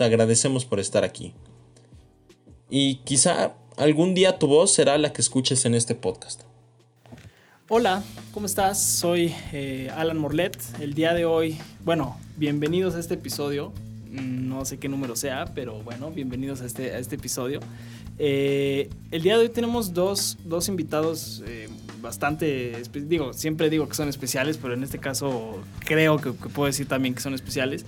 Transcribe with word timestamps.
te 0.00 0.04
agradecemos 0.06 0.64
por 0.64 0.80
estar 0.80 1.04
aquí. 1.04 1.34
Y 2.70 3.00
quizá 3.04 3.52
algún 3.76 4.14
día 4.14 4.38
tu 4.38 4.46
voz 4.46 4.72
será 4.72 4.96
la 4.96 5.12
que 5.12 5.20
escuches 5.20 5.66
en 5.66 5.74
este 5.74 5.94
podcast. 5.94 6.40
Hola, 7.68 8.02
¿cómo 8.32 8.46
estás? 8.46 8.82
Soy 8.82 9.34
eh, 9.52 9.90
Alan 9.94 10.16
Morlet. 10.16 10.56
El 10.80 10.94
día 10.94 11.12
de 11.12 11.26
hoy, 11.26 11.58
bueno, 11.84 12.18
bienvenidos 12.38 12.94
a 12.94 12.98
este 12.98 13.12
episodio. 13.12 13.74
Mm, 14.10 14.48
no 14.48 14.64
sé 14.64 14.78
qué 14.78 14.88
número 14.88 15.16
sea, 15.16 15.44
pero 15.54 15.82
bueno, 15.82 16.10
bienvenidos 16.10 16.62
a 16.62 16.64
este, 16.64 16.92
a 16.94 16.98
este 16.98 17.16
episodio. 17.16 17.60
Eh, 18.16 18.88
el 19.10 19.20
día 19.20 19.36
de 19.36 19.42
hoy 19.42 19.48
tenemos 19.50 19.92
dos, 19.92 20.38
dos 20.46 20.68
invitados 20.68 21.42
eh, 21.46 21.68
bastante, 22.00 22.82
digo, 22.92 23.32
siempre 23.32 23.70
digo 23.70 23.88
que 23.88 23.94
son 23.94 24.08
especiales, 24.08 24.58
pero 24.60 24.74
en 24.74 24.82
este 24.82 24.98
caso 24.98 25.62
creo 25.80 26.18
que, 26.18 26.32
puedo 26.32 26.66
decir 26.66 26.86
también 26.86 27.14
que 27.14 27.20
son 27.20 27.34
especiales. 27.34 27.84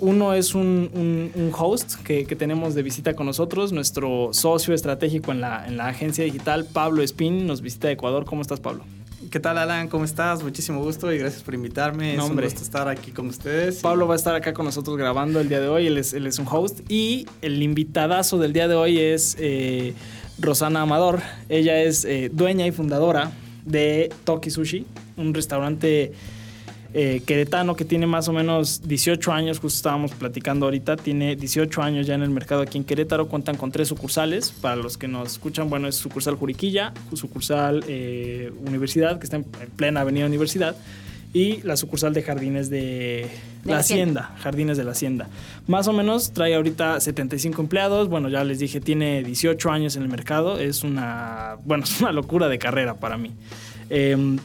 uno 0.00 0.34
es 0.34 0.54
un, 0.54 1.30
un, 1.34 1.52
host 1.56 1.96
que, 2.02 2.26
que, 2.26 2.36
tenemos 2.36 2.74
de 2.74 2.82
visita 2.82 3.14
con 3.14 3.26
nosotros, 3.26 3.72
nuestro 3.72 4.30
socio 4.32 4.74
estratégico 4.74 5.32
en 5.32 5.40
la, 5.40 5.66
en 5.66 5.76
la 5.76 5.88
agencia 5.88 6.24
digital, 6.24 6.66
Pablo 6.72 7.02
Espín, 7.02 7.46
nos 7.46 7.60
visita 7.60 7.88
de 7.88 7.94
Ecuador. 7.94 8.24
¿Cómo 8.24 8.42
estás, 8.42 8.60
Pablo? 8.60 8.84
¿Qué 9.30 9.40
tal, 9.40 9.58
Alan? 9.58 9.88
¿Cómo 9.88 10.04
estás? 10.04 10.42
Muchísimo 10.42 10.82
gusto 10.82 11.12
y 11.12 11.18
gracias 11.18 11.42
por 11.42 11.54
invitarme. 11.54 12.14
es 12.14 12.22
un 12.22 12.36
gusto 12.36 12.62
estar 12.62 12.88
aquí 12.88 13.10
con 13.10 13.26
ustedes. 13.26 13.76
Pablo 13.76 14.06
va 14.06 14.14
a 14.14 14.16
estar 14.16 14.34
acá 14.34 14.52
con 14.52 14.64
nosotros 14.66 14.96
grabando 14.96 15.40
el 15.40 15.48
día 15.48 15.60
de 15.60 15.68
hoy. 15.68 15.86
Él 15.86 15.98
es, 15.98 16.12
él 16.12 16.26
es 16.26 16.38
un 16.38 16.46
host. 16.48 16.80
Y 16.88 17.26
el 17.42 17.62
invitadazo 17.62 18.38
del 18.38 18.52
día 18.52 18.68
de 18.68 18.74
hoy 18.74 18.98
es 18.98 19.36
eh, 19.40 19.94
Rosana 20.38 20.82
Amador. 20.82 21.20
Ella 21.48 21.82
es 21.82 22.04
eh, 22.04 22.30
dueña 22.32 22.66
y 22.66 22.72
fundadora 22.72 23.32
de 23.64 24.10
Toki 24.24 24.50
Sushi, 24.50 24.86
un 25.16 25.34
restaurante 25.34 26.12
eh, 26.98 27.22
queretano 27.26 27.76
que 27.76 27.84
tiene 27.84 28.06
más 28.06 28.28
o 28.28 28.32
menos 28.32 28.80
18 28.88 29.32
años, 29.32 29.58
justo 29.58 29.76
estábamos 29.76 30.12
platicando 30.12 30.66
ahorita, 30.66 30.96
tiene 30.96 31.36
18 31.36 31.82
años 31.82 32.06
ya 32.06 32.14
en 32.14 32.22
el 32.22 32.30
mercado 32.30 32.62
aquí 32.62 32.78
en 32.78 32.84
Querétaro, 32.84 33.28
cuentan 33.28 33.56
con 33.56 33.70
tres 33.70 33.88
sucursales, 33.88 34.50
para 34.50 34.76
los 34.76 34.96
que 34.96 35.08
nos 35.08 35.32
escuchan, 35.32 35.68
bueno, 35.68 35.88
es 35.88 35.96
sucursal 35.96 36.36
Juriquilla, 36.36 36.94
sucursal 37.12 37.84
eh, 37.88 38.50
Universidad, 38.64 39.18
que 39.18 39.24
está 39.24 39.36
en 39.36 39.44
plena 39.44 40.00
avenida 40.00 40.24
Universidad, 40.26 40.74
y 41.32 41.62
la 41.62 41.76
sucursal 41.76 42.14
de 42.14 42.22
Jardines 42.22 42.70
de, 42.70 43.28
la 43.64 43.78
Hacienda. 43.78 44.34
Jardines 44.38 44.76
de 44.76 44.84
la 44.84 44.92
Hacienda. 44.92 45.28
Más 45.66 45.88
o 45.88 45.92
menos 45.92 46.32
trae 46.32 46.54
ahorita 46.54 47.00
75 47.00 47.60
empleados, 47.60 48.08
bueno, 48.08 48.28
ya 48.28 48.44
les 48.44 48.58
dije, 48.58 48.80
tiene 48.80 49.22
18 49.22 49.70
años 49.70 49.96
en 49.96 50.02
el 50.02 50.08
mercado, 50.08 50.58
es 50.58 50.82
una, 50.82 51.56
bueno, 51.64 51.84
es 51.84 52.00
una 52.00 52.12
locura 52.12 52.48
de 52.48 52.58
carrera 52.58 52.94
para 52.94 53.16
mí. 53.16 53.32
Em, 53.90 54.38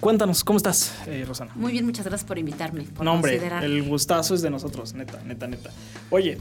Cuéntanos, 0.00 0.44
¿cómo 0.44 0.58
estás, 0.58 0.94
eh, 1.08 1.24
Rosana? 1.26 1.50
Muy 1.56 1.72
bien, 1.72 1.84
muchas 1.84 2.06
gracias 2.06 2.26
por 2.26 2.38
invitarme. 2.38 2.84
Por 2.84 3.04
no, 3.04 3.14
hombre, 3.14 3.40
el 3.62 3.82
gustazo 3.82 4.34
es 4.34 4.42
de 4.42 4.50
nosotros, 4.50 4.94
neta, 4.94 5.20
neta, 5.24 5.48
neta. 5.48 5.70
Oye, 6.10 6.38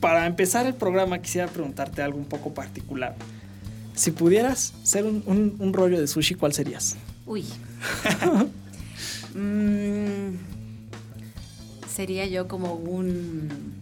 para 0.00 0.26
empezar 0.26 0.66
el 0.66 0.74
programa 0.74 1.20
quisiera 1.20 1.46
preguntarte 1.46 2.02
algo 2.02 2.18
un 2.18 2.24
poco 2.24 2.52
particular. 2.52 3.14
Si 3.94 4.10
pudieras 4.10 4.72
ser 4.82 5.04
un, 5.04 5.72
rollo 5.72 6.00
de 6.00 6.08
sushi, 6.08 6.34
¿cuál 6.34 6.52
serías? 6.52 6.96
Uy. 7.26 7.44
Mm, 9.32 10.34
sería 11.88 12.26
yo 12.26 12.48
como 12.48 12.74
un 12.74 13.80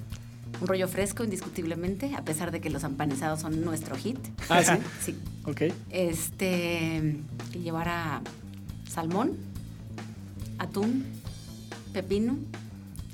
un 0.61 0.67
rollo 0.67 0.89
fresco, 0.89 1.25
indiscutiblemente, 1.25 2.15
a 2.15 2.25
pesar 2.25 2.51
de 2.51 2.61
que 2.61 2.71
los 2.71 2.85
empanizados 2.85 3.41
son 3.41 3.65
nuestro 3.65 3.97
hit. 3.97 4.19
Ah, 4.49 4.63
sí. 4.63 4.73
sí. 5.13 5.19
Ok. 5.45 5.73
Este, 5.91 7.17
que 7.53 7.61
llevara 7.61 8.21
salmón, 8.89 9.37
atún, 10.59 11.05
pepino 11.93 12.39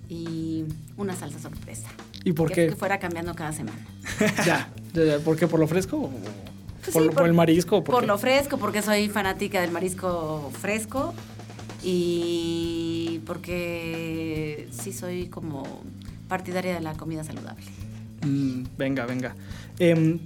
y 0.08 0.64
una 0.96 1.14
salsa 1.14 1.38
sorpresa. 1.38 1.88
¿Y 2.24 2.32
por 2.32 2.50
qué? 2.50 2.68
Que 2.68 2.76
fuera 2.76 2.98
cambiando 2.98 3.34
cada 3.34 3.52
semana. 3.52 3.86
ya, 4.46 4.70
¿por 5.24 5.36
qué? 5.36 5.46
¿Por 5.46 5.60
lo 5.60 5.66
fresco? 5.66 6.10
Pues 6.92 7.08
por, 7.08 7.26
el 7.26 7.32
marisco? 7.32 7.82
Por, 7.82 8.06
lo 8.06 8.18
fresco, 8.18 8.58
porque 8.58 8.82
soy 8.82 9.08
fanática 9.08 9.60
del 9.60 9.70
marisco 9.70 10.50
fresco 10.60 11.14
y 11.82 13.20
porque 13.26 14.68
sí 14.70 14.92
soy 14.92 15.28
como 15.28 15.82
partidaria 16.28 16.74
de 16.74 16.80
la 16.80 16.94
comida 16.94 17.24
saludable. 17.24 17.64
Mm, 18.22 18.64
venga, 18.76 19.06
venga. 19.06 19.34
Em, 19.78 20.18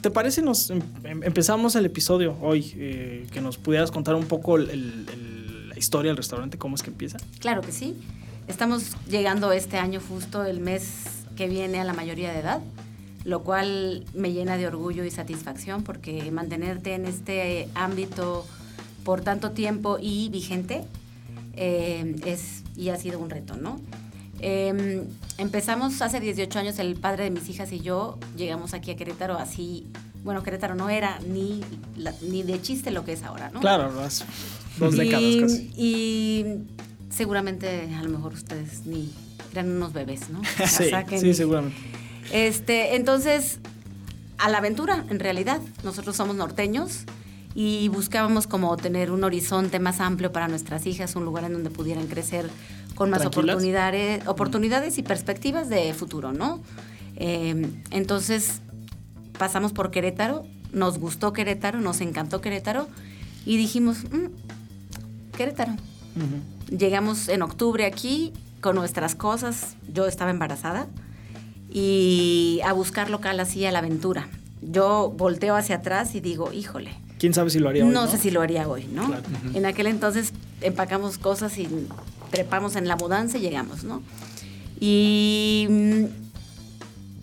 ¿Te 0.00 0.10
parece 0.10 0.42
nos 0.42 0.70
em, 0.70 0.80
em, 1.04 1.22
empezamos 1.24 1.74
el 1.74 1.86
episodio 1.86 2.36
hoy? 2.40 2.72
Eh, 2.76 3.26
que 3.32 3.40
nos 3.40 3.58
pudieras 3.58 3.90
contar 3.90 4.14
un 4.14 4.26
poco 4.26 4.58
la 4.58 5.76
historia 5.76 6.10
del 6.10 6.16
restaurante, 6.16 6.58
cómo 6.58 6.76
es 6.76 6.82
que 6.82 6.90
empieza. 6.90 7.18
Claro 7.40 7.62
que 7.62 7.72
sí. 7.72 7.96
Estamos 8.46 8.96
llegando 9.08 9.52
este 9.52 9.76
año 9.76 10.00
justo 10.00 10.44
el 10.44 10.60
mes 10.60 11.04
que 11.36 11.48
viene 11.48 11.80
a 11.80 11.84
la 11.84 11.92
mayoría 11.92 12.32
de 12.32 12.40
edad, 12.40 12.60
lo 13.28 13.42
cual 13.42 14.06
me 14.14 14.32
llena 14.32 14.56
de 14.56 14.66
orgullo 14.66 15.04
y 15.04 15.10
satisfacción 15.10 15.82
porque 15.82 16.30
mantenerte 16.32 16.94
en 16.94 17.04
este 17.04 17.68
ámbito 17.74 18.46
por 19.04 19.20
tanto 19.20 19.50
tiempo 19.50 19.98
y 20.00 20.30
vigente 20.30 20.84
eh, 21.52 22.16
es 22.24 22.62
y 22.74 22.88
ha 22.88 22.96
sido 22.96 23.18
un 23.18 23.28
reto, 23.28 23.54
¿no? 23.58 23.82
Em, 24.40 25.04
empezamos 25.36 26.00
hace 26.00 26.20
18 26.20 26.58
años, 26.58 26.78
el 26.78 26.96
padre 26.96 27.24
de 27.24 27.30
mis 27.30 27.50
hijas 27.50 27.70
y 27.70 27.80
yo 27.80 28.18
llegamos 28.34 28.72
aquí 28.72 28.92
a 28.92 28.96
Querétaro 28.96 29.36
así, 29.36 29.86
bueno, 30.24 30.42
Querétaro 30.42 30.74
no 30.74 30.88
era 30.88 31.18
ni, 31.28 31.60
ni 32.22 32.42
de 32.44 32.62
chiste 32.62 32.90
lo 32.90 33.04
que 33.04 33.12
es 33.12 33.24
ahora, 33.24 33.50
¿no? 33.50 33.60
Claro, 33.60 33.92
dos 33.92 34.96
décadas 34.96 35.36
casi. 35.40 35.70
Y 35.76 36.46
seguramente 37.10 37.94
a 37.94 38.02
lo 38.02 38.08
mejor 38.08 38.32
ustedes 38.32 38.86
ni 38.86 39.12
eran 39.52 39.70
unos 39.70 39.92
bebés, 39.92 40.30
¿no? 40.30 40.40
sí, 40.66 40.90
sí, 41.18 41.34
seguramente. 41.34 42.07
Este, 42.30 42.96
entonces, 42.96 43.58
a 44.38 44.48
la 44.48 44.58
aventura, 44.58 45.04
en 45.10 45.18
realidad. 45.18 45.60
Nosotros 45.82 46.16
somos 46.16 46.36
norteños 46.36 47.04
y 47.54 47.88
buscábamos 47.88 48.46
como 48.46 48.76
tener 48.76 49.10
un 49.10 49.24
horizonte 49.24 49.80
más 49.80 50.00
amplio 50.00 50.32
para 50.32 50.48
nuestras 50.48 50.86
hijas, 50.86 51.16
un 51.16 51.24
lugar 51.24 51.44
en 51.44 51.52
donde 51.52 51.70
pudieran 51.70 52.06
crecer 52.06 52.48
con 52.94 53.10
más 53.10 53.24
oportunidades, 53.26 54.26
oportunidades 54.26 54.98
y 54.98 55.02
perspectivas 55.02 55.68
de 55.68 55.92
futuro, 55.94 56.32
¿no? 56.32 56.60
Eh, 57.16 57.70
entonces 57.90 58.60
pasamos 59.38 59.72
por 59.72 59.90
Querétaro, 59.90 60.44
nos 60.72 60.98
gustó 60.98 61.32
Querétaro, 61.32 61.80
nos 61.80 62.00
encantó 62.00 62.40
Querétaro 62.40 62.88
y 63.44 63.56
dijimos, 63.56 64.04
mm, 64.04 65.36
Querétaro. 65.36 65.72
Llegamos 66.68 67.28
en 67.28 67.42
octubre 67.42 67.86
aquí 67.86 68.32
con 68.60 68.74
nuestras 68.74 69.14
cosas, 69.14 69.76
yo 69.92 70.06
estaba 70.06 70.32
embarazada 70.32 70.88
y 71.70 72.60
a 72.64 72.72
buscar 72.72 73.10
local 73.10 73.40
así 73.40 73.64
a 73.66 73.72
la 73.72 73.80
aventura. 73.80 74.28
Yo 74.62 75.12
volteo 75.16 75.56
hacia 75.56 75.76
atrás 75.76 76.14
y 76.14 76.20
digo, 76.20 76.52
híjole. 76.52 76.90
¿Quién 77.18 77.34
sabe 77.34 77.50
si 77.50 77.58
lo 77.58 77.68
haría 77.68 77.84
hoy? 77.84 77.90
No, 77.90 78.06
sé 78.06 78.18
si 78.18 78.30
lo 78.30 78.40
haría 78.40 78.68
hoy, 78.68 78.86
¿no? 78.92 79.12
En 79.54 79.66
aquel 79.66 79.86
entonces 79.86 80.32
empacamos 80.60 81.18
cosas 81.18 81.58
y 81.58 81.68
trepamos 82.30 82.76
en 82.76 82.86
la 82.86 82.96
mudanza 82.96 83.38
y 83.38 83.40
llegamos, 83.40 83.84
¿no? 83.84 84.02
Y 84.80 85.66
mm, 85.68 86.04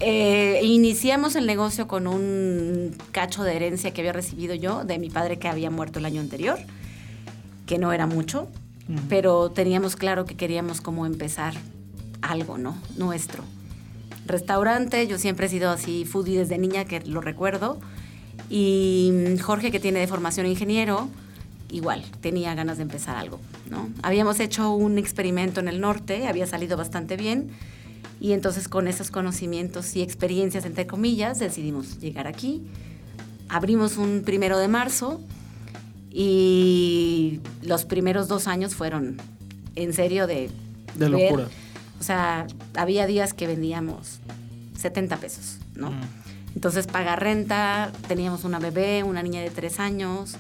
eh, 0.01 0.59
iniciamos 0.63 1.35
el 1.35 1.45
negocio 1.45 1.87
con 1.87 2.07
un 2.07 2.95
cacho 3.11 3.43
de 3.43 3.55
herencia 3.55 3.91
que 3.91 4.01
había 4.01 4.13
recibido 4.13 4.53
yo 4.53 4.83
de 4.83 4.99
mi 4.99 5.09
padre 5.09 5.39
que 5.39 5.47
había 5.47 5.71
muerto 5.71 5.99
el 5.99 6.05
año 6.05 6.19
anterior, 6.19 6.59
que 7.65 7.77
no 7.77 7.93
era 7.93 8.05
mucho, 8.05 8.47
pero 9.09 9.49
teníamos 9.49 9.95
claro 9.95 10.25
que 10.25 10.35
queríamos 10.35 10.81
como 10.81 11.05
empezar 11.05 11.53
algo, 12.21 12.57
¿no? 12.57 12.77
Nuestro. 12.97 13.43
Restaurante, 14.25 15.07
yo 15.07 15.17
siempre 15.17 15.45
he 15.45 15.49
sido 15.49 15.69
así 15.69 16.05
foodie 16.05 16.39
desde 16.39 16.57
niña, 16.57 16.85
que 16.85 17.01
lo 17.01 17.21
recuerdo. 17.21 17.79
Y 18.49 19.11
Jorge, 19.41 19.71
que 19.71 19.79
tiene 19.79 19.99
de 19.99 20.07
formación 20.07 20.45
ingeniero, 20.45 21.09
igual, 21.69 22.03
tenía 22.21 22.53
ganas 22.55 22.77
de 22.77 22.83
empezar 22.83 23.15
algo, 23.15 23.39
¿no? 23.69 23.89
Habíamos 24.03 24.39
hecho 24.39 24.71
un 24.71 24.97
experimento 24.97 25.59
en 25.59 25.67
el 25.67 25.81
norte, 25.81 26.27
había 26.27 26.47
salido 26.47 26.77
bastante 26.77 27.17
bien, 27.17 27.49
y 28.19 28.33
entonces 28.33 28.67
con 28.67 28.87
esos 28.87 29.11
conocimientos 29.11 29.95
y 29.95 30.01
experiencias, 30.01 30.65
entre 30.65 30.87
comillas, 30.87 31.39
decidimos 31.39 31.99
llegar 31.99 32.27
aquí. 32.27 32.63
Abrimos 33.49 33.97
un 33.97 34.23
primero 34.23 34.57
de 34.57 34.67
marzo 34.67 35.21
y 36.11 37.41
los 37.61 37.85
primeros 37.85 38.27
dos 38.27 38.47
años 38.47 38.73
fueron 38.73 39.17
en 39.75 39.93
serio 39.93 40.27
de... 40.27 40.49
De 40.95 41.09
locura. 41.09 41.49
O 41.99 42.03
sea, 42.03 42.47
había 42.75 43.07
días 43.07 43.33
que 43.33 43.47
vendíamos 43.47 44.19
70 44.77 45.17
pesos, 45.17 45.59
¿no? 45.75 45.91
Entonces, 46.55 46.87
pagar 46.87 47.21
renta, 47.21 47.91
teníamos 48.07 48.43
una 48.45 48.59
bebé, 48.59 49.03
una 49.03 49.21
niña 49.21 49.41
de 49.41 49.49
tres 49.49 49.79
años. 49.79 50.37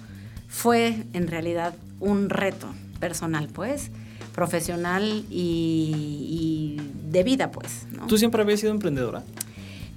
Fue 0.47 1.03
en 1.13 1.27
realidad 1.27 1.73
un 1.99 2.29
reto 2.29 2.67
personal, 2.99 3.49
pues, 3.49 3.91
profesional 4.33 5.25
y, 5.29 6.77
de 7.09 7.23
vida, 7.23 7.51
pues. 7.51 7.87
¿no? 7.91 8.07
¿Tú 8.07 8.17
siempre 8.17 8.41
habías 8.41 8.61
sido 8.61 8.71
emprendedora? 8.71 9.23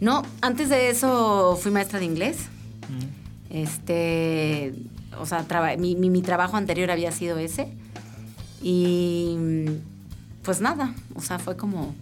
No, 0.01 0.23
antes 0.41 0.69
de 0.69 0.91
eso 0.91 1.59
fui 1.61 1.71
maestra 1.71 1.99
de 1.99 2.05
inglés. 2.05 2.47
Este, 3.51 4.75
o 5.19 5.27
sea, 5.27 5.47
mi, 5.79 5.95
mi, 5.95 6.23
trabajo 6.23 6.57
anterior 6.57 6.91
había 6.91 7.13
sido 7.13 7.39
ese. 7.39 7.69
Y 8.63 9.37
pues 10.49 10.63
nada, 10.63 10.95
o 11.15 11.21
sea, 11.21 11.39
fue 11.39 11.59
como, 11.59 11.95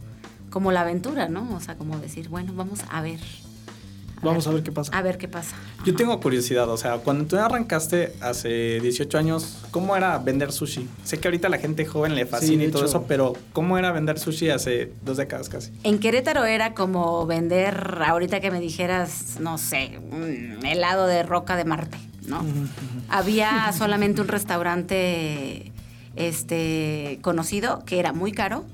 como 0.50 0.70
la 0.70 0.82
aventura, 0.82 1.28
¿no? 1.28 1.52
O 1.56 1.58
sea, 1.58 1.74
como 1.74 1.98
decir, 1.98 2.28
bueno, 2.28 2.52
vamos 2.54 2.84
a 2.88 3.00
ver 3.00 3.18
Vamos 4.22 4.46
a 4.46 4.52
ver 4.52 4.62
qué 4.62 4.70
pasa. 4.70 4.96
A 4.96 5.02
ver 5.02 5.18
qué 5.18 5.26
pasa. 5.26 5.56
Yo 5.84 5.96
tengo 5.96 6.20
curiosidad, 6.20 6.70
o 6.70 6.76
sea, 6.76 6.98
cuando 6.98 7.24
tú 7.26 7.36
arrancaste 7.36 8.12
hace 8.20 8.78
18 8.80 9.18
años, 9.18 9.58
¿cómo 9.72 9.96
era 9.96 10.16
vender 10.18 10.52
sushi? 10.52 10.88
Sé 11.02 11.18
que 11.18 11.26
ahorita 11.26 11.48
la 11.48 11.58
gente 11.58 11.84
joven 11.84 12.14
le 12.14 12.24
fascina 12.24 12.62
y 12.62 12.70
todo 12.70 12.84
eso, 12.84 13.04
pero 13.08 13.32
¿cómo 13.52 13.78
era 13.78 13.90
vender 13.90 14.20
sushi 14.20 14.50
hace 14.50 14.92
dos 15.04 15.16
décadas 15.16 15.48
casi? 15.48 15.72
En 15.82 15.98
Querétaro 15.98 16.44
era 16.44 16.72
como 16.72 17.26
vender, 17.26 18.00
ahorita 18.06 18.38
que 18.38 18.52
me 18.52 18.60
dijeras, 18.60 19.40
no 19.40 19.58
sé, 19.58 19.98
un 20.12 20.64
helado 20.64 21.08
de 21.08 21.24
roca 21.24 21.56
de 21.56 21.64
Marte, 21.64 21.98
¿no? 22.28 22.44
Había 23.08 23.72
solamente 23.72 24.20
un 24.20 24.28
restaurante 24.28 25.72
este, 26.16 27.18
conocido 27.22 27.84
que 27.84 27.98
era 27.98 28.12
muy 28.12 28.32
caro 28.32 28.64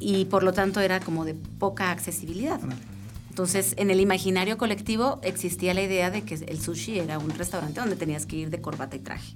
y 0.00 0.24
por 0.26 0.44
lo 0.44 0.52
tanto 0.52 0.80
era 0.80 1.00
como 1.00 1.24
de 1.24 1.34
poca 1.34 1.90
accesibilidad. 1.90 2.60
Entonces, 3.28 3.74
en 3.76 3.90
el 3.90 4.00
imaginario 4.00 4.58
colectivo 4.58 5.20
existía 5.22 5.74
la 5.74 5.82
idea 5.82 6.10
de 6.10 6.22
que 6.22 6.34
el 6.34 6.60
sushi 6.60 6.98
era 6.98 7.18
un 7.18 7.30
restaurante 7.30 7.78
donde 7.78 7.96
tenías 7.96 8.26
que 8.26 8.36
ir 8.36 8.50
de 8.50 8.60
corbata 8.60 8.96
y 8.96 9.00
traje. 9.00 9.34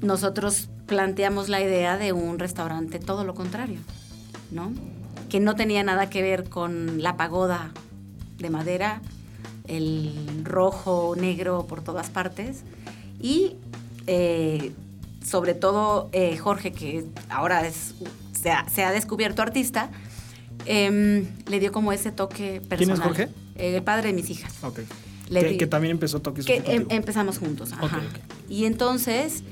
Nosotros 0.00 0.68
planteamos 0.86 1.48
la 1.48 1.60
idea 1.60 1.98
de 1.98 2.12
un 2.12 2.38
restaurante 2.38 2.98
todo 2.98 3.24
lo 3.24 3.34
contrario, 3.34 3.80
¿no? 4.50 4.72
Que 5.28 5.40
no 5.40 5.56
tenía 5.56 5.82
nada 5.82 6.08
que 6.08 6.22
ver 6.22 6.48
con 6.48 7.02
la 7.02 7.16
pagoda 7.16 7.72
de 8.38 8.50
madera, 8.50 9.02
el 9.66 10.44
rojo, 10.44 11.14
negro 11.16 11.66
por 11.66 11.82
todas 11.82 12.10
partes 12.10 12.62
y 13.20 13.56
eh, 14.06 14.72
sobre 15.26 15.54
todo 15.54 16.08
eh, 16.12 16.36
Jorge, 16.36 16.72
que 16.72 17.04
ahora 17.28 17.66
es, 17.66 17.94
se 18.32 18.84
ha 18.84 18.92
descubierto 18.92 19.42
artista, 19.42 19.90
Em, 20.64 21.26
le 21.48 21.60
dio 21.60 21.72
como 21.72 21.92
ese 21.92 22.12
toque 22.12 22.60
personal. 22.60 22.78
¿Quién 22.78 22.90
es 22.90 23.00
Jorge? 23.00 23.28
el 23.56 23.82
padre 23.82 24.08
de 24.08 24.14
mis 24.14 24.28
hijas. 24.30 24.52
Ok. 24.62 24.80
que, 25.30 25.66
también 25.66 25.92
empezó 25.92 26.20
toques 26.20 26.44
que 26.44 26.62
em, 26.66 26.86
empezamos 26.90 27.38
juntos. 27.38 27.72
Ajá. 27.72 28.02
Y 28.48 28.64
entonces 28.64 29.42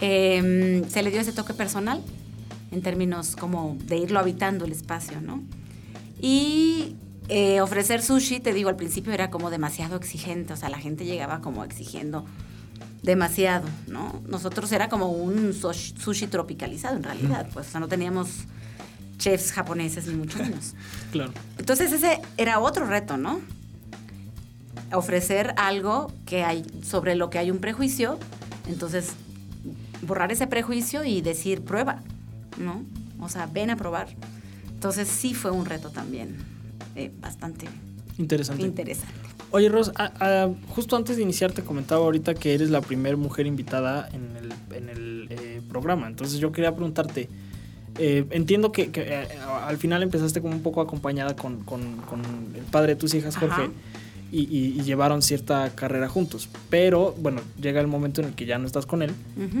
em, 0.00 0.88
se 0.88 1.02
le 1.02 1.10
dio 1.10 1.20
ese 1.20 1.32
toque 1.32 1.52
personal 1.52 2.02
en 2.70 2.80
términos 2.80 3.36
como 3.36 3.76
de 3.84 3.98
irlo 3.98 4.18
habitando 4.18 4.64
el 4.64 4.72
espacio, 4.72 5.20
¿no? 5.20 5.42
Y 6.20 6.96
eh, 7.28 7.60
ofrecer 7.60 8.00
sushi, 8.00 8.40
te 8.40 8.54
digo, 8.54 8.70
al 8.70 8.76
principio 8.76 9.12
era 9.12 9.30
como 9.30 9.50
demasiado 9.50 9.96
exigente, 9.96 10.52
o 10.54 10.56
sea, 10.56 10.70
la 10.70 10.78
gente 10.78 11.04
llegaba 11.04 11.40
como 11.40 11.64
exigiendo 11.64 12.24
demasiado, 13.02 13.66
¿no? 13.88 14.22
Nosotros 14.28 14.70
era 14.72 14.88
como 14.88 15.08
un 15.08 15.52
sushi 15.52 16.26
tropicalizado 16.28 16.96
en 16.96 17.02
realidad, 17.02 17.48
pues, 17.52 17.68
o 17.68 17.70
sea, 17.70 17.80
no 17.80 17.88
teníamos 17.88 18.28
chefs 19.18 19.52
japoneses, 19.52 20.06
ni 20.06 20.14
mucho 20.14 20.38
menos. 20.38 20.74
claro. 21.12 21.32
Entonces 21.58 21.92
ese 21.92 22.20
era 22.36 22.60
otro 22.60 22.86
reto, 22.86 23.16
¿no? 23.16 23.40
Ofrecer 24.92 25.54
algo 25.56 26.12
que 26.26 26.44
hay, 26.44 26.64
sobre 26.82 27.14
lo 27.14 27.30
que 27.30 27.38
hay 27.38 27.50
un 27.50 27.58
prejuicio, 27.58 28.18
entonces 28.68 29.12
borrar 30.02 30.30
ese 30.32 30.46
prejuicio 30.46 31.04
y 31.04 31.20
decir 31.22 31.62
prueba, 31.62 32.02
¿no? 32.58 32.84
O 33.20 33.28
sea, 33.28 33.46
ven 33.46 33.70
a 33.70 33.76
probar. 33.76 34.08
Entonces 34.68 35.08
sí 35.08 35.34
fue 35.34 35.50
un 35.50 35.64
reto 35.64 35.90
también 35.90 36.36
eh, 36.96 37.12
bastante 37.20 37.68
interesante. 38.18 38.62
interesante. 38.62 39.14
Oye, 39.52 39.68
Ros, 39.68 39.92
justo 40.68 40.96
antes 40.96 41.16
de 41.16 41.22
iniciar 41.22 41.52
te 41.52 41.62
comentaba 41.62 42.04
ahorita 42.04 42.34
que 42.34 42.54
eres 42.54 42.70
la 42.70 42.80
primera 42.80 43.16
mujer 43.16 43.46
invitada 43.46 44.08
en 44.12 44.88
el, 44.88 45.28
eh, 45.30 45.60
programa. 45.68 46.06
Entonces 46.06 46.38
yo 46.38 46.52
quería 46.52 46.74
preguntarte, 46.74 47.28
eh, 47.98 48.26
entiendo 48.30 48.72
que, 48.72 48.90
eh, 48.94 49.28
al 49.66 49.76
final 49.76 50.02
empezaste 50.02 50.40
como 50.40 50.54
un 50.54 50.62
poco 50.62 50.80
acompañada 50.80 51.36
con, 51.36 51.64
el 52.54 52.62
padre 52.70 52.94
de 52.94 52.96
tus 52.96 53.14
hijas, 53.14 53.36
Jorge, 53.36 53.70
y, 54.30 54.82
llevaron 54.82 55.20
cierta 55.20 55.70
carrera 55.74 56.08
juntos. 56.08 56.48
Pero 56.70 57.14
bueno, 57.18 57.42
llega 57.60 57.80
el 57.80 57.86
momento 57.86 58.22
en 58.22 58.28
el 58.28 58.34
que 58.34 58.46
ya 58.46 58.58
no 58.58 58.66
estás 58.66 58.86
con 58.86 59.02
él 59.02 59.12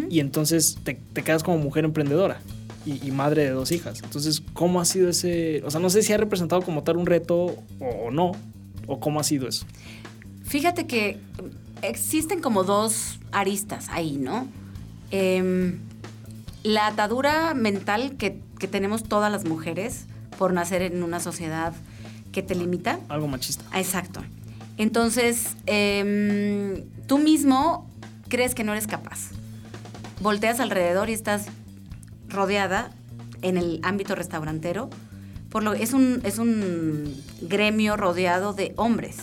y 0.08 0.20
entonces 0.20 0.78
te, 0.82 0.96
quedas 1.22 1.42
como 1.42 1.58
mujer 1.58 1.84
emprendedora 1.84 2.40
y, 2.86 3.10
madre 3.10 3.44
de 3.44 3.50
dos 3.50 3.72
hijas. 3.72 4.00
Entonces, 4.02 4.42
¿cómo 4.54 4.80
ha 4.80 4.86
sido 4.86 5.10
ese? 5.10 5.62
O 5.64 5.70
sea, 5.70 5.80
no 5.80 5.90
sé 5.90 6.02
si 6.02 6.14
ha 6.14 6.16
representado 6.16 6.62
como 6.62 6.82
tal 6.82 6.96
un 6.96 7.06
reto 7.06 7.56
o, 7.78 8.10
no, 8.10 8.32
o 8.86 9.00
cómo 9.00 9.20
ha 9.20 9.24
sido 9.24 9.48
eso. 9.48 9.66
Fíjate 10.44 10.86
que 10.86 11.18
existen 11.82 12.40
como 12.40 12.64
dos 12.64 13.18
aristas 13.32 13.88
ahí, 13.90 14.16
¿no? 14.16 14.46
Eh, 15.10 15.78
la 16.62 16.86
atadura 16.86 17.54
mental 17.54 18.16
que, 18.16 18.40
tenemos 18.70 19.02
todas 19.02 19.32
las 19.32 19.44
mujeres 19.44 20.06
por 20.38 20.52
nacer 20.52 20.82
en 20.82 21.02
una 21.02 21.18
sociedad 21.18 21.72
que 22.30 22.44
te 22.44 22.54
limita. 22.54 23.00
Algo 23.08 23.26
machista. 23.26 23.64
Exacto. 23.76 24.22
Entonces, 24.78 25.56
em, 25.66 26.84
tú 27.08 27.18
mismo 27.18 27.90
crees 28.28 28.54
que 28.54 28.62
no 28.62 28.70
eres 28.70 28.86
capaz. 28.86 29.30
Volteas 30.20 30.60
alrededor 30.60 31.10
y 31.10 31.12
estás 31.12 31.46
rodeada 32.28 32.92
en 33.42 33.56
el 33.56 33.80
ámbito 33.82 34.14
restaurantero. 34.14 34.90
Por 35.52 35.62
lo, 35.62 35.74
es, 35.74 35.92
un, 35.92 36.20
es 36.24 36.38
un 36.38 37.14
gremio 37.42 37.96
rodeado 37.96 38.54
de 38.54 38.72
hombres. 38.76 39.18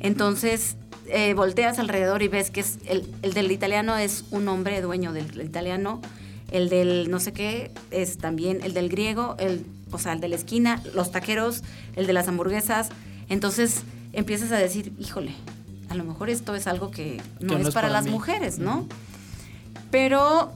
Entonces, 0.00 0.76
eh, 1.06 1.34
volteas 1.34 1.78
alrededor 1.78 2.22
y 2.22 2.28
ves 2.28 2.50
que 2.50 2.60
es 2.60 2.78
el, 2.86 3.06
el 3.22 3.34
del 3.34 3.52
italiano 3.52 3.96
es 3.96 4.24
un 4.30 4.48
hombre 4.48 4.80
dueño 4.80 5.12
del 5.12 5.40
italiano 5.42 6.00
el 6.52 6.68
del 6.68 7.10
no 7.10 7.18
sé 7.18 7.32
qué 7.32 7.70
es 7.90 8.18
también 8.18 8.60
el 8.62 8.74
del 8.74 8.88
griego, 8.90 9.36
el, 9.38 9.64
o 9.90 9.98
sea, 9.98 10.12
el 10.12 10.20
de 10.20 10.28
la 10.28 10.36
esquina, 10.36 10.82
los 10.94 11.10
taqueros, 11.10 11.62
el 11.96 12.06
de 12.06 12.12
las 12.12 12.28
hamburguesas. 12.28 12.90
Entonces 13.28 13.82
empiezas 14.12 14.52
a 14.52 14.58
decir, 14.58 14.92
híjole, 14.98 15.32
a 15.88 15.94
lo 15.94 16.04
mejor 16.04 16.28
esto 16.28 16.54
es 16.54 16.66
algo 16.66 16.90
que 16.90 17.20
no, 17.40 17.56
es, 17.56 17.70
para, 17.70 17.88
las 17.88 18.06
mujeres, 18.06 18.58
¿no? 18.58 18.86
Pero 19.90 20.52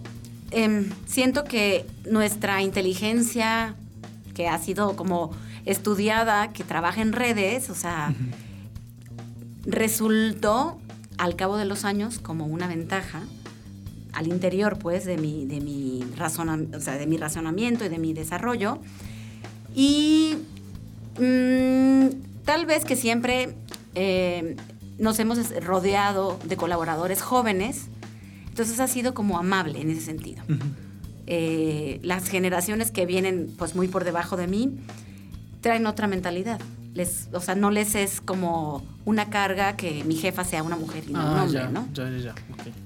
em, 0.50 0.90
siento 1.06 1.44
que 1.44 1.86
nuestra 2.04 2.62
inteligencia, 2.62 3.74
que 4.36 4.48
ha 4.48 4.58
sido 4.58 4.96
como 4.96 5.30
estudiada, 5.64 6.52
que 6.52 6.62
trabaja 6.62 7.00
en 7.00 7.14
redes, 7.14 7.70
o 7.70 7.74
sea, 7.74 8.14
resultó 9.64 10.78
al 11.16 11.36
cabo 11.36 11.56
de 11.56 11.64
los 11.64 11.86
años 11.86 12.18
como 12.18 12.44
una 12.44 12.68
ventaja 12.68 13.22
al 14.12 14.26
interior, 14.26 14.78
pues, 14.78 15.06
de 15.06 15.16
mi, 15.16 15.46
de 15.46 15.62
mi, 15.62 16.04
o 16.04 16.80
sea, 16.80 16.98
de 16.98 17.06
mi 17.06 17.16
razonamiento 17.16 17.86
y 17.86 17.88
de 17.88 17.98
mi 17.98 18.12
desarrollo. 18.12 18.78
Y 19.74 20.36
mm, 21.18 22.42
tal 22.44 22.66
vez 22.66 22.84
que 22.84 22.94
siempre 22.94 23.56
eh, 23.94 24.54
nos 24.98 25.18
hemos 25.18 25.64
rodeado 25.64 26.38
de 26.44 26.58
colaboradores 26.58 27.22
jóvenes, 27.22 27.86
entonces 28.48 28.80
ha 28.80 28.86
sido 28.86 29.14
como 29.14 29.38
amable 29.38 29.80
en 29.80 29.88
ese 29.88 30.02
sentido. 30.02 30.42
Eh, 31.26 31.98
las 32.02 32.28
generaciones 32.28 32.90
que 32.90 33.04
vienen 33.04 33.52
pues 33.58 33.74
muy 33.74 33.88
por 33.88 34.04
debajo 34.04 34.36
de 34.36 34.46
mí 34.46 34.78
traen 35.60 35.86
otra 35.86 36.06
mentalidad. 36.06 36.60
Les, 36.94 37.28
o 37.32 37.40
sea, 37.40 37.54
no 37.54 37.70
les 37.70 37.94
es 37.94 38.20
como 38.20 38.84
una 39.04 39.28
carga 39.28 39.76
que 39.76 40.04
mi 40.04 40.16
jefa 40.16 40.44
sea 40.44 40.62
una 40.62 40.76
mujer 40.76 41.04
y 41.08 41.12
no 41.12 41.20
un 41.20 41.26
ah, 41.26 41.44
hombre, 41.44 41.68
¿no? 41.68 41.88
Ya, 41.92 42.08
ya, 42.08 42.18
ya. 42.18 42.34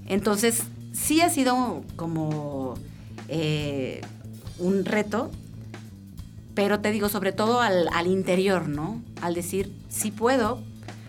Entonces, 0.07 0.63
sí 0.93 1.21
ha 1.21 1.29
sido 1.31 1.85
como 1.97 2.75
eh, 3.29 4.01
un 4.59 4.85
reto, 4.85 5.31
pero 6.55 6.81
te 6.81 6.91
digo, 6.91 7.09
sobre 7.09 7.33
todo 7.33 7.61
al, 7.61 8.07
interior, 8.07 8.69
¿no? 8.69 9.01
Al 9.23 9.35
decir, 9.35 9.73
sí 9.89 10.11
puedo, 10.11 10.63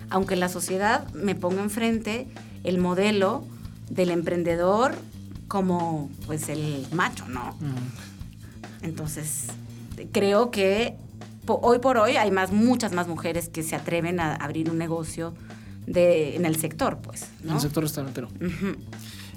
aunque 0.09 0.35
la 0.35 0.49
sociedad 0.49 1.07
me 1.13 1.35
ponga 1.35 1.61
enfrente 1.61 2.27
el 2.63 2.77
modelo 2.77 3.43
del 3.89 4.11
emprendedor 4.11 4.93
como 5.51 6.09
pues 6.27 6.47
el 6.47 6.87
macho, 6.93 7.27
¿no? 7.27 7.53
Entonces, 8.81 9.47
creo 10.13 10.49
que 10.49 10.95
hoy 11.45 11.79
por 11.79 11.97
hoy 11.97 12.15
hay 12.15 12.31
más, 12.31 12.53
muchas 12.53 12.93
más 12.93 13.09
mujeres 13.09 13.49
que 13.49 13.61
se 13.61 13.75
atreven 13.75 14.21
a 14.21 14.35
abrir 14.35 14.69
un 14.69 14.77
negocio 14.77 15.33
de, 15.87 16.37
en 16.37 16.45
el 16.45 16.55
sector, 16.55 16.99
pues. 16.99 17.27
En 17.43 17.49
el 17.49 17.59
sector 17.59 17.83
restaurantero. 17.83 18.29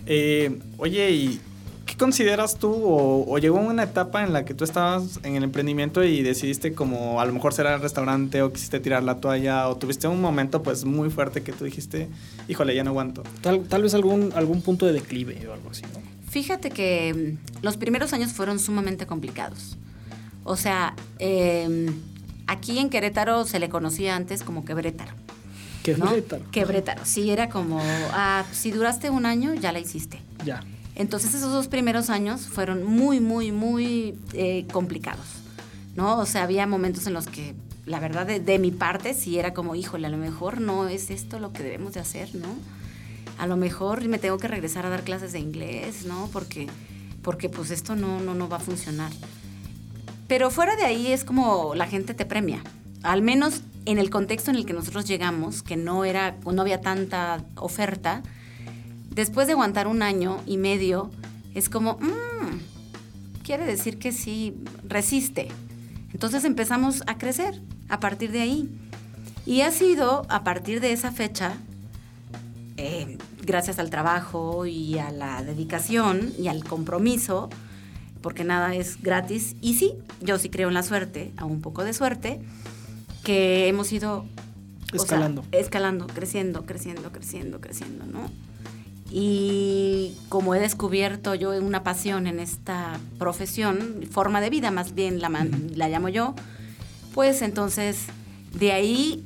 Eh, 0.07 0.61
oye, 0.77 1.11
¿y 1.13 1.41
¿qué 1.87 1.97
consideras 1.97 2.59
tú 2.59 2.75
o, 2.77 3.39
llegó 3.39 3.59
una 3.59 3.85
etapa 3.85 4.23
en 4.23 4.33
la 4.35 4.45
que 4.45 4.53
tú 4.53 4.65
estabas 4.65 5.19
en 5.23 5.37
el 5.37 5.45
emprendimiento 5.45 6.05
y 6.05 6.23
decidiste 6.23 6.75
como 6.75 7.21
a 7.23 7.25
lo 7.25 7.33
mejor 7.33 7.55
cerrar 7.55 7.75
el 7.75 7.81
restaurante 7.81 8.43
o 8.43 8.53
quisiste 8.53 8.81
tirar 8.81 9.03
la 9.03 9.17
toalla 9.17 9.67
o 9.69 9.77
tuviste 9.77 10.07
un 10.07 10.21
momento 10.21 10.63
pues 10.63 10.85
muy 10.85 11.09
fuerte 11.09 11.43
que 11.43 11.53
tú 11.53 11.65
dijiste, 11.65 12.09
híjole, 12.49 12.75
ya 12.75 12.85
no 12.85 12.91
aguanto? 12.91 13.23
Tal, 13.41 13.63
tal 13.63 13.83
vez 13.83 13.95
algún, 13.95 14.33
algún 14.35 14.61
punto 14.61 14.85
de 14.85 14.93
declive 14.93 15.47
o 15.49 15.55
algo 15.55 15.71
así, 15.71 15.85
¿no? 15.85 16.04
Fíjate 16.35 16.71
que 16.71 17.39
mm, 17.63 17.65
los 17.65 17.77
primeros 17.77 18.13
años 18.13 18.33
fueron 18.33 18.59
sumamente 18.59 19.07
complicados. 19.07 19.77
O 20.43 20.57
sea, 20.57 20.97
em, 21.21 21.87
aquí 22.49 22.81
en 22.81 22.91
Querétaro 22.91 23.45
se 23.45 23.61
le 23.61 23.69
conocía 23.69 24.17
antes 24.17 24.43
como 24.43 24.65
Quebrétaro. 24.65 25.13
Quebrétaro. 25.85 26.43
Quebrétaro. 26.51 27.03
Sí, 27.05 27.31
era 27.31 27.49
como, 27.49 27.81
ah, 28.11 28.45
si 28.51 28.73
duraste 28.73 29.11
un 29.11 29.27
año, 29.27 29.55
ya 29.55 29.71
la 29.71 29.79
hiciste. 29.79 30.19
Ya. 30.45 30.65
Entonces 30.97 31.35
esos 31.35 31.53
dos 31.53 31.69
primeros 31.69 32.11
años 32.11 32.49
fueron 32.49 32.83
muy, 32.83 33.21
muy, 33.21 33.53
muy 33.53 34.17
eh, 34.33 34.67
complicados, 34.73 35.27
¿no? 35.95 36.19
O 36.19 36.27
sea, 36.27 36.43
había 36.43 36.67
momentos 36.67 37.07
en 37.07 37.13
los 37.13 37.29
que, 37.29 37.55
la 37.87 38.01
verdad, 38.01 38.27
de, 38.27 38.59
mi 38.59 38.73
parte, 38.73 39.15
sí 39.15 39.39
era 39.39 39.55
como, 39.55 39.77
híjole, 39.77 40.09
a 40.09 40.11
lo 40.11 40.19
mejor 40.19 40.61
no 40.61 40.89
es 40.89 41.11
esto 41.11 41.39
lo 41.39 41.53
que 41.53 41.63
debemos 41.63 41.93
de 41.93 42.01
hacer, 42.01 42.35
¿no? 42.35 42.49
A 43.39 43.47
lo 43.47 43.57
mejor 43.57 44.07
me 44.09 44.19
tengo 44.19 44.39
que 44.39 44.49
regresar 44.49 44.87
a 44.87 44.91
dar 44.91 45.03
clases 45.03 45.33
de 45.33 45.41
inglés, 45.41 46.05
¿no? 46.07 46.29
Porque, 46.33 46.69
porque 47.23 47.49
pues 47.49 47.71
esto 47.71 47.97
no, 47.97 48.21
no, 48.21 48.35
no 48.35 48.49
va 48.49 48.57
a 48.57 48.61
funcionar. 48.61 49.13
Pero 50.29 50.51
fuera 50.51 50.77
de 50.77 50.85
ahí 50.85 51.13
es 51.13 51.25
como 51.25 51.75
la 51.75 51.87
gente 51.87 52.15
te 52.15 52.25
premia. 52.25 52.63
Al 53.03 53.23
menos 53.23 53.61
en 53.85 53.99
el 53.99 54.11
contexto 54.11 54.51
en 54.51 54.57
el 54.57 54.65
que 54.65 54.73
nosotros 54.73 55.07
llegamos, 55.07 55.63
que 55.63 55.77
no, 55.77 56.05
era, 56.05 56.37
no 56.45 56.63
había 56.63 56.81
tanta 56.81 57.45
oferta, 57.57 58.23
después 59.11 59.47
de 59.47 59.53
aguantar 59.53 59.87
un 59.87 60.03
año 60.03 60.41
y 60.47 60.57
medio, 60.57 61.11
es 61.55 61.69
como, 61.69 61.99
mmm, 62.01 62.59
quiere 63.43 63.65
decir 63.65 63.99
que 63.99 64.13
sí, 64.13 64.57
resiste. 64.85 65.49
Entonces 66.13 66.45
empezamos 66.45 67.03
a 67.07 67.19
crecer 67.19 67.61
a 67.89 68.01
partir 68.01 68.33
de 68.33 68.41
ahí. 68.41 68.69
Y 69.47 69.61
ha 69.61 69.71
sido 69.71 70.25
a 70.31 70.43
partir 70.43 70.81
de 70.81 70.93
esa 70.93 71.13
fecha, 71.13 71.59
gracias 73.45 73.79
al 73.79 73.91
trabajo 73.91 74.67
y 74.67 74.99
a 74.99 75.11
la 75.11 75.43
dedicación 75.43 76.33
y 76.39 76.49
al 76.49 76.65
compromiso, 76.65 77.49
porque 78.21 78.45
nada 78.45 78.75
es 78.75 79.01
gratis. 79.03 79.57
Y 79.61 79.75
sí, 79.75 79.95
yo 80.21 80.39
sí 80.39 80.49
creo 80.49 80.69
en 80.69 80.75
la 80.75 80.83
suerte, 80.83 81.33
a 81.37 81.45
un 81.45 81.61
poco 81.61 81.85
de 81.85 81.93
suerte, 81.93 82.41
que 83.23 83.69
hemos 83.69 83.93
ido 83.93 84.25
escalando. 84.93 85.45
escalando, 85.53 86.07
creciendo, 86.07 86.67
creciendo, 86.67 87.13
creciendo, 87.13 87.61
creciendo, 87.61 88.07
¿no? 88.07 88.31
Y 89.11 90.17
como 90.29 90.55
he 90.55 90.61
descubierto 90.61 91.35
yo 91.35 91.51
una 91.51 91.85
pasión 91.85 92.27
en 92.27 92.41
esta 92.41 92.99
profesión, 93.19 94.01
forma 94.11 94.41
de 94.41 94.51
vida 94.51 94.71
más 94.71 94.95
bien 94.95 95.21
la, 95.21 95.29
la 95.75 95.89
llamo 95.89 96.09
yo, 96.09 96.35
pues 97.15 97.43
entonces 97.43 98.07
de 98.53 98.73
ahí 98.73 99.25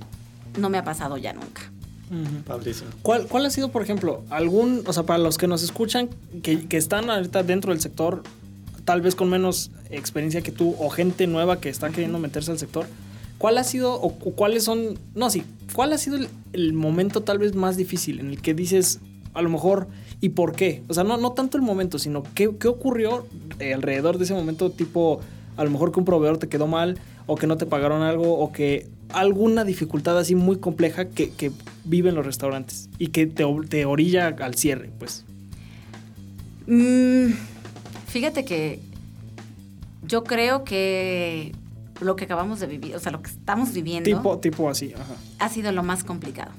no 0.59 0.69
me 0.69 0.79
ha 0.79 0.85
pasado 0.85 1.17
ya 1.17 1.33
nunca. 1.33 1.63
¿Cuál, 3.03 3.27
¿Cuál, 3.27 3.47
ha 3.47 3.51
sido, 3.51 3.71
por 3.71 3.83
ejemplo, 3.83 4.23
algún, 4.31 4.83
o 4.87 4.93
sea, 4.93 5.03
para 5.05 5.19
los 5.19 5.39
que 5.39 5.47
nos 5.47 5.63
escuchan, 5.63 6.09
que, 6.43 6.67
que 6.67 6.77
están 6.77 7.11
ahorita 7.11 7.43
dentro 7.43 7.73
del 7.73 7.81
sector, 7.81 8.23
tal 8.85 9.03
vez 9.03 9.15
con 9.15 9.29
menos 9.29 9.71
experiencia 9.91 10.41
que 10.41 10.53
tú 10.53 10.75
o 10.79 10.89
gente 10.89 11.27
nueva 11.27 11.61
que 11.61 11.69
está 11.69 11.91
queriendo 11.91 12.19
meterse 12.19 12.51
al 12.51 12.59
sector, 12.59 12.87
¿cuál 13.37 13.59
ha 13.59 13.65
sido 13.65 13.95
o, 13.95 14.11
cuáles 14.11 14.65
son, 14.65 14.99
no, 15.15 15.31
sí, 15.31 15.43
cuál 15.75 15.93
ha 15.93 15.99
sido 15.99 16.19
el, 16.53 16.73
momento 16.73 17.23
tal 17.23 17.39
vez 17.39 17.55
más 17.55 17.77
difícil 17.77 18.21
en 18.21 18.29
el 18.29 18.41
que 18.41 18.55
dices, 18.55 19.01
a 19.35 19.43
lo 19.43 19.51
mejor, 19.51 19.89
¿y 20.21 20.31
por 20.31 20.53
qué? 20.55 20.83
O 20.89 20.95
sea, 20.95 21.05
no, 21.05 21.17
no 21.19 21.33
tanto 21.33 21.57
el 21.57 21.63
momento, 21.63 21.99
sino 21.99 22.23
qué, 22.35 22.51
qué 22.59 22.69
ocurrió 22.69 23.27
eh, 23.59 23.75
alrededor 23.75 24.19
de 24.19 24.25
ese 24.25 24.35
momento, 24.35 24.71
tipo, 24.71 25.21
a 25.59 25.65
lo 25.65 25.71
mejor 25.71 25.93
que 25.93 25.99
un 25.99 26.07
proveedor 26.07 26.39
te 26.39 26.49
quedó 26.49 26.67
mal 26.67 26.99
o 27.27 27.37
que 27.37 27.47
no 27.47 27.59
te 27.59 27.67
pagaron 27.67 28.03
algo 28.03 28.39
o 28.39 28.53
que 28.53 28.87
alguna 29.11 29.65
dificultad 29.65 30.17
así 30.19 30.35
muy 30.35 30.57
compleja 30.59 31.07
que, 31.07 31.31
que 31.31 31.53
viven 31.85 32.15
los 32.15 32.25
restaurantes 32.25 32.89
y 32.99 33.09
que 33.09 33.27
te, 33.27 33.45
te 33.69 33.85
orilla 33.85 34.29
al 34.29 34.55
cierre, 34.55 34.91
pues. 34.99 35.25
Mm, 36.67 37.33
Fíjate 38.09 38.45
que 38.45 38.81
yo 40.07 40.25
creo 40.25 40.65
que 40.65 41.53
lo 42.01 42.17
que 42.17 42.25
acabamos 42.25 42.59
de 42.61 42.67
vivir, 42.67 42.97
o 42.97 43.01
sea, 43.01 43.13
lo 43.13 43.21
que 43.21 43.31
estamos 43.31 43.73
viviendo. 43.73 44.09
Tipo, 44.09 44.39
tipo 44.39 44.71
así, 44.71 44.95
ajá. 44.95 45.15
Ha 45.39 45.49
sido 45.51 45.73
lo 45.73 45.83
más 45.83 46.05
complicado. 46.05 46.53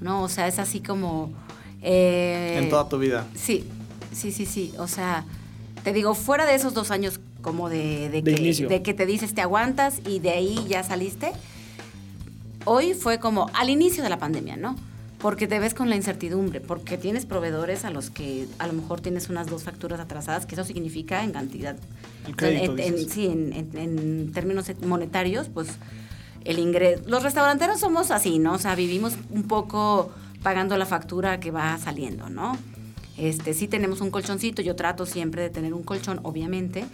¿No? 0.00 0.22
O 0.22 0.28
sea, 0.28 0.48
es 0.48 0.58
así 0.58 0.80
como. 0.80 1.32
Eh, 1.80 2.58
en 2.60 2.70
toda 2.70 2.88
tu 2.88 2.98
vida. 2.98 3.26
Sí, 3.34 3.64
sí, 4.12 4.32
sí, 4.32 4.46
sí. 4.46 4.72
O 4.78 4.88
sea, 4.88 5.24
te 5.84 5.92
digo, 5.92 6.14
fuera 6.14 6.44
de 6.44 6.54
esos 6.54 6.74
dos 6.74 6.90
años 6.90 7.20
como 7.44 7.68
de, 7.68 8.08
de, 8.08 8.24
que, 8.24 8.66
de 8.66 8.82
que 8.82 8.94
te 8.94 9.06
dices 9.06 9.34
te 9.34 9.42
aguantas 9.42 10.00
y 10.04 10.18
de 10.18 10.30
ahí 10.30 10.64
ya 10.66 10.82
saliste. 10.82 11.30
Hoy 12.64 12.94
fue 12.94 13.20
como 13.20 13.50
al 13.52 13.68
inicio 13.70 14.02
de 14.02 14.08
la 14.08 14.18
pandemia, 14.18 14.56
¿no? 14.56 14.74
porque 15.24 15.46
te 15.46 15.58
ves 15.58 15.72
con 15.72 15.88
la 15.88 15.96
incertidumbre, 15.96 16.60
porque 16.60 16.98
tienes 16.98 17.24
proveedores 17.24 17.86
a 17.86 17.90
los 17.90 18.10
que 18.10 18.46
a 18.58 18.66
lo 18.66 18.74
mejor 18.74 19.00
tienes 19.00 19.30
unas 19.30 19.46
dos 19.46 19.62
facturas 19.62 19.98
atrasadas, 19.98 20.44
que 20.44 20.54
eso 20.54 20.64
significa 20.64 21.24
en 21.24 21.32
cantidad, 21.32 21.76
en, 22.42 23.08
sí, 23.08 23.28
en, 23.28 24.32
términos 24.34 24.70
monetarios, 24.84 25.48
pues 25.48 25.68
el 26.44 26.58
ingreso. 26.58 27.04
Los 27.06 27.22
restauranteros 27.22 27.80
somos 27.80 28.10
así, 28.10 28.38
¿no? 28.38 28.52
O 28.52 28.58
sea, 28.58 28.74
vivimos 28.74 29.14
un 29.30 29.44
poco 29.44 30.12
pagando 30.42 30.76
la 30.76 30.84
factura 30.84 31.40
que 31.40 31.50
va 31.50 31.78
saliendo, 31.78 32.28
¿no? 32.28 32.58
Este, 33.16 33.54
sí 33.54 33.66
tenemos 33.66 34.02
un 34.02 34.10
colchoncito, 34.10 34.60
yo 34.60 34.76
trato 34.76 35.06
siempre 35.06 35.40
de 35.40 35.48
tener 35.48 35.72
un 35.72 35.84
colchón, 35.84 36.20
obviamente, 36.22 36.84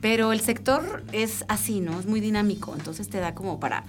pero 0.00 0.32
el 0.32 0.40
sector 0.40 1.02
es 1.12 1.44
así, 1.48 1.80
¿no? 1.80 1.98
Es 1.98 2.06
muy 2.06 2.20
dinámico, 2.20 2.74
entonces 2.74 3.08
te 3.08 3.18
da 3.18 3.34
como 3.34 3.60
para 3.60 3.84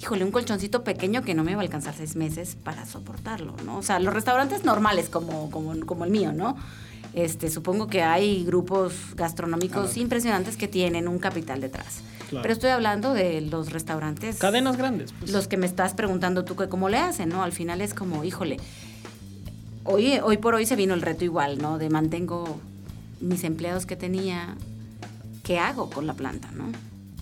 híjole, 0.00 0.24
un 0.24 0.32
colchoncito 0.32 0.84
pequeño 0.84 1.22
que 1.22 1.34
no 1.34 1.44
me 1.44 1.54
va 1.54 1.62
a 1.62 1.64
alcanzar 1.64 1.94
seis 1.94 2.16
meses 2.16 2.56
para 2.62 2.84
soportarlo, 2.84 3.54
¿no? 3.64 3.78
O 3.78 3.82
sea, 3.82 3.98
los 4.00 4.12
restaurantes 4.12 4.64
normales 4.64 5.08
como, 5.08 5.50
como, 5.50 5.74
como 5.86 6.04
el 6.04 6.10
mío, 6.10 6.32
¿no? 6.32 6.56
Este, 7.14 7.48
supongo 7.48 7.86
que 7.86 8.02
hay 8.02 8.44
grupos 8.44 8.92
gastronómicos 9.14 9.96
impresionantes 9.96 10.56
que 10.56 10.66
tienen 10.68 11.06
un 11.06 11.18
capital 11.18 11.60
detrás. 11.60 12.00
Pero 12.30 12.52
estoy 12.52 12.70
hablando 12.70 13.14
de 13.14 13.40
los 13.42 13.70
restaurantes. 13.70 14.38
Cadenas 14.38 14.76
grandes. 14.76 15.12
Pues. 15.12 15.30
Los 15.30 15.46
que 15.46 15.56
me 15.56 15.66
estás 15.66 15.94
preguntando 15.94 16.44
tú 16.44 16.56
que 16.56 16.68
cómo 16.68 16.88
le 16.88 16.98
hacen, 16.98 17.28
¿no? 17.28 17.44
Al 17.44 17.52
final 17.52 17.80
es 17.80 17.94
como, 17.94 18.24
híjole, 18.24 18.56
hoy, 19.84 20.18
hoy 20.22 20.38
por 20.38 20.54
hoy 20.54 20.66
se 20.66 20.74
vino 20.74 20.94
el 20.94 21.02
reto 21.02 21.24
igual, 21.24 21.58
¿no? 21.58 21.78
De 21.78 21.88
mantengo 21.90 22.58
mis 23.20 23.44
empleados 23.44 23.86
que 23.86 23.94
tenía, 23.94 24.56
¿qué 25.44 25.60
hago 25.60 25.88
con 25.90 26.08
la 26.08 26.14
planta, 26.14 26.50
¿no? 26.52 26.64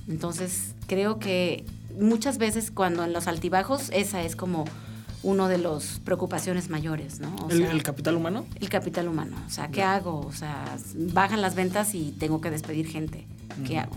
Entonces, 0.08 0.74
creo 0.86 1.18
que 1.18 1.66
muchas 2.00 2.38
veces 2.38 2.70
cuando 2.70 3.04
en 3.04 3.12
los 3.12 3.26
altibajos 3.26 3.90
esa 3.92 4.22
es 4.22 4.34
como 4.36 4.64
uno 5.22 5.48
de 5.48 5.58
los 5.58 6.00
preocupaciones 6.04 6.70
mayores, 6.70 7.20
¿no? 7.20 7.48
¿El, 7.50 7.82
capital 7.82 8.16
humano? 8.16 8.46
El 8.60 8.68
capital 8.68 9.08
humano. 9.08 9.36
O 9.46 9.50
sea, 9.50 9.68
¿qué 9.68 9.82
hago? 9.82 10.20
O 10.20 10.32
sea, 10.32 10.64
bajan 10.94 11.42
las 11.42 11.54
ventas 11.54 11.94
y 11.94 12.12
tengo 12.12 12.40
que 12.40 12.50
despedir 12.50 12.88
gente. 12.88 13.26
¿Qué 13.66 13.78
hago? 13.78 13.96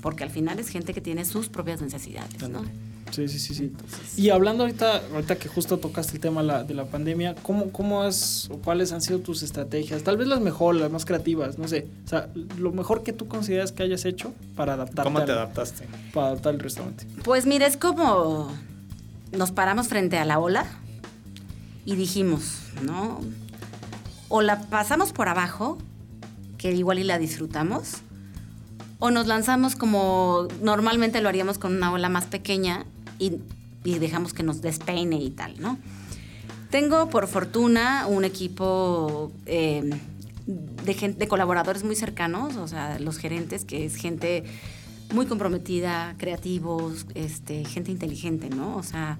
Porque 0.00 0.24
al 0.24 0.30
final 0.30 0.58
es 0.58 0.68
gente 0.68 0.94
que 0.94 1.00
tiene 1.00 1.24
sus 1.24 1.48
propias 1.48 1.82
necesidades, 1.82 2.48
¿no? 2.48 2.62
Sí, 3.10 3.28
sí, 3.28 3.38
sí, 3.38 3.54
sí. 3.54 3.72
y 4.16 4.30
hablando 4.30 4.64
ahorita, 4.64 5.02
ahorita 5.12 5.36
que 5.36 5.48
justo 5.48 5.78
tocaste 5.78 6.14
el 6.14 6.20
tema 6.20 6.42
de 6.42 6.74
la 6.74 6.84
pandemia, 6.84 7.34
¿cómo, 7.42 7.70
cómo 7.70 8.02
has, 8.02 8.48
o 8.50 8.58
cuáles 8.58 8.92
han 8.92 9.02
sido 9.02 9.18
tus 9.18 9.42
estrategias? 9.42 10.02
Tal 10.02 10.16
vez 10.16 10.28
las 10.28 10.40
mejores, 10.40 10.80
las 10.80 10.90
más 10.90 11.04
creativas, 11.04 11.58
no 11.58 11.68
sé. 11.68 11.86
O 12.04 12.08
sea, 12.08 12.28
lo 12.58 12.72
mejor 12.72 13.02
que 13.02 13.12
tú 13.12 13.28
consideras 13.28 13.72
que 13.72 13.82
hayas 13.82 14.04
hecho 14.04 14.32
para 14.56 14.74
adaptarte. 14.74 15.02
¿Cómo 15.02 15.24
te 15.24 15.32
adaptaste? 15.32 15.86
Para 16.14 16.28
adaptar 16.28 16.54
el 16.54 16.60
restaurante. 16.60 17.06
Pues 17.24 17.46
mira, 17.46 17.66
es 17.66 17.76
como 17.76 18.52
nos 19.32 19.52
paramos 19.52 19.88
frente 19.88 20.18
a 20.18 20.24
la 20.24 20.38
ola 20.38 20.66
y 21.84 21.96
dijimos, 21.96 22.60
¿no? 22.82 23.20
O 24.28 24.42
la 24.42 24.60
pasamos 24.62 25.12
por 25.12 25.28
abajo, 25.28 25.78
que 26.58 26.72
igual 26.72 26.98
y 26.98 27.04
la 27.04 27.18
disfrutamos, 27.18 27.98
o 28.98 29.10
nos 29.10 29.26
lanzamos 29.26 29.76
como 29.76 30.46
normalmente 30.62 31.20
lo 31.20 31.28
haríamos 31.28 31.58
con 31.58 31.74
una 31.74 31.92
ola 31.92 32.08
más 32.08 32.26
pequeña 32.26 32.84
y, 33.20 33.98
dejamos 33.98 34.34
que 34.34 34.42
nos 34.42 34.60
despeine 34.60 35.16
y 35.16 35.30
tal, 35.30 35.60
¿no? 35.60 35.78
Tengo 36.70 37.08
por 37.10 37.28
fortuna 37.28 38.06
un 38.06 38.24
equipo 38.24 39.32
eh, 39.46 39.90
de, 40.46 41.14
de 41.16 41.28
colaboradores 41.28 41.84
muy 41.84 41.96
cercanos, 41.96 42.56
o 42.56 42.66
sea, 42.66 42.98
los 42.98 43.18
gerentes, 43.18 43.64
que 43.64 43.84
es 43.84 43.96
gente 43.96 44.44
muy 45.12 45.26
comprometida, 45.26 46.14
creativos, 46.18 47.06
este, 47.14 47.64
gente 47.64 47.90
inteligente, 47.90 48.50
¿no? 48.50 48.76
O 48.76 48.82
sea, 48.82 49.18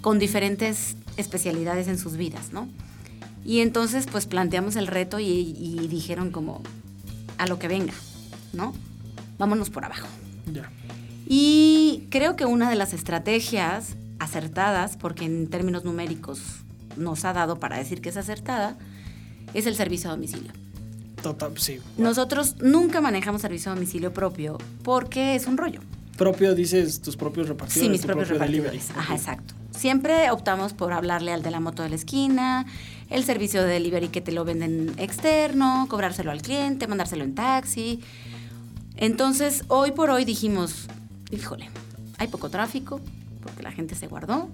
con 0.00 0.18
diferentes 0.18 0.96
especialidades 1.16 1.88
en 1.88 1.98
sus 1.98 2.16
vidas, 2.16 2.52
¿no? 2.52 2.68
Y 3.44 3.60
entonces, 3.60 4.06
pues 4.10 4.26
planteamos 4.26 4.76
el 4.76 4.86
reto 4.86 5.18
y 5.20 5.86
dijeron 5.88 6.30
como, 6.30 6.62
a 7.38 7.46
lo 7.46 7.58
que 7.58 7.68
venga, 7.68 7.94
¿no? 8.52 8.74
Vámonos 9.38 9.70
por 9.70 9.84
abajo. 9.84 10.06
Ya. 10.52 10.70
Y 11.30 12.06
creo 12.08 12.36
que 12.36 12.46
una 12.46 12.70
de 12.70 12.76
las 12.76 12.94
estrategias 12.94 13.96
acertadas, 14.18 14.96
porque 14.96 15.26
en 15.26 15.48
términos 15.48 15.84
numéricos 15.84 16.40
nos 16.96 17.26
ha 17.26 17.34
dado 17.34 17.60
para 17.60 17.76
decir 17.76 18.00
que 18.00 18.08
es 18.08 18.16
acertada, 18.16 18.78
es 19.52 19.66
el 19.66 19.74
servicio 19.74 20.08
a 20.08 20.14
domicilio. 20.14 20.50
Total, 21.22 21.52
sí. 21.58 21.80
Nosotros 21.98 22.56
nunca 22.62 23.02
manejamos 23.02 23.42
servicio 23.42 23.70
a 23.70 23.74
domicilio 23.74 24.14
propio 24.14 24.56
porque 24.82 25.34
es 25.34 25.46
un 25.46 25.58
rollo. 25.58 25.80
Propio, 26.16 26.54
dices, 26.54 27.02
tus 27.02 27.16
propios 27.16 27.46
repartidores. 27.46 27.84
Sí, 27.84 27.90
mis 27.90 28.00
tu 28.00 28.06
propios 28.06 28.28
propio 28.28 28.46
repartidores. 28.46 28.88
delivery. 28.88 29.00
Ajá, 29.00 29.14
exacto. 29.14 29.54
Siempre 29.70 30.30
optamos 30.30 30.72
por 30.72 30.94
hablarle 30.94 31.32
al 31.32 31.42
de 31.42 31.50
la 31.50 31.60
moto 31.60 31.82
de 31.82 31.90
la 31.90 31.94
esquina, 31.94 32.64
el 33.10 33.22
servicio 33.24 33.62
de 33.62 33.68
delivery 33.68 34.08
que 34.08 34.22
te 34.22 34.32
lo 34.32 34.46
venden 34.46 34.94
externo, 34.96 35.86
cobrárselo 35.90 36.30
al 36.30 36.40
cliente, 36.40 36.86
mandárselo 36.86 37.22
en 37.22 37.34
taxi. 37.34 38.00
Entonces, 38.96 39.64
hoy 39.68 39.92
por 39.92 40.10
hoy 40.10 40.24
dijimos, 40.24 40.88
híjole, 41.30 41.68
hay 42.18 42.28
poco 42.28 42.50
tráfico 42.50 43.00
porque 43.42 43.62
la 43.62 43.72
gente 43.72 43.94
se 43.94 44.06
guardó. 44.06 44.48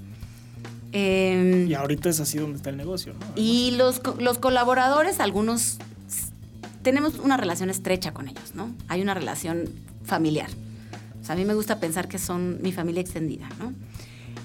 Em, 0.93 1.69
Y 1.69 1.75
ahorita 1.75 2.09
es 2.09 2.21
así 2.21 2.39
donde 2.39 2.57
está 2.57 2.71
el 2.71 2.77
negocio, 2.77 3.15
¿no? 3.15 3.27
y 3.37 3.73
los, 3.73 4.01
los 4.21 4.39
colaboradores, 4.39 5.19
algunos, 5.21 5.79
tenemos 6.83 7.19
una 7.19 7.37
relación 7.37 7.71
estrecha 7.71 8.13
con 8.13 8.29
ellos, 8.29 8.55
¿no? 8.55 8.71
Hay 8.89 9.03
una 9.03 9.15
relación 9.15 9.65
familiar. 10.05 10.49
O 11.21 11.25
sea, 11.27 11.35
a 11.35 11.39
mí 11.39 11.45
me 11.45 11.55
gusta 11.55 11.81
pensar 11.81 12.07
que 12.09 12.19
son 12.19 12.59
mi 12.63 12.71
familia 12.73 13.01
extendida, 13.01 13.49
¿no? 13.59 13.73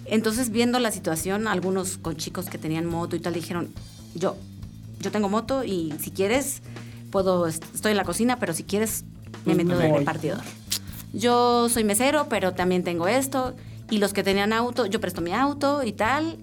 Entonces, 0.05 0.49
viendo 0.49 0.79
la 0.79 0.91
situación, 0.91 1.47
algunos 1.47 1.97
con 1.97 2.15
chicos 2.15 2.45
que 2.49 2.57
tenían 2.57 2.85
moto 2.85 3.15
y 3.15 3.19
tal 3.19 3.33
dijeron, 3.33 3.67
yo, 4.15 4.35
yo 5.01 5.11
tengo 5.11 5.29
moto 5.29 5.63
y 5.63 5.93
si 5.99 6.09
quieres, 6.09 6.61
puedo, 7.11 7.45
est- 7.47 7.63
estoy 7.75 7.91
en 7.91 7.97
la 7.97 8.05
cocina, 8.05 8.39
pero 8.39 8.53
si 8.53 8.63
quieres, 8.63 9.03
me 9.45 9.53
Pues 9.53 9.57
me 9.57 9.63
meto 9.65 9.77
de 9.77 9.87
repartidor. 9.99 10.41
Yo 11.13 11.69
soy 11.69 11.83
mesero, 11.83 12.27
pero 12.29 12.53
también 12.53 12.83
tengo 12.83 13.07
esto. 13.07 13.55
Y 13.89 13.97
los 13.97 14.13
que 14.13 14.23
tenían 14.23 14.53
auto, 14.53 14.85
yo 14.85 14.99
presto 14.99 15.21
mi 15.21 15.33
auto 15.33 15.83
y 15.83 15.91
tal. 15.93 16.37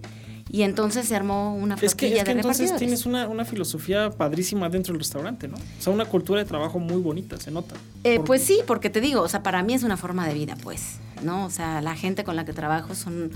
Y 0.49 0.63
entonces 0.63 1.07
se 1.09 1.15
armó 1.17 1.55
una 1.57 1.75
Es 1.75 1.81
que, 1.95 2.07
flotilla 2.07 2.17
es 2.19 2.25
que 2.25 2.35
de 2.35 2.41
entonces 2.41 2.77
tienes 2.77 3.05
una, 3.05 3.29
una 3.29 3.45
filosofía 3.45 4.11
padrísima 4.11 4.69
dentro 4.69 4.93
del 4.93 5.01
restaurante, 5.01 5.49
¿no? 5.49 5.57
O 5.57 5.83
sea, 5.83 5.93
una 5.93 6.05
cultura 6.05 6.41
de 6.41 6.47
trabajo 6.47 6.79
muy 6.79 7.03
bonita, 7.03 7.37
se 7.39 7.51
nota. 7.51 7.75
Eh, 8.05 8.21
pues 8.21 8.43
sí, 8.43 8.61
porque 8.67 8.89
te 8.89 9.01
digo, 9.01 9.23
o 9.23 9.29
sea, 9.29 9.43
para 9.43 9.63
mí 9.65 9.75
es 9.75 9.83
una 9.83 9.97
forma 9.97 10.27
de 10.27 10.35
vida, 10.35 10.57
pues, 10.63 10.99
¿no? 11.23 11.45
O 11.47 11.51
sea, 11.51 11.81
la 11.83 11.97
gente 11.97 12.23
con 12.23 12.37
la 12.37 12.45
que 12.45 12.53
trabajo 12.53 12.95
son, 12.95 13.33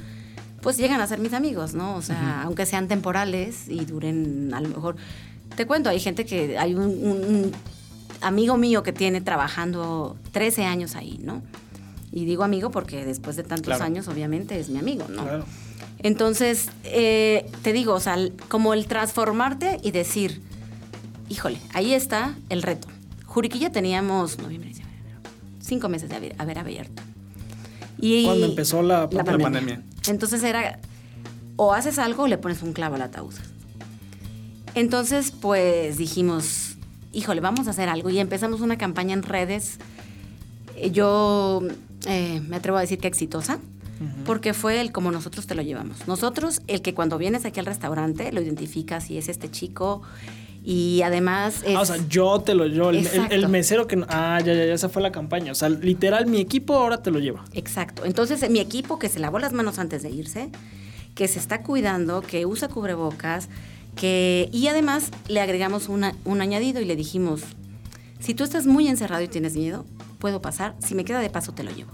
pues 0.62 0.76
llegan 0.76 1.00
a 1.00 1.06
ser 1.08 1.18
mis 1.18 1.32
amigos, 1.32 1.75
¿no? 1.75 1.96
O 1.96 2.02
sea, 2.02 2.42
aunque 2.42 2.64
sean 2.64 2.87
temporales 2.87 3.68
y 3.68 3.84
duren 3.84 4.52
a 4.54 4.60
lo 4.60 4.68
mejor... 4.68 4.96
Te 5.56 5.66
cuento, 5.66 5.90
hay 5.90 5.99
gente 5.99 6.25
que, 6.25 6.58
hay 6.58 6.75
un, 6.75 6.82
un- 6.84 7.25
un 7.25 7.52
amigo 8.21 8.57
mío 8.57 8.83
que 8.83 8.93
tiene 8.93 9.21
trabajando 9.21 10.17
13 10.33 10.65
años 10.65 10.97
ahí, 10.97 11.19
¿no? 11.23 11.43
Y 12.12 12.25
digo 12.25 12.43
amigo 12.45 12.71
porque 12.71 13.05
después 13.05 13.37
de 13.37 13.43
tantos 13.45 13.67
Claro. 13.67 13.85
años, 13.85 14.09
obviamente, 14.09 14.59
es 14.59 14.69
mi 14.69 14.79
amigo, 14.79 15.07
¿no? 15.09 15.23
Claro. 15.23 15.45
Entonces, 16.00 16.69
eh, 16.85 17.50
te 17.62 17.73
digo, 17.73 17.95
o 17.95 18.00
sea, 18.00 18.17
como 18.49 18.75
el 18.75 18.87
transformarte 18.87 19.79
y 19.83 19.91
decir, 19.91 20.41
híjole, 21.29 21.59
ahí 21.73 21.93
está 21.95 22.35
el 22.49 22.62
reto. 22.62 22.89
Juriquilla 23.27 23.71
teníamos 23.71 24.39
noviembre, 24.39 24.71
diciembre, 24.71 24.97
cinco 25.61 25.89
meses 25.89 26.09
de 26.09 26.17
haber, 26.17 26.35
haber 26.39 26.59
abierto. 26.59 27.03
Y 27.99 28.25
Cuando 28.25 28.47
empezó 28.47 28.83
la 28.83 29.09
la 29.12 29.25
pandemia. 29.25 29.83
Entonces 30.09 30.43
era, 30.43 30.81
o 31.57 31.75
haces 31.75 31.99
algo 31.99 32.25
o 32.25 32.27
le 32.27 32.39
pones 32.39 32.62
un 32.62 32.73
clavo 32.73 32.95
al 32.97 33.03
ataúd. 33.03 33.35
Entonces, 34.75 35.33
pues 35.33 35.97
dijimos, 35.99 36.70
híjole, 37.12 37.40
vamos 37.40 37.67
a 37.67 37.71
hacer 37.71 37.88
algo. 37.88 38.11
Y 38.11 38.19
empezamos 38.19 38.61
una 38.61 38.79
campaña 38.79 39.14
en 39.14 39.23
redes. 39.23 39.79
Eh, 40.76 40.90
Yo 40.90 41.62
eh, 42.07 42.40
me 42.49 42.57
atrevo 42.57 42.79
a 42.79 42.81
decir 42.81 42.99
que 42.99 43.09
exitosa, 43.09 43.59
porque 44.25 44.55
fue 44.55 44.81
el 44.81 44.93
como 44.93 45.11
nosotros 45.12 45.47
te 45.47 45.55
lo 45.55 45.61
llevamos. 45.62 46.07
Nosotros, 46.09 46.62
el 46.69 46.81
que 46.81 46.95
cuando 46.95 47.19
vienes 47.19 47.45
aquí 47.45 47.61
al 47.61 47.67
restaurante 47.67 48.33
lo 48.33 48.40
identificas 48.40 49.11
y 49.11 49.19
es 49.19 49.29
este 49.29 49.50
chico. 49.50 50.00
Y 50.64 51.00
además 51.02 51.62
es... 51.67 51.75
Ah, 51.76 51.81
o 51.81 51.85
sea, 51.87 51.97
yo 52.09 52.38
te 52.40 52.55
lo 52.55 52.67
yo, 52.67 52.90
el, 52.90 52.97
el- 52.99 53.07
Exacto. 53.07 53.35
el 53.35 53.49
mesero 53.49 53.87
que 53.87 54.02
ah, 54.09 54.38
ya, 54.45 54.52
ya, 54.55 54.67
ya, 54.67 54.75
esa 54.75 54.88
fue 54.90 55.00
la 55.02 55.11
campaña. 55.12 55.52
O 55.52 55.55
sea, 55.55 55.69
literal, 55.71 56.26
mi 56.26 56.38
equipo 56.38 56.75
ahora 56.75 57.02
te 57.02 57.11
lo 57.11 57.19
lleva. 57.19 57.45
Exacto. 57.52 58.04
Entonces, 58.04 58.49
mi 58.50 58.58
equipo 58.61 58.99
que 58.99 59.08
se 59.08 59.19
lavó 59.21 59.39
las 59.39 59.52
manos 59.54 59.78
antes 59.78 60.02
de 60.02 60.11
irse, 60.11 60.50
que 61.15 61.28
se 61.28 61.39
está 61.39 61.63
cuidando, 61.63 62.21
que 62.23 62.45
usa 62.47 62.69
cubrebocas, 62.69 63.49
que 63.97 64.49
y 64.53 64.67
además 64.69 65.11
le 65.29 65.41
agregamos 65.41 65.89
una- 65.89 66.15
un 66.25 66.41
añadido 66.41 66.81
y 66.81 66.85
le 66.85 66.97
dijimos, 66.97 67.43
si 68.19 68.35
tú 68.35 68.45
estás 68.45 68.67
muy 68.67 68.89
encerrado 68.89 69.23
y 69.23 69.29
tienes 69.29 69.55
miedo, 69.55 69.85
puedo 70.19 70.41
pasar, 70.43 70.75
si 70.79 70.95
me 70.95 71.05
queda 71.05 71.21
de 71.21 71.31
paso 71.31 71.53
te 71.53 71.63
lo 71.65 71.71
llevo. 71.71 71.91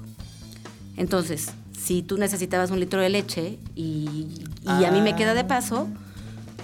Entonces, 0.96 1.48
si 1.78 2.02
tú 2.02 2.16
necesitabas 2.18 2.70
un 2.70 2.80
litro 2.80 3.00
de 3.00 3.08
leche 3.10 3.58
y, 3.74 4.28
y 4.64 4.84
a 4.84 4.90
mí 4.90 5.00
me 5.00 5.14
queda 5.14 5.34
de 5.34 5.44
paso, 5.44 5.88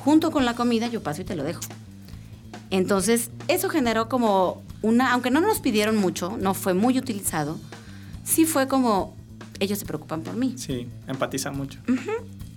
junto 0.05 0.31
con 0.31 0.45
la 0.45 0.55
comida 0.55 0.89
yo 0.89 1.03
paso 1.03 1.23
y 1.23 1.25
te 1.25 1.37
lo 1.37 1.45
dejo. 1.45 1.61
Entonces, 2.71 3.31
eso 3.49 3.69
generó 3.69 4.09
como 4.09 4.63
una, 4.81 5.13
aunque 5.13 5.31
no 5.31 5.41
nos 5.41 5.61
pidieron 5.61 5.97
mucho, 5.97 6.37
no 6.41 6.55
fue 6.55 6.75
muy 6.75 6.99
utilizado, 6.99 7.59
sí 8.25 8.47
fue 8.47 8.67
como, 8.67 9.15
ellos 9.61 9.79
se 9.79 9.85
preocupan 9.85 10.23
por 10.23 10.35
mí. 10.35 10.55
Sí, 10.57 10.89
empatiza 11.07 11.51
mucho. 11.53 11.79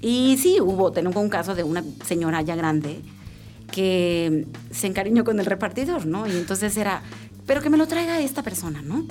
Y 0.08 0.38
sí, 0.38 0.60
hubo, 0.62 0.92
tengo 0.92 1.20
un 1.20 1.30
caso 1.30 1.56
de 1.56 1.64
una 1.64 1.84
señora 2.06 2.44
ya 2.44 2.56
grande 2.56 3.02
que 3.72 4.46
se 4.72 4.86
encariñó 4.88 5.24
con 5.24 5.40
el 5.40 5.46
repartidor, 5.48 6.06
¿no? 6.06 6.28
Y 6.28 6.32
entonces 6.32 6.78
era, 6.78 7.02
pero 7.48 7.62
que 7.62 7.70
me 7.72 7.78
lo 7.78 7.88
traiga 7.88 8.20
esta 8.20 8.44
persona, 8.44 8.82
¿no? 8.84 9.06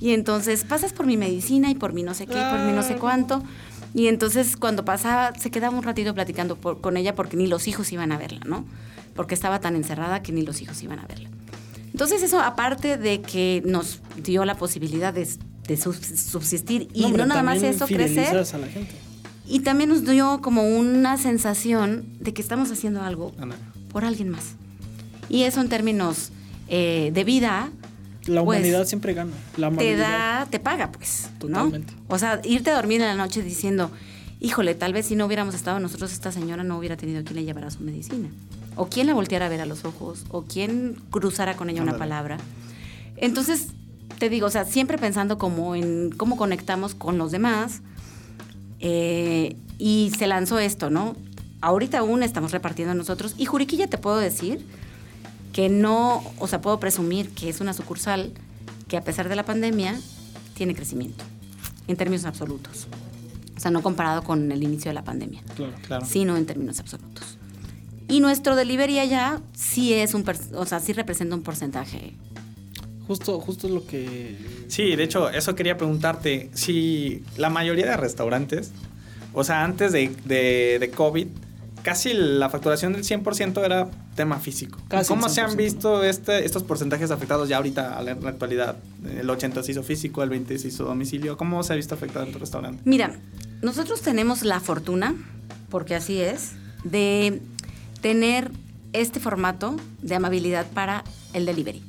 Y 0.00 0.12
entonces 0.12 0.64
pasas 0.64 0.92
por 0.92 1.06
mi 1.06 1.16
medicina 1.16 1.70
y 1.70 1.74
por 1.74 1.92
mi 1.92 2.02
no 2.02 2.14
sé 2.14 2.26
qué, 2.26 2.38
y 2.40 2.44
por 2.50 2.60
mi 2.60 2.72
no 2.72 2.82
sé 2.82 2.96
cuánto. 2.96 3.42
Y 3.94 4.06
entonces 4.06 4.56
cuando 4.56 4.84
pasaba, 4.84 5.34
se 5.38 5.50
quedaba 5.50 5.76
un 5.76 5.82
ratito 5.82 6.14
platicando 6.14 6.56
por- 6.56 6.80
con 6.80 6.96
ella 6.96 7.14
porque 7.14 7.36
ni 7.36 7.46
los 7.46 7.68
hijos 7.68 7.92
iban 7.92 8.12
a 8.12 8.16
verla, 8.18 8.40
¿no? 8.46 8.64
Porque 9.14 9.34
estaba 9.34 9.60
tan 9.60 9.76
encerrada 9.76 10.22
que 10.22 10.32
ni 10.32 10.42
los 10.42 10.62
hijos 10.62 10.82
iban 10.82 10.98
a 10.98 11.06
verla. 11.06 11.28
Entonces 11.92 12.22
eso, 12.22 12.40
aparte 12.40 12.96
de 12.96 13.20
que 13.20 13.62
nos 13.66 14.00
dio 14.22 14.44
la 14.44 14.54
posibilidad 14.56 15.12
de, 15.12 15.24
de 15.24 15.76
subs- 15.76 16.16
subsistir 16.16 16.88
y 16.94 17.02
no, 17.18 17.26
nada 17.26 17.42
más 17.42 17.58
eso, 17.70 17.86
crecer, 18.14 18.28
a 18.54 18.58
la 18.58 18.66
gente. 18.68 18.94
Y 19.48 19.60
también 19.60 19.88
nos 19.88 20.04
dio 20.04 20.40
como 20.42 20.62
una 20.62 21.16
sensación 21.16 22.04
de 22.20 22.34
que 22.34 22.42
estamos 22.42 22.70
haciendo 22.70 23.02
algo 23.02 23.32
por 23.90 24.04
alguien 24.04 24.28
más. 24.28 24.54
Y 25.28 25.42
eso 25.44 25.60
en 25.60 25.68
términos 25.68 26.30
eh, 26.68 27.10
de 27.14 27.24
vida, 27.24 27.70
La 28.26 28.44
pues, 28.44 28.60
humanidad 28.60 28.86
siempre 28.86 29.14
gana. 29.14 29.32
La 29.56 29.70
te 29.70 29.96
da, 29.96 30.46
te 30.50 30.58
paga, 30.60 30.92
pues. 30.92 31.30
¿no? 31.40 31.48
Totalmente. 31.48 31.94
O 32.08 32.18
sea, 32.18 32.40
irte 32.44 32.70
a 32.70 32.76
dormir 32.76 33.00
en 33.00 33.08
la 33.08 33.14
noche 33.14 33.42
diciendo, 33.42 33.90
híjole, 34.40 34.74
tal 34.74 34.92
vez 34.92 35.06
si 35.06 35.16
no 35.16 35.26
hubiéramos 35.26 35.54
estado 35.54 35.80
nosotros, 35.80 36.12
esta 36.12 36.30
señora 36.30 36.62
no 36.62 36.76
hubiera 36.76 36.96
tenido 36.96 37.24
quien 37.24 37.36
le 37.36 37.44
llevara 37.44 37.70
su 37.70 37.80
medicina. 37.80 38.28
O 38.76 38.86
quien 38.86 39.06
la 39.06 39.14
volteara 39.14 39.46
a 39.46 39.48
ver 39.48 39.60
a 39.60 39.66
los 39.66 39.84
ojos, 39.84 40.24
o 40.28 40.42
quien 40.42 40.96
cruzara 41.10 41.56
con 41.56 41.70
ella 41.70 41.82
una 41.82 41.96
palabra. 41.96 42.36
Entonces, 43.16 43.68
te 44.18 44.28
digo, 44.28 44.46
o 44.46 44.50
sea, 44.50 44.64
siempre 44.64 44.98
pensando 44.98 45.38
como 45.38 45.74
en 45.74 46.10
cómo 46.10 46.36
conectamos 46.36 46.94
con 46.94 47.18
los 47.18 47.32
demás. 47.32 47.80
Eh, 48.80 49.56
y 49.78 50.12
se 50.16 50.26
lanzó 50.26 50.58
esto, 50.58 50.90
¿no? 50.90 51.16
Ahorita 51.60 51.98
aún 51.98 52.22
estamos 52.22 52.52
repartiendo 52.52 52.94
nosotros. 52.94 53.34
Y 53.36 53.46
Juriquilla 53.46 53.88
te 53.88 53.98
puedo 53.98 54.18
decir 54.18 54.64
que 55.52 55.68
no, 55.68 56.22
o 56.38 56.46
sea, 56.46 56.60
puedo 56.60 56.78
presumir 56.78 57.30
que 57.30 57.48
es 57.48 57.60
una 57.60 57.72
sucursal 57.74 58.32
que 58.86 58.96
a 58.96 59.02
pesar 59.02 59.28
de 59.28 59.36
la 59.36 59.44
pandemia 59.44 59.98
tiene 60.54 60.74
crecimiento 60.74 61.24
en 61.86 61.96
términos 61.96 62.24
absolutos. 62.24 62.86
O 63.56 63.60
sea, 63.60 63.70
no 63.70 63.82
comparado 63.82 64.22
con 64.22 64.52
el 64.52 64.62
inicio 64.62 64.90
de 64.90 64.94
la 64.94 65.02
pandemia, 65.02 65.42
Claro. 65.56 65.72
Claro. 65.86 66.06
sino 66.06 66.36
en 66.36 66.46
términos 66.46 66.78
absolutos. 66.78 67.38
Y 68.06 68.20
nuestro 68.20 68.54
delivery 68.56 69.00
allá 69.00 69.40
sí 69.52 69.92
es 69.92 70.14
un, 70.14 70.24
o 70.54 70.64
sea, 70.64 70.80
sí 70.80 70.92
representa 70.92 71.34
un 71.34 71.42
porcentaje. 71.42 72.14
Justo, 73.08 73.40
justo 73.40 73.66
es 73.66 73.72
lo 73.72 73.84
que. 73.86 74.36
Sí, 74.68 74.94
de 74.94 75.02
hecho, 75.02 75.30
eso 75.30 75.54
quería 75.54 75.76
preguntarte. 75.76 76.50
Si 76.52 77.24
la 77.36 77.50
mayoría 77.50 77.86
de 77.86 77.96
restaurantes, 77.96 78.70
o 79.32 79.42
sea, 79.42 79.64
antes 79.64 79.92
de, 79.92 80.14
de, 80.26 80.76
de 80.78 80.90
COVID, 80.90 81.26
casi 81.82 82.12
la 82.12 82.50
facturación 82.50 82.92
del 82.92 83.02
100% 83.02 83.64
era 83.64 83.90
tema 84.14 84.38
físico. 84.38 84.78
Casi 84.88 85.08
¿Cómo 85.08 85.26
el 85.26 85.32
se 85.32 85.40
han 85.40 85.52
100%. 85.52 85.56
visto 85.56 86.04
este, 86.04 86.44
estos 86.44 86.62
porcentajes 86.64 87.10
afectados 87.10 87.48
ya 87.48 87.56
ahorita 87.56 87.96
a 87.98 88.02
la, 88.02 88.10
en 88.12 88.22
la 88.22 88.30
actualidad? 88.30 88.76
El 89.18 89.28
80 89.30 89.62
se 89.62 89.72
hizo 89.72 89.82
físico, 89.82 90.22
el 90.22 90.28
20 90.28 90.58
se 90.58 90.68
hizo 90.68 90.84
domicilio. 90.84 91.36
¿Cómo 91.38 91.62
se 91.62 91.72
ha 91.72 91.76
visto 91.76 91.94
afectado 91.94 92.26
en 92.26 92.32
tu 92.32 92.38
restaurante? 92.38 92.82
Mira, 92.84 93.18
nosotros 93.62 94.02
tenemos 94.02 94.42
la 94.42 94.60
fortuna, 94.60 95.14
porque 95.70 95.94
así 95.94 96.20
es, 96.20 96.52
de 96.84 97.40
tener 98.02 98.50
este 98.92 99.18
formato 99.20 99.76
de 100.02 100.14
amabilidad 100.14 100.66
para 100.72 101.04
el 101.32 101.46
delivery. 101.46 101.82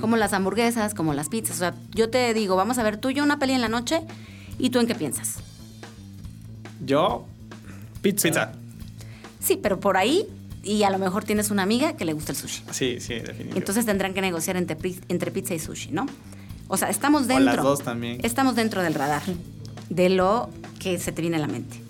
Como 0.00 0.16
las 0.16 0.32
hamburguesas, 0.32 0.94
como 0.94 1.14
las 1.14 1.28
pizzas. 1.28 1.56
O 1.56 1.58
sea, 1.58 1.74
yo 1.94 2.08
te 2.10 2.32
digo, 2.34 2.56
vamos 2.56 2.78
a 2.78 2.82
ver 2.82 2.96
tú 2.96 3.10
y 3.10 3.14
yo 3.14 3.22
una 3.24 3.38
peli 3.38 3.52
en 3.52 3.60
la 3.60 3.68
noche 3.68 4.00
y 4.58 4.70
tú 4.70 4.78
en 4.80 4.86
qué 4.86 4.94
piensas. 4.94 5.36
Yo, 6.84 7.26
Pizza. 8.00 8.28
pizza. 8.28 8.52
Sí, 9.40 9.58
pero 9.60 9.78
por 9.80 9.96
ahí 9.96 10.26
y 10.64 10.82
a 10.84 10.90
lo 10.90 10.98
mejor 10.98 11.24
tienes 11.24 11.50
una 11.50 11.62
amiga 11.62 11.94
que 11.96 12.04
le 12.04 12.12
gusta 12.12 12.32
el 12.32 12.38
sushi. 12.38 12.62
Sí, 12.70 12.96
sí, 13.00 13.14
definitivamente. 13.14 13.58
Entonces 13.58 13.86
tendrán 13.86 14.14
que 14.14 14.20
negociar 14.20 14.56
entre, 14.56 14.76
entre 15.08 15.30
pizza 15.30 15.54
y 15.54 15.58
sushi, 15.58 15.90
¿no? 15.90 16.06
O 16.68 16.76
sea, 16.76 16.88
estamos 16.90 17.22
O 17.22 17.26
dentro. 17.26 17.44
las 17.46 17.62
dos 17.62 17.82
también. 17.82 18.18
Estamos 18.22 18.54
dentro 18.56 18.82
del 18.82 18.94
radar 18.94 19.22
de 19.90 20.08
lo 20.08 20.48
que 20.78 20.98
se 20.98 21.12
te 21.12 21.20
viene 21.22 21.36
a 21.36 21.40
la 21.40 21.48
mente. 21.48 21.80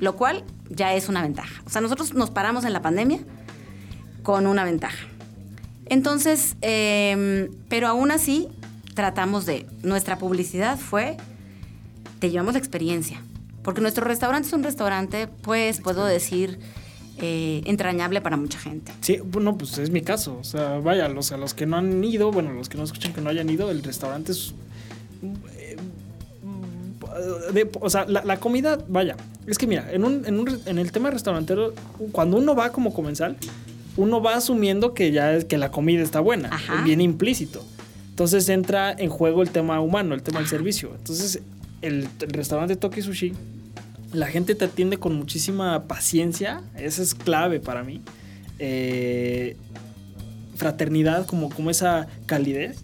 Lo 0.00 0.16
cual 0.16 0.44
ya 0.70 0.94
es 0.94 1.08
una 1.08 1.22
ventaja. 1.22 1.62
O 1.66 1.70
sea, 1.70 1.80
nosotros 1.80 2.14
nos 2.14 2.30
paramos 2.30 2.64
en 2.64 2.72
la 2.72 2.82
pandemia 2.82 3.20
con 4.22 4.46
una 4.46 4.64
ventaja. 4.64 5.06
Entonces, 5.86 6.56
em, 6.60 7.48
pero 7.68 7.88
aún 7.88 8.10
así, 8.10 8.48
tratamos 8.94 9.46
de, 9.46 9.66
nuestra 9.82 10.18
publicidad 10.18 10.78
fue, 10.78 11.16
te 12.18 12.30
llevamos 12.30 12.54
la 12.54 12.58
experiencia. 12.58 13.22
Porque 13.62 13.80
nuestro 13.80 14.04
restaurante 14.04 14.48
es 14.48 14.52
un 14.54 14.62
restaurante, 14.64 15.28
pues, 15.28 15.80
puedo 15.80 16.04
decir, 16.04 16.58
eh, 17.18 17.62
entrañable 17.66 18.20
para 18.20 18.36
mucha 18.36 18.58
gente. 18.58 18.92
Sí, 19.00 19.18
bueno, 19.22 19.56
pues 19.56 19.78
es 19.78 19.90
mi 19.90 20.02
caso. 20.02 20.36
O 20.40 20.44
sea, 20.44 20.78
vaya, 20.78 21.08
los, 21.08 21.30
a 21.32 21.36
los 21.36 21.54
que 21.54 21.66
no 21.66 21.76
han 21.76 22.02
ido, 22.02 22.32
bueno, 22.32 22.52
los 22.52 22.68
que 22.68 22.76
no 22.78 22.84
escuchan 22.84 23.12
que 23.12 23.20
no 23.20 23.30
hayan 23.30 23.48
ido, 23.50 23.70
el 23.70 23.82
restaurante 23.82 24.32
es. 24.32 24.54
eh, 25.22 25.76
de- 27.52 27.70
o 27.80 27.90
sea, 27.90 28.04
la, 28.06 28.24
la 28.24 28.38
comida, 28.40 28.78
vaya. 28.88 29.16
Es 29.46 29.58
que 29.58 29.66
mira, 29.66 29.92
en, 29.92 30.04
un, 30.04 30.24
en, 30.26 30.38
un 30.40 30.60
en 30.66 30.78
el 30.78 30.90
tema 30.92 31.10
restaurantero, 31.10 31.74
cuando 32.12 32.36
uno 32.38 32.54
va 32.54 32.72
como 32.72 32.92
comensal, 32.94 33.36
uno 33.96 34.22
va 34.22 34.36
asumiendo 34.36 34.94
que 34.94 35.12
ya 35.12 35.32
es 35.34 35.44
que 35.44 35.58
la 35.58 35.70
comida 35.70 36.02
está 36.02 36.20
buena, 36.20 36.48
Ajá. 36.52 36.82
bien 36.84 37.00
implícito. 37.00 37.64
Entonces 38.10 38.48
entra 38.48 38.92
en 38.92 39.10
juego 39.10 39.42
el 39.42 39.50
tema 39.50 39.80
humano, 39.80 40.14
el 40.14 40.22
tema 40.22 40.38
del 40.40 40.48
servicio. 40.48 40.92
Entonces, 40.96 41.40
el, 41.80 42.08
el 42.20 42.30
restaurante 42.30 42.76
Toki 42.76 43.02
Sushi 43.02 43.32
la 44.12 44.26
gente 44.26 44.54
te 44.54 44.66
atiende 44.66 44.98
con 44.98 45.14
muchísima 45.16 45.84
paciencia, 45.84 46.60
eso 46.76 47.02
es 47.02 47.14
clave 47.14 47.60
para 47.60 47.82
mí. 47.82 48.02
Eh, 48.58 49.56
fraternidad, 50.56 51.26
como, 51.26 51.50
como 51.50 51.70
esa 51.70 52.06
calidez. 52.26 52.78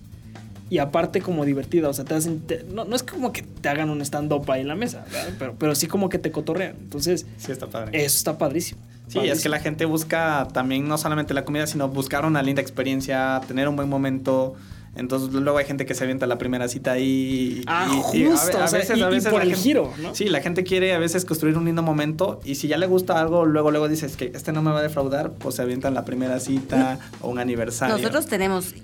Y 0.71 0.79
aparte 0.79 1.23
como 1.23 1.47
divertida, 1.47 1.89
o 1.89 1.93
sea, 1.95 2.05
te 2.05 2.15
hacen, 2.15 2.41
te- 2.41 2.63
no, 2.65 2.85
no 2.85 2.95
es 2.95 3.03
como 3.03 3.33
que 3.33 3.41
te 3.43 3.69
hagan 3.71 3.89
un 3.89 4.03
stand-up 4.03 4.51
ahí 4.51 4.61
en 4.61 4.69
la 4.69 4.75
mesa, 4.75 5.03
¿verdad? 5.11 5.33
pero, 5.39 5.55
pero 5.59 5.75
sí 5.75 5.87
como 5.87 6.11
que 6.11 6.19
te 6.19 6.31
cotorrean. 6.31 6.77
Entonces, 6.79 7.25
Sí, 7.39 7.53
está 7.53 7.67
padre. 7.69 8.05
eso 8.05 8.17
está 8.19 8.37
padrísimo. 8.37 8.79
Sí, 9.09 9.19
es 9.21 9.43
que 9.43 9.49
la 9.49 9.59
gente 9.61 9.85
busca 9.87 10.47
también 10.53 10.87
no 10.87 10.99
solamente 10.99 11.35
la 11.35 11.45
comida, 11.45 11.67
sino 11.67 11.89
buscar 11.89 12.25
una 12.25 12.43
linda 12.43 12.61
experiencia, 12.63 13.41
tener 13.49 13.67
un 13.69 13.75
buen 13.77 13.89
momento. 13.89 14.55
Entonces 14.97 15.33
luego 15.33 15.59
hay 15.59 15.65
gente 15.65 15.87
que 15.87 15.95
se 15.95 16.03
avienta 16.05 16.27
la 16.27 16.39
primera 16.39 16.67
cita 16.69 16.93
ahí. 16.93 17.61
y- 17.61 17.65
Ah, 17.69 17.87
y- 17.89 18.19
y 18.19 18.25
a 18.27 18.31
justo, 18.31 18.59
a 18.59 18.65
o 18.65 18.69
sea, 18.69 18.79
veces- 18.81 18.99
y- 18.99 19.03
a 19.03 19.07
y 19.11 19.15
veces 19.15 19.31
por 19.31 19.39
la 19.39 19.45
el 19.45 19.51
gente- 19.51 19.63
giro, 19.63 19.93
¿no? 20.03 20.15
Sí, 20.15 20.25
la 20.29 20.41
gente 20.41 20.65
quiere 20.65 20.93
a 20.93 20.99
veces 20.99 21.25
construir 21.25 21.57
un 21.57 21.65
lindo 21.67 21.83
momento 21.83 22.41
y 22.45 22.57
si 22.57 22.67
ya 22.69 22.77
le 22.79 22.87
gusta 22.87 23.21
algo, 23.21 23.45
luego 23.47 23.71
luego 23.71 23.89
dices 23.89 24.17
que 24.17 24.33
este 24.35 24.53
no 24.53 24.61
me 24.61 24.73
va 24.73 24.81
a 24.81 24.83
defraudar, 24.83 25.33
pues 25.33 25.55
se 25.55 25.63
avientan 25.63 25.95
la 25.95 26.05
primera 26.05 26.41
cita 26.41 26.99
o 27.21 27.29
un 27.31 27.39
aniversario. 27.39 27.97
Nosotros 27.97 28.27
tenemos 28.27 28.75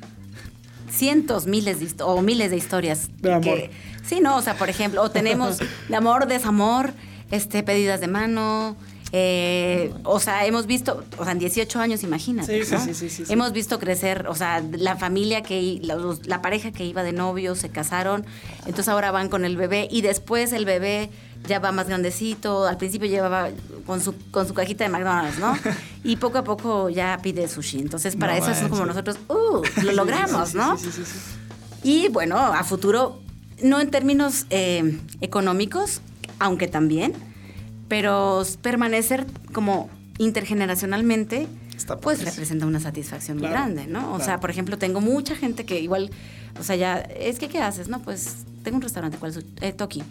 cientos, 0.91 1.47
miles 1.47 1.81
de, 1.81 2.03
o 2.05 2.23
miles 2.23 2.51
de 2.51 2.57
historias. 2.57 3.09
De 3.21 3.33
amor. 3.33 3.43
que- 3.57 3.71
sí, 4.05 4.21
no, 4.21 4.37
o 4.37 4.43
sea, 4.43 4.55
por 4.57 4.69
ejemplo, 4.69 5.03
o 5.03 5.11
tenemos 5.11 5.59
de 5.89 5.97
amor, 5.97 6.27
desamor, 6.29 6.93
este, 7.31 7.63
pedidas 7.63 8.01
de 8.01 8.09
mano. 8.09 8.77
Eh, 9.17 9.95
o 10.03 10.19
sea, 10.19 10.45
hemos 10.45 10.67
visto, 10.67 11.05
o 11.19 11.23
sea, 11.23 11.31
en 11.35 11.39
18 11.39 11.79
años, 11.79 12.03
imagínate. 12.03 12.65
Sí, 12.65 12.69
sí, 12.69 12.75
¿no? 12.75 12.81
sí, 12.81 12.95
sí, 12.95 13.09
sí, 13.09 13.25
sí. 13.25 13.33
Hemos 13.33 13.53
visto 13.53 13.79
crecer, 13.79 14.27
o 14.27 14.35
sea, 14.35 14.61
la 14.73 14.97
familia 14.97 15.41
que, 15.43 15.79
la, 15.83 15.97
la 16.25 16.43
pareja 16.43 16.73
que 16.73 16.85
iba 16.85 17.05
de 17.05 17.13
novio, 17.13 17.55
se 17.55 17.69
casaron, 17.69 18.27
entonces 18.67 18.89
ahora 18.89 19.13
van 19.13 19.29
con 19.29 19.45
el 19.45 19.57
bebé 19.57 19.87
y 19.89 20.01
después 20.01 20.53
el 20.53 20.65
bebé 20.65 21.11
ya 21.47 21.61
va 21.61 21.71
más 21.71 21.87
grandecito, 21.87 22.67
al 22.67 22.77
principio 22.77 23.07
llevaba 23.07 23.51
con 23.87 24.01
su, 24.01 24.17
con 24.33 24.49
su 24.49 24.55
cajita 24.55 24.83
de 24.83 24.91
McDonald's, 24.91 25.39
¿no? 25.39 25.57
Y 26.03 26.17
poco 26.17 26.39
a 26.39 26.43
poco 26.43 26.91
ya 26.91 27.21
pide 27.23 27.47
sushi. 27.47 27.79
Entonces, 27.79 28.17
para 28.17 28.37
No 28.37 28.43
eso 28.45 28.51
es 28.51 28.69
como 28.69 28.85
nosotros, 28.85 29.17
uh, 29.29 29.63
lo 29.85 29.93
logramos, 29.95 30.49
Sí, 30.49 30.57
¿no? 30.57 30.77
sí, 30.77 30.87
sí, 30.91 31.05
sí, 31.05 31.05
sí. 31.05 31.89
Y 31.89 32.09
bueno, 32.09 32.37
a 32.37 32.65
futuro, 32.65 33.21
no 33.63 33.81
en 33.81 33.93
términos 33.93 34.47
eh, 34.51 34.99
económicos, 35.21 36.01
aunque 36.41 36.67
también, 36.67 37.15
pero 37.89 38.43
permanecer 38.63 39.27
como 39.53 39.89
intergeneracionalmente, 40.19 41.49
Está 41.77 41.97
pues 41.99 42.25
representa 42.25 42.67
una 42.67 42.79
satisfacción 42.81 43.39
muy 43.39 43.49
grande, 43.49 43.87
¿no? 43.89 44.15
O 44.15 44.21
sea, 44.21 44.39
por 44.41 44.51
ejemplo, 44.51 44.79
tengo 44.79 45.01
mucha 45.01 45.35
gente 45.35 45.65
que 45.67 45.81
igual, 45.81 46.11
o 46.59 46.63
sea, 46.63 46.77
ya, 46.77 46.99
es 46.99 47.39
que, 47.41 47.49
¿qué 47.49 47.59
haces? 47.61 47.89
No, 47.89 48.01
pues 48.01 48.37
tengo 48.63 48.77
un 48.77 48.83
restaurante, 48.83 49.19
¿cuál 49.19 49.31
es? 49.33 49.39
su- 49.39 49.45
Eh, 49.61 49.73
Toki. 49.73 50.03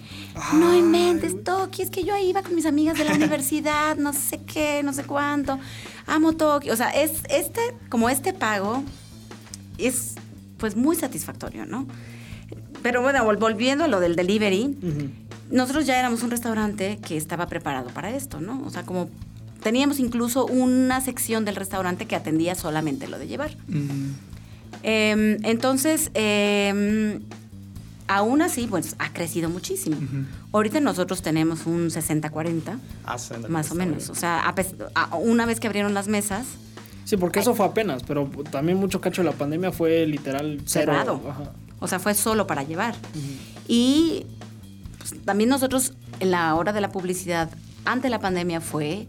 no 0.56 0.76
inventes, 0.76 1.42
Toki, 1.44 1.82
es 1.84 1.90
que 1.90 2.04
yo 2.04 2.14
ahí 2.14 2.30
iba 2.30 2.44
con 2.44 2.54
mis 2.54 2.66
amigas 2.66 2.98
de 2.98 3.06
la 3.06 3.14
universidad, 3.16 3.96
no 3.96 4.12
sé 4.12 4.42
qué, 4.46 4.82
no 4.84 4.92
sé 4.92 5.04
cuánto. 5.06 5.58
Amo 6.06 6.34
Toki. 6.34 6.70
O 6.70 6.76
sea, 6.76 6.90
es 6.90 7.12
este, 7.30 7.62
como 7.90 8.10
este 8.10 8.34
pago, 8.34 8.84
es 9.78 10.16
pues 10.58 10.76
muy 10.76 10.96
satisfactorio, 10.98 11.66
¿no? 11.66 11.88
Pero 12.84 13.02
bueno, 13.02 13.24
vol- 13.24 13.40
volviendo 13.40 13.86
a 13.86 13.88
lo 13.88 14.02
del 14.02 14.18
delivery, 14.18 14.78
Ujú. 14.84 15.10
Nosotros 15.52 15.86
ya 15.86 15.98
éramos 16.00 16.24
un 16.24 16.32
restaurante 16.32 17.00
que 17.06 17.18
estaba 17.18 17.48
preparado 17.48 17.90
para 17.90 18.12
esto, 18.16 18.40
¿no? 18.42 18.64
O 18.66 18.70
sea, 18.70 18.84
como 18.84 19.10
teníamos 19.62 20.00
incluso 20.00 20.46
una 20.46 21.00
sección 21.02 21.46
del 21.46 21.56
restaurante 21.56 22.06
que 22.06 22.16
atendía 22.16 22.56
solamente 22.56 23.08
lo 23.08 23.18
de 23.20 23.28
llevar. 23.28 23.56
Mm, 23.68 24.12
Em, 24.86 25.38
entonces, 25.44 26.12
em, 26.14 27.22
aún 28.08 28.42
así, 28.42 28.68
pues 28.68 28.96
ha 29.00 29.14
crecido 29.14 29.50
muchísimo. 29.50 29.96
Ahorita 30.52 30.80
nosotros 30.82 31.22
tenemos 31.22 31.66
un 31.66 31.90
60-40, 31.90 32.80
hacen 33.06 33.46
el 33.46 33.50
más 33.52 33.72
o 33.72 33.76
menos. 33.76 34.10
O 34.10 34.16
sea, 34.16 34.46
a 34.48 34.56
pes- 34.56 34.76
a- 34.96 35.16
una 35.16 35.46
vez 35.46 35.60
que 35.62 35.68
abrieron 35.68 35.94
las 35.94 36.08
mesas, 36.10 36.46
Sí, 37.06 37.16
porque 37.18 37.40
eso 37.40 37.54
fue 37.54 37.66
apenas, 37.66 38.02
pero 38.04 38.30
también 38.50 38.78
mucho 38.78 39.00
cacho 39.00 39.22
de 39.24 39.30
la 39.30 39.36
pandemia 39.36 39.72
fue 39.72 40.06
literal 40.08 40.60
cero. 40.66 40.92
Cerrado. 40.94 41.22
Ajá. 41.30 41.52
o 41.80 41.88
sea, 41.88 42.00
fue 42.00 42.14
solo 42.14 42.48
para 42.48 42.64
llevar. 42.64 42.96
Y 43.68 44.26
también 45.14 45.50
nosotros, 45.50 45.94
en 46.20 46.32
la 46.32 46.54
hora 46.56 46.74
de 46.74 46.82
la 46.82 46.92
publicidad, 46.92 47.50
ante 47.86 48.10
la 48.10 48.20
pandemia, 48.20 48.62
fue. 48.62 49.08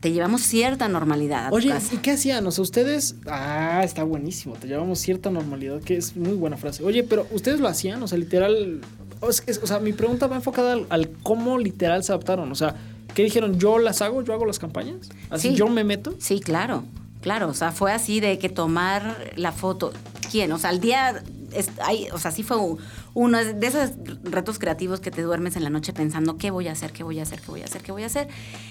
Te 0.00 0.12
llevamos 0.12 0.42
cierta 0.42 0.88
normalidad 0.88 1.46
a 1.46 1.48
tu 1.50 1.56
Oye, 1.56 1.70
casa. 1.70 1.94
¿y 1.94 1.98
qué 1.98 2.12
hacían? 2.12 2.46
O 2.46 2.50
sea, 2.52 2.62
ustedes. 2.62 3.16
Ah, 3.26 3.80
está 3.82 4.04
buenísimo. 4.04 4.54
Te 4.54 4.68
llevamos 4.68 4.98
cierta 5.00 5.30
normalidad, 5.30 5.80
que 5.80 5.96
es 5.96 6.14
muy 6.16 6.34
buena 6.34 6.56
frase. 6.56 6.84
Oye, 6.84 7.02
pero 7.02 7.26
¿ustedes 7.32 7.60
lo 7.60 7.66
hacían? 7.68 8.02
O 8.02 8.06
sea, 8.08 8.18
literal. 8.18 8.80
O 9.20 9.30
es- 9.30 9.42
es- 9.46 9.58
o 9.62 9.66
sea, 9.66 9.80
mi 9.80 9.92
pregunta 9.92 10.26
va 10.26 10.36
enfocada 10.36 10.74
al, 10.74 10.86
al 10.90 11.10
cómo 11.22 11.58
literal 11.58 12.04
se 12.04 12.12
adaptaron. 12.12 12.52
O 12.52 12.54
sea, 12.54 12.76
¿qué 13.14 13.24
dijeron? 13.24 13.58
¿Yo 13.58 13.78
las 13.78 14.02
hago? 14.02 14.22
¿Yo 14.22 14.32
hago 14.34 14.44
las 14.44 14.58
campañas? 14.58 15.08
¿Así 15.30 15.48
Sí. 15.48 15.54
yo 15.54 15.66
me 15.68 15.82
meto? 15.82 16.14
Sí, 16.20 16.40
claro, 16.40 16.84
claro. 17.22 17.48
O 17.48 17.54
sea, 17.54 17.72
fue 17.72 17.90
así 17.92 18.20
de 18.20 18.38
que 18.38 18.50
tomar 18.50 19.32
la 19.36 19.50
foto. 19.50 19.92
¿Quién? 20.30 20.52
O 20.52 20.58
sea, 20.58 20.70
al 20.70 20.80
día. 20.80 21.22
Es- 21.56 21.70
hay- 21.82 22.08
o 22.12 22.18
sea, 22.18 22.30
sí 22.30 22.42
fue 22.42 22.56
un- 22.56 22.78
uno 23.14 23.38
de 23.42 23.66
esos 23.66 23.90
retos 24.24 24.58
creativos 24.58 25.00
que 25.00 25.10
te 25.10 25.22
duermes 25.22 25.56
en 25.56 25.64
la 25.64 25.70
noche 25.70 25.92
pensando 25.92 26.36
qué 26.36 26.50
voy 26.50 26.68
a 26.68 26.72
hacer, 26.72 26.92
qué 26.92 27.02
voy 27.02 27.18
a 27.18 27.22
hacer, 27.22 27.40
qué 27.40 27.50
voy 27.50 27.62
a 27.62 27.64
hacer, 27.64 27.82
qué 27.82 27.92
voy 27.92 28.02
a 28.02 28.06
hacer. 28.06 28.28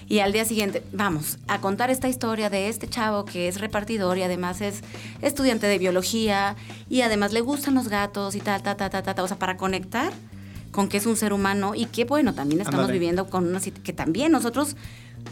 Y 0.08 0.20
al 0.20 0.32
día 0.34 0.46
siguiente, 0.46 0.84
vamos 0.94 1.38
a 1.48 1.60
contar 1.62 1.90
esta 1.90 2.08
historia 2.08 2.50
de 2.50 2.70
este 2.70 2.88
chavo 2.88 3.26
que 3.26 3.48
es 3.48 3.60
repartidor 3.60 4.18
y 4.18 4.24
además 4.24 4.62
es 4.62 4.82
estudiante 5.22 5.68
de 5.68 5.78
biología 5.78 6.56
y 6.90 7.02
además 7.02 7.34
le 7.34 7.42
gustan 7.42 7.74
los 7.76 7.88
gatos 7.88 8.36
y 8.36 8.40
tal, 8.40 8.62
ta, 8.64 8.76
ta, 8.78 8.90
ta, 8.90 9.04
ta, 9.04 9.16
ta. 9.16 9.24
O 9.24 9.28
sea, 9.28 9.38
para 9.40 9.58
conectar 9.58 10.12
con 10.72 10.90
que 10.90 10.98
es 10.98 11.06
un 11.06 11.16
ser 11.16 11.32
humano 11.34 11.74
y 11.74 11.86
que, 11.86 12.04
bueno, 12.06 12.34
también 12.34 12.60
estamos 12.62 12.92
viviendo 12.92 13.30
con 13.30 13.48
una 13.48 13.60
que 13.62 13.94
también 13.94 14.32
nosotros 14.32 14.76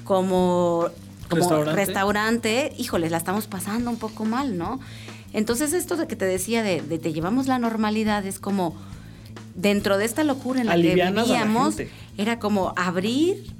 como, 0.03 0.87
como 1.29 1.41
Restaurante. 1.41 1.85
restaurante. 1.85 2.73
híjole, 2.77 3.09
la 3.09 3.17
estamos 3.17 3.47
pasando 3.47 3.89
un 3.89 3.97
poco 3.97 4.25
mal, 4.25 4.57
¿no? 4.57 4.79
Entonces 5.33 5.73
esto 5.73 5.97
de 5.97 6.07
que 6.07 6.15
te 6.15 6.25
decía 6.25 6.63
de, 6.63 6.81
de 6.81 6.99
te 6.99 7.11
llevamos 7.11 7.47
la 7.47 7.59
normalidad 7.59 8.25
es 8.25 8.39
como 8.39 8.75
dentro 9.55 9.97
de 9.97 10.05
esta 10.05 10.23
locura 10.23 10.61
en 10.61 10.67
la 10.67 10.73
que 10.73 10.79
Alivianas 10.79 11.25
vivíamos, 11.27 11.75
era 12.17 12.39
como 12.39 12.73
abrir 12.75 13.51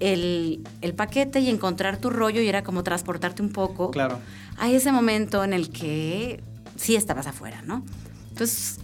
el, 0.00 0.66
el 0.80 0.94
paquete 0.94 1.40
y 1.40 1.50
encontrar 1.50 1.98
tu 1.98 2.10
rollo 2.10 2.40
y 2.40 2.48
era 2.48 2.62
como 2.64 2.82
transportarte 2.82 3.42
un 3.42 3.50
poco 3.50 3.90
Claro. 3.90 4.18
a 4.58 4.70
ese 4.70 4.92
momento 4.92 5.44
en 5.44 5.52
el 5.52 5.70
que 5.70 6.40
sí 6.76 6.96
estabas 6.96 7.26
afuera, 7.26 7.62
¿no? 7.66 7.84
Entonces, 8.30 8.78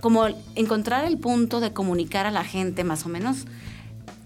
como 0.00 0.26
encontrar 0.56 1.04
el 1.04 1.18
punto 1.18 1.60
de 1.60 1.72
comunicar 1.72 2.26
a 2.26 2.30
la 2.32 2.44
gente 2.44 2.82
más 2.84 3.06
o 3.06 3.08
menos 3.08 3.46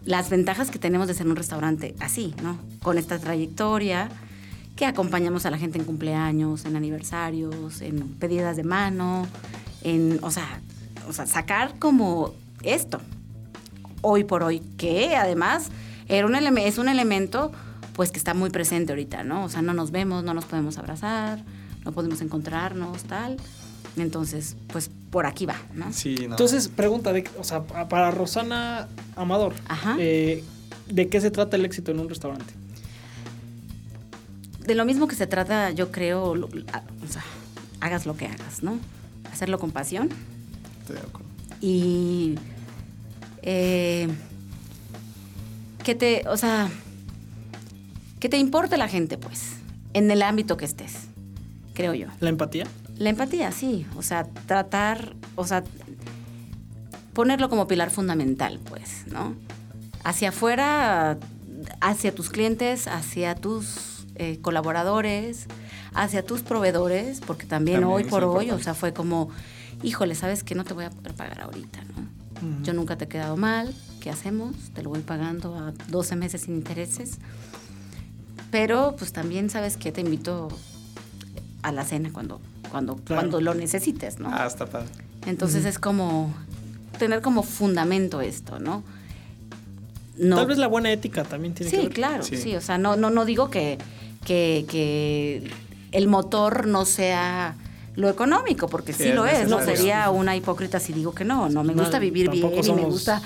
las 0.05 0.31
ventajas 0.31 0.71
que 0.71 0.79
tenemos 0.79 1.07
de 1.09 1.15
ser 1.15 1.27
un 1.27 1.37
restaurante 1.37 1.95
así, 2.01 2.35
¿no? 2.43 2.59
Con 2.83 2.99
esta 2.99 3.19
trayectoria, 3.19 4.09
que 4.76 4.87
acompañamos 4.87 5.44
a 5.46 5.50
la 5.50 5.58
gente 5.58 5.78
en 5.78 5.85
cumpleaños, 5.85 6.64
en 6.64 6.76
aniversarios, 6.76 7.80
en 7.82 8.08
pedidas 8.14 8.56
de 8.56 8.64
mano, 8.64 9.26
en, 9.82 10.18
o 10.22 10.30
sea, 10.30 10.61
o 11.08 11.12
sea, 11.12 11.26
sacar 11.26 11.78
como 11.78 12.32
esto, 12.62 13.00
hoy 14.00 14.24
por 14.24 14.42
hoy, 14.42 14.61
que 14.78 15.14
además 15.16 15.68
era 16.08 16.26
un 16.26 16.35
es 16.35 16.78
un 16.78 16.88
elemento 16.88 17.52
pues 17.94 18.11
que 18.11 18.18
está 18.18 18.32
muy 18.35 18.50
presente 18.50 18.92
ahorita, 18.92 19.22
¿no? 19.24 19.44
O 19.44 19.48
sea, 19.50 19.61
no 19.62 19.74
nos 19.74 19.90
vemos, 19.90 20.24
no 20.24 20.32
nos 20.32 20.46
podemos 20.46 20.78
abrazar, 20.78 21.44
no 21.85 21.92
podemos 21.92 22.20
encontrarnos, 22.22 23.02
tal. 23.04 23.37
Entonces, 23.98 24.56
pues 24.72 24.90
por 25.11 25.26
aquí 25.26 25.44
va, 25.44 25.56
¿no? 25.74 25.92
Sí, 25.92 26.14
no. 26.20 26.24
Entonces, 26.35 26.68
pregunta, 26.68 27.12
de, 27.12 27.28
o 27.38 27.44
sea, 27.44 27.64
pa- 27.64 27.88
para 27.88 28.11
Rosana 28.11 28.88
Amador, 29.16 29.52
Ajá. 29.68 29.96
eh, 29.98 30.42
¿de 30.88 31.08
qué 31.11 31.20
se 31.20 31.30
trata 31.30 31.56
el 31.56 31.66
éxito 31.66 31.90
en 31.90 32.00
un 32.00 32.08
restaurante? 32.08 32.54
De 34.66 34.75
lo 34.75 34.85
mismo 34.85 35.09
que 35.09 35.14
se 35.16 35.27
trata, 35.27 35.70
yo 35.70 35.90
creo, 35.90 36.35
lo- 36.35 36.48
a- 36.72 36.83
o 37.05 37.09
sea, 37.12 37.22
hagas 37.81 38.07
lo 38.07 38.16
que 38.16 38.27
hagas, 38.27 38.62
¿no? 38.62 38.79
Hacerlo 39.33 39.59
con 39.59 39.70
pasión 39.72 40.09
Estoy 40.81 40.96
de 40.96 41.03
acuerdo. 41.03 41.29
y 41.61 42.35
eh, 43.42 44.09
que 45.85 45.94
te, 45.96 46.22
o 46.29 46.37
sea, 46.37 46.70
que 48.20 48.29
te 48.29 48.37
importe 48.38 48.77
la 48.77 48.87
gente, 48.88 49.18
pues, 49.18 49.55
en 49.94 50.11
el 50.11 50.22
ámbito 50.22 50.57
que 50.57 50.64
estés. 50.64 50.92
creo 51.75 51.94
yo. 51.94 52.07
¿La 52.20 52.29
empatía? 52.29 52.66
La 52.98 53.09
empatía, 53.09 53.51
sí. 53.51 53.87
O 53.96 54.03
sea, 54.03 54.25
tratar, 54.46 55.16
o 55.37 55.46
sea, 55.46 55.64
ponerlo 57.14 57.48
como 57.48 57.66
pilar 57.66 57.90
fundamental, 57.90 58.61
pues, 58.68 59.07
¿no? 59.11 59.35
Hacia 60.05 60.29
afuera, 60.29 61.18
hacia 61.81 62.14
tus 62.14 62.29
clientes, 62.31 62.87
hacia 62.88 63.35
tus 63.35 63.91
eh, 64.16 64.38
colaboradores, 64.40 65.46
hacia 65.94 66.25
tus 66.25 66.42
proveedores, 66.42 67.20
porque 67.20 67.46
también, 67.46 67.81
También 67.81 67.96
hoy 67.96 68.05
por 68.05 68.25
hoy, 68.25 68.51
o 68.51 68.59
sea, 68.59 68.75
fue 68.75 68.92
como, 68.92 69.29
híjole, 69.83 70.14
¿sabes 70.14 70.42
que 70.44 70.55
No 70.55 70.64
te 70.64 70.75
voy 70.75 70.85
a 70.85 70.90
pagar 70.90 71.40
ahorita, 71.42 71.81
¿no? 71.85 72.62
Yo 72.64 72.72
nunca 72.72 72.96
te 72.98 73.05
he 73.05 73.09
quedado 73.09 73.37
mal, 73.37 73.72
¿qué 74.01 74.11
hacemos? 74.11 74.57
Te 74.75 74.83
lo 74.83 74.90
voy 74.90 75.01
pagando 75.01 75.55
a 75.57 75.72
12 75.88 76.16
meses 76.16 76.40
sin 76.42 76.57
intereses. 76.57 77.18
Pero 78.51 78.96
pues 78.98 79.12
también 79.12 79.48
sabes 79.48 79.77
que 79.77 79.92
te 79.92 80.01
invito 80.01 80.48
a 81.62 81.70
la 81.72 81.85
cena 81.85 82.11
cuando, 82.12 82.40
cuando, 82.70 82.96
Claro. 82.96 83.22
cuando 83.22 83.40
lo 83.40 83.55
necesites, 83.55 84.18
¿no? 84.18 84.29
Ah, 84.33 84.46
está 84.46 84.66
padre. 84.66 84.88
Entonces 85.27 85.64
es 85.64 85.79
como 85.79 86.35
tener 86.98 87.22
como 87.22 87.42
fundamento 87.44 88.20
esto, 88.20 88.59
¿no? 88.59 88.83
No, 90.22 90.37
Tal 90.37 90.46
vez 90.46 90.58
la 90.58 90.66
buena 90.68 90.90
ética 90.92 91.24
también 91.24 91.54
tiene 91.54 91.70
que 91.70 91.76
sí, 91.76 91.82
ver. 91.85 91.92
claro, 91.92 92.22
Sí. 92.22 92.37
sí. 92.37 92.54
O 92.56 92.61
sea, 92.61 92.78
no, 92.78 92.96
no, 92.96 93.11
no 93.11 93.24
digo 93.24 93.50
que, 93.50 93.78
que, 94.24 94.64
que 94.68 95.50
el 95.92 96.08
motor 96.08 96.66
no 96.66 96.85
sea 96.85 97.56
lo 97.94 98.08
económico, 98.08 98.68
porque 98.68 98.92
sí, 98.94 99.12
lo 99.12 99.26
es, 99.26 99.48
¿no? 99.48 99.61
Sería 99.62 100.08
una 100.11 100.35
hipócrita 100.35 100.80
si 100.80 100.92
digo 100.94 101.12
que 101.14 101.24
no. 101.24 101.48
No, 101.50 101.62
me 101.62 101.74
No, 101.74 101.82
gusta 101.82 101.98
vivir 101.98 102.30
bien 102.30 102.46
y 102.64 102.72
me 102.72 102.85
gusta 102.85 103.20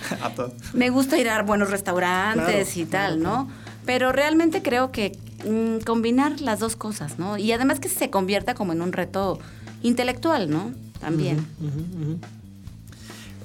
me 0.72 0.90
gusta 0.90 1.18
ir 1.18 1.28
a 1.28 1.42
buenos 1.42 1.70
restaurantes 1.70 2.44
Claro, 2.72 2.80
y 2.80 2.84
tal, 2.86 3.18
claro, 3.20 3.36
¿no? 3.44 3.50
Pero 3.84 4.10
realmente 4.10 4.62
creo 4.62 4.90
que 4.90 5.16
mm, 5.48 5.84
combinar 5.84 6.40
las 6.40 6.58
dos 6.58 6.74
cosas, 6.74 7.18
¿no? 7.20 7.38
Y 7.38 7.52
además 7.52 7.78
que 7.78 7.88
se 7.88 8.10
convierta 8.10 8.54
como 8.54 8.72
en 8.72 8.82
un 8.82 8.92
reto 8.92 9.38
intelectual, 9.82 10.50
¿no? 10.50 10.72
También. 11.00 11.46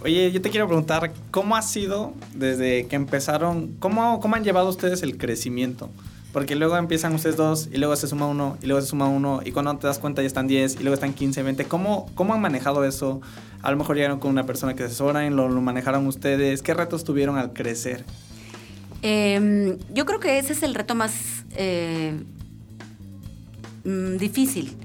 Oye, 0.04 0.32
yo 0.32 0.42
te 0.42 0.50
quiero 0.50 0.66
preguntar, 0.66 1.12
¿cómo 1.30 1.56
ha 1.56 1.62
sido 1.62 2.14
desde 2.34 2.88
que 2.88 2.96
empezaron? 2.96 3.76
¿Cómo, 3.78 4.20
cómo 4.20 4.36
han 4.36 4.44
llevado 4.44 4.68
ustedes 4.70 5.04
el 5.04 5.18
crecimiento? 5.18 5.92
Porque 6.34 6.56
luego 6.56 6.76
empiezan 6.78 7.14
ustedes 7.14 7.38
dos 7.38 7.70
y 7.72 7.78
luego 7.78 7.96
se 7.96 8.08
suma 8.08 8.26
uno 8.26 8.58
y 8.64 8.66
luego 8.66 8.82
se 8.82 8.88
suma 8.88 9.08
uno 9.08 9.42
y 9.46 9.52
cuando 9.52 9.78
te 9.78 9.86
das 9.86 10.00
cuenta 10.00 10.24
ya 10.24 10.28
están 10.28 10.48
10 10.48 10.76
y 10.76 10.80
luego 10.80 10.96
están 10.96 11.14
15, 11.14 11.44
20. 11.44 11.66
¿Cómo, 11.66 12.10
cómo 12.16 12.34
han 12.34 12.42
manejado 12.42 12.84
eso? 12.84 13.22
A 13.62 13.70
lo 13.70 13.78
mejor 13.78 13.96
llegaron 13.96 14.20
con 14.20 14.32
una 14.32 14.46
persona 14.46 14.74
que 14.74 14.86
asesoran, 14.86 15.36
lo, 15.36 15.50
lo 15.50 15.62
manejaron 15.62 16.08
ustedes. 16.08 16.64
¿Qué 16.64 16.74
retos 16.74 17.04
tuvieron 17.04 17.38
al 17.38 17.54
crecer? 17.54 18.04
Eh, 19.04 19.78
yo 19.94 20.06
creo 20.06 20.20
que 20.20 20.40
ese 20.40 20.54
es 20.54 20.64
el 20.64 20.74
reto 20.74 20.96
más 20.96 21.14
eh, 21.52 22.20
mm, 23.84 24.18
difícil, 24.18 24.76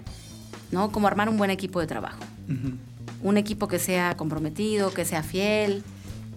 ¿no? 0.73 0.91
Como 0.91 1.07
armar 1.07 1.29
un 1.31 1.39
buen 1.39 1.51
equipo 1.51 1.81
de 1.81 1.87
trabajo. 1.87 2.19
Ujú. 2.49 2.77
Un 3.23 3.37
equipo 3.37 3.69
que 3.69 3.79
sea 3.79 4.17
comprometido, 4.17 4.93
que 4.93 5.05
sea 5.05 5.23
fiel, 5.23 5.83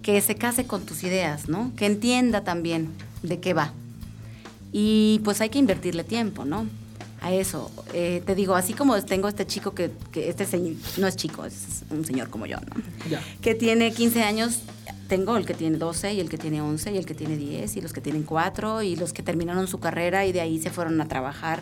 que 0.02 0.20
se 0.20 0.34
case 0.34 0.64
con 0.64 0.84
tus 0.84 1.02
ideas, 1.02 1.48
¿no? 1.48 1.72
Que 1.76 1.86
entienda 1.86 2.42
también 2.42 2.88
de 3.22 3.40
qué 3.40 3.54
va. 3.54 3.72
Y 4.72 5.20
pues 5.24 5.40
hay 5.40 5.50
que 5.50 5.58
invertirle 5.58 6.04
tiempo, 6.04 6.44
¿no? 6.44 6.66
A 7.20 7.32
eso. 7.32 7.70
Eh, 7.92 8.22
te 8.24 8.34
digo, 8.34 8.54
así 8.54 8.72
como 8.72 9.00
tengo 9.04 9.28
este 9.28 9.46
chico 9.46 9.74
que, 9.74 9.90
que 10.12 10.28
este 10.28 10.46
señor, 10.46 10.76
no 10.96 11.06
es 11.06 11.16
chico, 11.16 11.44
es 11.44 11.82
un 11.90 12.04
señor 12.04 12.30
como 12.30 12.46
yo, 12.46 12.56
¿no? 12.58 12.82
Que 13.42 13.54
tiene 13.54 13.92
15 13.92 14.22
años, 14.22 14.60
tengo 15.08 15.36
el 15.36 15.44
que 15.44 15.54
tiene 15.54 15.76
12 15.76 16.14
y 16.14 16.20
el 16.20 16.28
que 16.28 16.38
tiene 16.38 16.62
11 16.62 16.92
y 16.92 16.96
el 16.96 17.04
que 17.04 17.14
tiene 17.14 17.36
10 17.36 17.76
y 17.76 17.80
los 17.80 17.92
que 17.92 18.00
tienen 18.00 18.22
4 18.22 18.82
y 18.82 18.96
los 18.96 19.12
que 19.12 19.22
terminaron 19.22 19.66
su 19.66 19.80
carrera 19.80 20.24
y 20.24 20.32
de 20.32 20.40
ahí 20.40 20.62
se 20.62 20.70
fueron 20.70 21.00
a 21.00 21.08
trabajar 21.08 21.60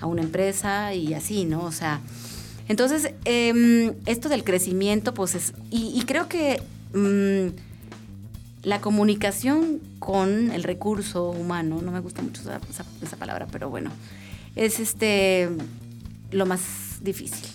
a 0.00 0.06
una 0.06 0.22
empresa 0.22 0.92
y 0.92 1.14
así, 1.14 1.44
¿no? 1.44 1.62
O 1.64 1.72
sea, 1.72 2.00
entonces, 2.70 3.12
em, 3.24 3.92
esto 4.06 4.28
del 4.28 4.44
crecimiento, 4.44 5.12
pues 5.12 5.34
es, 5.34 5.52
y, 5.70 5.92
y 5.98 6.04
creo 6.04 6.28
que 6.28 6.62
mm, 6.94 7.48
la 8.62 8.80
comunicación 8.80 9.80
con 9.98 10.50
el 10.52 10.62
recurso 10.62 11.30
humano, 11.30 11.80
no 11.82 11.90
me 11.92 12.00
gusta 12.00 12.22
mucho 12.22 12.42
esa, 12.42 12.60
esa- 12.70 12.84
esa 13.02 13.16
palabra, 13.16 13.46
pero 13.50 13.70
bueno, 13.70 13.90
es 14.56 14.80
este 14.80 15.48
lo 16.30 16.46
más 16.46 16.60
difícil. 17.02 17.46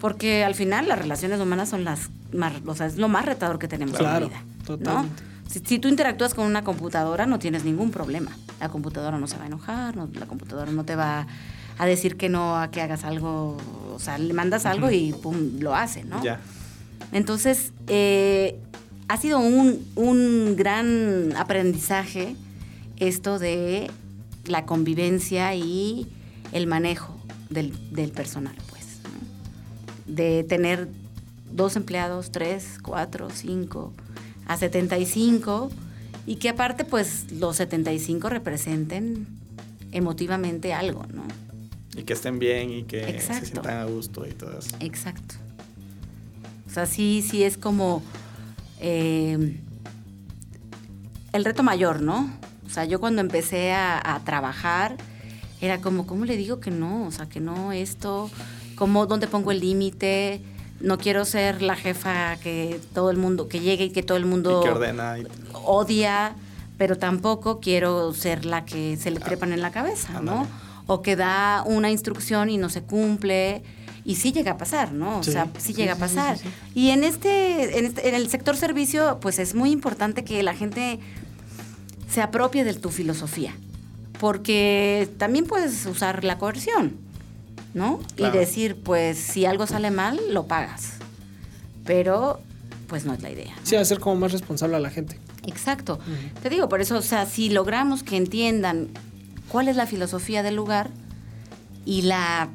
Porque 0.00 0.44
al 0.44 0.54
final 0.54 0.86
las 0.86 0.98
relaciones 0.98 1.40
humanas 1.40 1.70
son 1.70 1.82
las 1.82 2.10
más, 2.32 2.52
o 2.64 2.74
sea, 2.74 2.86
es 2.86 2.96
lo 2.98 3.08
más 3.08 3.24
retador 3.24 3.58
que 3.58 3.66
tenemos 3.66 3.96
Claro, 3.98 4.26
en 4.26 4.32
la 4.32 4.38
vida. 4.38 4.44
¿no? 4.84 5.06
Si, 5.50 5.60
si 5.60 5.78
tú 5.78 5.88
interactúas 5.88 6.34
con 6.34 6.44
una 6.46 6.62
computadora, 6.62 7.26
no 7.26 7.38
tienes 7.38 7.64
ningún 7.64 7.90
problema. 7.90 8.30
La 8.60 8.68
computadora 8.68 9.18
no 9.18 9.26
se 9.26 9.36
va 9.38 9.44
a 9.44 9.46
enojar, 9.46 9.96
no- 9.96 10.08
la 10.12 10.26
computadora 10.26 10.70
no 10.70 10.84
te 10.84 10.94
va 10.94 11.26
a 11.78 11.86
decir 11.86 12.16
que 12.16 12.28
no, 12.28 12.56
a 12.60 12.70
que 12.70 12.80
hagas 12.82 13.02
algo. 13.04 13.56
O 13.98 14.00
sea, 14.00 14.16
le 14.16 14.32
mandas 14.32 14.64
algo 14.64 14.92
y 14.92 15.12
pum, 15.12 15.58
lo 15.58 15.74
hace, 15.74 16.04
¿no? 16.04 16.22
Ya. 16.22 16.40
Entonces, 17.10 17.72
eh, 17.88 18.56
ha 19.08 19.16
sido 19.16 19.40
un, 19.40 19.84
un 19.96 20.54
gran 20.56 21.34
aprendizaje 21.36 22.36
esto 22.98 23.40
de 23.40 23.90
la 24.46 24.66
convivencia 24.66 25.52
y 25.56 26.06
el 26.52 26.68
manejo 26.68 27.18
del, 27.50 27.72
del 27.92 28.12
personal, 28.12 28.54
pues. 28.70 29.00
¿no? 29.02 30.14
De 30.14 30.44
tener 30.44 30.88
dos 31.50 31.74
empleados, 31.74 32.30
tres, 32.30 32.78
cuatro, 32.80 33.30
cinco, 33.34 33.92
a 34.46 34.56
75, 34.56 35.70
y 36.24 36.36
que 36.36 36.50
aparte, 36.50 36.84
pues, 36.84 37.32
los 37.32 37.56
75 37.56 38.28
representen 38.28 39.26
emotivamente 39.90 40.72
algo, 40.72 41.04
¿no? 41.12 41.24
Y 41.98 42.04
que 42.04 42.12
estén 42.12 42.38
bien 42.38 42.70
y 42.70 42.84
que 42.84 43.08
Exacto. 43.08 43.40
se 43.46 43.52
sientan 43.52 43.78
a 43.78 43.84
gusto 43.84 44.26
y 44.26 44.30
todo 44.32 44.58
eso. 44.58 44.76
Exacto. 44.80 45.34
O 46.66 46.70
sea, 46.70 46.86
sí, 46.86 47.24
sí 47.28 47.42
es 47.42 47.56
como 47.58 48.02
eh, 48.80 49.60
el 51.32 51.44
reto 51.44 51.62
mayor, 51.62 52.00
¿no? 52.02 52.30
O 52.66 52.70
sea, 52.70 52.84
yo 52.84 53.00
cuando 53.00 53.20
empecé 53.20 53.72
a, 53.72 54.14
a 54.14 54.20
trabajar 54.24 54.96
era 55.60 55.80
como, 55.80 56.06
¿cómo 56.06 56.24
le 56.24 56.36
digo 56.36 56.60
que 56.60 56.70
no? 56.70 57.06
O 57.06 57.10
sea, 57.10 57.26
que 57.28 57.40
no 57.40 57.72
esto, 57.72 58.30
¿cómo, 58.76 59.06
dónde 59.06 59.26
pongo 59.26 59.50
el 59.50 59.60
límite? 59.60 60.40
No 60.80 60.98
quiero 60.98 61.24
ser 61.24 61.62
la 61.62 61.74
jefa 61.74 62.36
que 62.36 62.80
todo 62.94 63.10
el 63.10 63.16
mundo, 63.16 63.48
que 63.48 63.58
llegue 63.60 63.86
y 63.86 63.90
que 63.90 64.02
todo 64.04 64.16
el 64.18 64.26
mundo 64.26 64.60
Y 64.60 64.64
que 64.66 64.70
ordena. 64.70 65.18
y- 65.18 65.26
odia, 65.64 66.36
pero 66.76 66.96
tampoco 66.96 67.58
quiero 67.60 68.12
ser 68.14 68.44
la 68.44 68.64
que 68.64 68.96
se 68.96 69.10
le 69.10 69.18
trepan 69.18 69.52
en 69.52 69.60
la 69.62 69.72
cabeza, 69.72 70.20
¿no? 70.20 70.46
O 70.88 71.00
que 71.02 71.14
da 71.14 71.62
una 71.64 71.90
instrucción 71.90 72.50
y 72.50 72.56
no 72.58 72.68
se 72.68 72.82
cumple. 72.82 73.62
Y 74.04 74.16
sí 74.16 74.32
llega 74.32 74.52
a 74.52 74.56
pasar, 74.56 74.92
¿no? 74.92 75.18
O 75.18 75.22
Sí, 75.22 75.30
sea, 75.32 75.46
sí, 75.58 75.72
llega 75.74 75.94
sí, 75.94 75.96
a 75.98 76.00
pasar. 76.00 76.38
sí. 76.38 76.48
Y 76.74 76.90
en 76.90 77.04
este, 77.04 77.78
en 77.78 77.84
este, 77.84 78.08
en 78.08 78.14
el 78.16 78.28
sector 78.30 78.56
servicio, 78.56 79.18
pues 79.20 79.38
es 79.38 79.54
muy 79.54 79.70
importante 79.70 80.24
que 80.24 80.42
la 80.42 80.54
gente 80.54 80.98
se 82.10 82.20
apropie 82.22 82.64
de 82.64 82.74
tu 82.74 82.88
filosofía. 82.90 83.54
Porque 84.18 85.08
también 85.18 85.44
puedes 85.46 85.86
usar 85.86 86.24
la 86.24 86.38
coerción, 86.38 86.96
¿no? 87.74 88.00
Claro. 88.16 88.34
Y 88.34 88.38
decir, 88.38 88.76
pues, 88.82 89.16
si 89.18 89.44
algo 89.46 89.66
sale 89.66 89.90
mal, 89.90 90.18
lo 90.32 90.46
pagas. 90.46 90.94
Pero, 91.84 92.40
pues 92.88 93.04
no 93.04 93.12
es 93.14 93.22
la 93.22 93.30
idea. 93.30 93.54
Sí, 93.62 93.76
hacer 93.76 94.00
como 94.00 94.16
más 94.16 94.32
responsable 94.32 94.76
a 94.76 94.80
la 94.80 94.90
gente. 94.90 95.18
Exacto. 95.46 95.98
Te 96.42 96.48
digo, 96.50 96.68
por 96.68 96.80
eso, 96.80 96.96
o 96.98 97.02
sea, 97.02 97.26
si 97.26 97.48
logramos 97.50 98.02
que 98.02 98.16
entiendan 98.16 98.88
cuál 99.48 99.68
es 99.68 99.76
la 99.76 99.86
filosofía 99.86 100.42
del 100.42 100.56
lugar 100.56 100.90
y 101.84 102.02
la, 102.02 102.48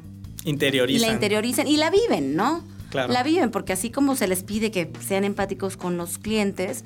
y 0.44 0.50
Interiorizan. 0.50 1.08
la 1.08 1.14
interioricen 1.14 1.66
y 1.68 1.76
la 1.76 1.90
viven, 1.90 2.36
¿no? 2.36 2.62
Claro. 2.90 3.12
La 3.12 3.22
viven, 3.22 3.50
porque 3.50 3.72
así 3.72 3.90
como 3.90 4.14
se 4.14 4.28
les 4.28 4.42
pide 4.44 4.70
que 4.70 4.90
sean 5.06 5.24
empáticos 5.24 5.76
con 5.76 5.96
los 5.96 6.18
clientes, 6.18 6.84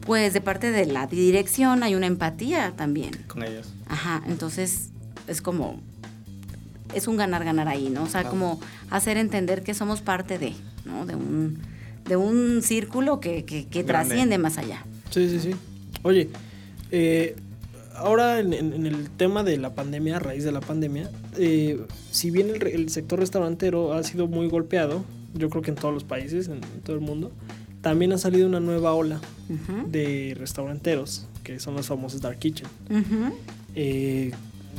pues 0.00 0.32
de 0.32 0.40
parte 0.40 0.70
de 0.72 0.86
la 0.86 1.06
dirección 1.06 1.82
hay 1.82 1.94
una 1.94 2.06
empatía 2.06 2.72
también. 2.76 3.12
Con 3.28 3.42
ellos. 3.44 3.68
Ajá, 3.88 4.22
entonces 4.26 4.88
es 5.28 5.40
como, 5.42 5.80
es 6.94 7.06
un 7.06 7.16
ganar-ganar 7.16 7.68
ahí, 7.68 7.88
¿no? 7.90 8.02
O 8.04 8.06
sea, 8.08 8.22
Claro. 8.22 8.30
como 8.30 8.60
hacer 8.90 9.16
entender 9.18 9.62
que 9.62 9.74
somos 9.74 10.00
parte 10.00 10.38
de, 10.38 10.52
¿no? 10.84 11.06
De 11.06 11.14
un, 11.14 11.58
de 12.08 12.16
un 12.16 12.62
círculo 12.62 13.20
que, 13.20 13.44
que, 13.44 13.66
que 13.66 13.84
trasciende 13.84 14.38
más 14.38 14.58
allá. 14.58 14.84
Sí, 15.10 15.28
sí, 15.28 15.38
sí. 15.40 15.50
Oye, 16.02 16.28
eh, 16.90 17.36
ahora 17.96 18.38
en, 18.40 18.52
en- 18.52 18.72
en 18.72 18.86
el 18.86 19.10
tema 19.10 19.42
de 19.42 19.56
la 19.58 19.74
pandemia, 19.74 20.16
a 20.16 20.18
raíz 20.20 20.44
de 20.44 20.52
la 20.52 20.60
pandemia, 20.60 21.10
eh, 21.38 21.80
si 22.10 22.30
bien 22.30 22.50
el, 22.50 22.66
el 22.66 22.88
sector 22.90 23.18
restaurantero 23.18 23.92
ha 23.94 24.02
sido 24.02 24.26
muy 24.26 24.48
golpeado, 24.48 25.04
yo 25.34 25.50
creo 25.50 25.62
que 25.62 25.70
en 25.70 25.76
todos 25.76 25.92
los 25.94 26.04
países, 26.04 26.48
en, 26.48 26.54
en 26.54 26.80
todo 26.84 26.96
el 26.96 27.02
mundo, 27.02 27.30
también 27.82 28.12
ha 28.12 28.18
salido 28.18 28.46
una 28.48 28.60
nueva 28.60 28.94
ola 28.94 29.20
Ujú, 29.48 29.88
de 29.90 30.34
restauranteros, 30.38 31.26
que 31.44 31.60
son 31.60 31.74
los 31.76 31.86
famosos 31.86 32.20
Dark 32.20 32.38
Kitchen. 32.38 32.66
ujú. 32.90 33.32
Eh, 33.74 34.32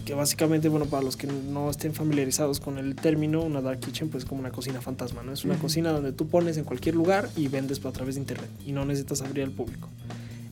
que 0.06 0.13
básicamente, 0.13 0.69
bueno, 0.69 0.86
para 0.86 1.03
los 1.03 1.17
que 1.17 1.27
no 1.27 1.69
estén 1.69 1.93
familiarizados 1.93 2.60
con 2.62 2.77
el 2.77 2.95
término, 2.95 3.41
una 3.41 3.62
dark 3.62 3.80
kitchen, 3.82 4.08
pues 4.10 4.23
es 4.23 4.30
como 4.30 4.39
una 4.39 4.51
cocina 4.51 4.80
fantasma, 4.80 5.21
¿no? 5.21 5.34
Es 5.34 5.43
una 5.43 5.56
Ujú. 5.56 5.63
cocina 5.63 5.91
donde 5.91 6.13
tú 6.13 6.27
pones 6.27 6.56
en 6.58 6.63
cualquier 6.63 6.95
lugar 6.95 7.30
y 7.36 7.47
vendes 7.49 7.84
a 7.86 7.91
través 7.91 8.15
de 8.15 8.21
internet 8.21 8.49
y 8.65 8.71
no 8.71 8.86
necesitas 8.86 9.21
abrir 9.21 9.43
al 9.43 9.51
público. 9.51 9.89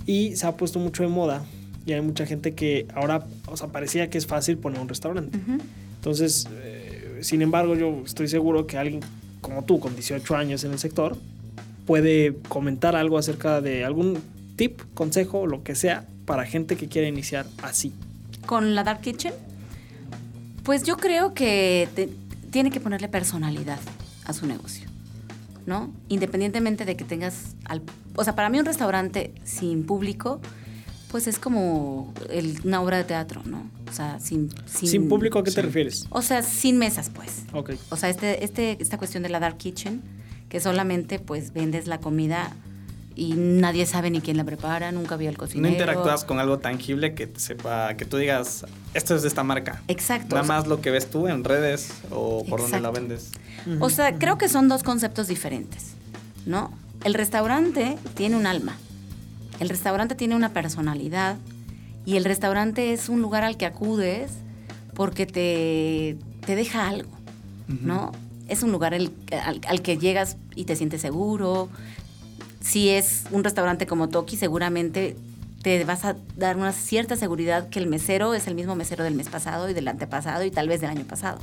Y 0.06 0.36
se 0.36 0.46
ha 0.48 0.58
puesto 0.58 0.80
mucho 0.80 1.04
de 1.04 1.10
moda 1.10 1.46
y 1.86 1.94
hay 1.94 2.02
mucha 2.02 2.26
gente 2.26 2.54
que 2.54 2.88
ahora, 2.96 3.26
o 3.48 3.56
sea, 3.58 3.68
parecía 3.68 4.10
que 4.10 4.18
es 4.18 4.26
fácil 4.28 4.58
poner 4.58 4.80
un 4.82 4.88
restaurante. 4.90 5.38
Entonces, 5.96 6.48
eh, 6.52 7.20
sin 7.22 7.42
embargo, 7.42 7.76
yo 7.76 8.02
estoy 8.06 8.28
seguro 8.28 8.68
que 8.68 8.78
alguien 8.78 9.02
como 9.42 9.64
tú, 9.64 9.80
con 9.80 9.94
18 9.96 10.36
años 10.36 10.64
en 10.64 10.72
el 10.72 10.80
sector, 10.80 11.18
puede 11.86 12.36
comentar 12.50 12.96
algo 12.96 13.18
acerca 13.20 13.62
de 13.62 13.86
algún 13.86 14.18
tip, 14.56 14.82
consejo 14.96 15.46
lo 15.46 15.62
que 15.64 15.76
sea 15.76 16.06
para 16.26 16.46
gente 16.46 16.76
que 16.78 16.88
quiera 16.88 17.08
iniciar 17.08 17.46
así. 17.62 17.94
Con 18.48 18.74
la 18.74 18.84
Dark 18.84 19.02
Kitchen, 19.02 19.34
pues 20.64 20.84
yo 20.84 20.98
creo 20.98 21.34
que 21.34 21.88
te- 21.96 22.10
tiene 22.52 22.72
que 22.72 22.80
ponerle 22.80 23.08
personalidad 23.08 23.80
a 24.26 24.34
su 24.34 24.48
negocio, 24.48 24.88
¿no? 25.66 25.92
Independientemente 26.10 26.86
de 26.86 26.96
que 26.96 27.04
tengas, 27.04 27.56
al- 27.66 27.84
o 28.16 28.24
sea, 28.24 28.36
para 28.36 28.50
mí 28.50 28.60
un 28.60 28.66
restaurante 28.66 29.32
sin 29.44 29.86
público, 29.86 30.42
pues 31.16 31.28
es 31.28 31.40
como 31.40 32.14
el- 32.30 32.60
una 32.66 32.82
obra 32.82 32.98
de 32.98 33.06
teatro, 33.06 33.42
¿no? 33.46 33.70
O 33.90 33.94
sea, 33.94 34.20
sin... 34.20 34.50
Sin, 34.66 35.08
público, 35.08 35.40
¿a 35.40 35.46
qué 35.46 35.52
te 35.52 35.62
refieres? 35.62 36.08
O 36.10 36.22
sea, 36.22 36.44
sin 36.44 36.78
mesas, 36.78 37.10
pues. 37.10 37.44
Ok. 37.54 37.72
O 37.90 37.96
sea, 37.96 38.10
este, 38.10 38.44
este, 38.44 38.76
esta 38.82 38.98
cuestión 38.98 39.24
de 39.24 39.30
la 39.30 39.40
dark 39.40 39.56
kitchen, 39.56 40.02
que 40.50 40.60
solamente 40.60 41.20
pues 41.20 41.54
vendes 41.54 41.88
la 41.88 42.00
comida 42.02 42.52
y 43.16 43.34
nadie 43.36 43.86
sabe 43.86 44.10
ni 44.10 44.20
quién 44.20 44.36
la 44.36 44.44
prepara, 44.44 44.92
nunca 44.92 45.16
vio 45.16 45.30
el 45.30 45.36
No 45.36 45.40
cocinero. 45.40 45.72
interactúas 45.72 46.26
con 46.26 46.38
algo 46.40 46.60
tangible 46.60 47.14
que 47.16 47.32
sepa, 47.38 47.94
que 47.96 48.04
tú 48.04 48.18
digas, 48.18 48.66
esto 48.94 49.16
es 49.16 49.22
de 49.22 49.30
esta 49.30 49.46
marca. 49.46 49.82
Exacto. 49.88 50.36
Nada 50.36 50.42
o 50.42 50.46
sea, 50.46 50.56
más 50.58 50.68
lo 50.68 50.82
que 50.82 50.92
ves 50.92 51.10
tú 51.10 51.30
en 51.30 51.46
redes 51.46 51.92
o 52.12 52.44
por 52.44 52.60
donde 52.60 52.82
la 52.82 52.90
Exacto. 52.90 53.00
vendes. 53.00 53.32
O 53.80 53.90
sea, 53.90 54.18
creo 54.20 54.38
que 54.38 54.50
son 54.50 54.68
dos 54.68 54.84
conceptos 54.84 55.30
diferentes, 55.30 55.92
¿no? 56.46 56.74
El 57.06 57.14
restaurante 57.14 57.98
tiene 58.16 58.36
un 58.36 58.48
alma, 58.48 58.76
el 59.60 59.70
restaurante 59.70 60.16
tiene 60.16 60.36
una 60.36 60.50
personalidad 60.50 61.38
y 62.06 62.18
el 62.18 62.26
restaurante 62.26 62.94
es 62.94 63.10
un 63.10 63.22
lugar 63.22 63.44
al 63.44 63.58
que 63.58 63.66
acudes 63.66 64.32
porque 64.94 65.26
te, 65.26 66.18
te 66.46 66.56
deja 66.56 66.88
algo, 66.88 67.10
¿no? 67.68 68.12
Es 68.48 68.62
un 68.64 68.72
lugar 68.72 68.94
el- 68.94 69.12
al, 69.44 69.62
al 69.68 69.82
que 69.82 69.98
llegas 69.98 70.38
y 70.56 70.66
te 70.66 70.76
sientes 70.76 71.02
seguro. 71.02 71.68
Si 72.62 72.90
es 72.90 73.24
un 73.32 73.44
restaurante 73.44 73.86
como 73.88 74.10
Toki, 74.10 74.38
seguramente 74.38 75.16
te 75.64 75.84
vas 75.84 76.06
a 76.06 76.16
dar 76.38 76.58
una 76.58 76.72
cierta 76.74 77.16
seguridad 77.16 77.70
que 77.70 77.80
el 77.80 77.88
mesero 77.88 78.34
es 78.36 78.46
el 78.48 78.54
mismo 78.56 78.76
mesero 78.76 79.04
del 79.04 79.16
mes 79.16 79.30
pasado 79.30 79.68
y 79.70 79.74
del 79.74 79.88
antepasado 79.88 80.44
y 80.44 80.52
tal 80.52 80.68
vez 80.68 80.80
del 80.82 80.92
año 80.92 81.06
pasado 81.06 81.40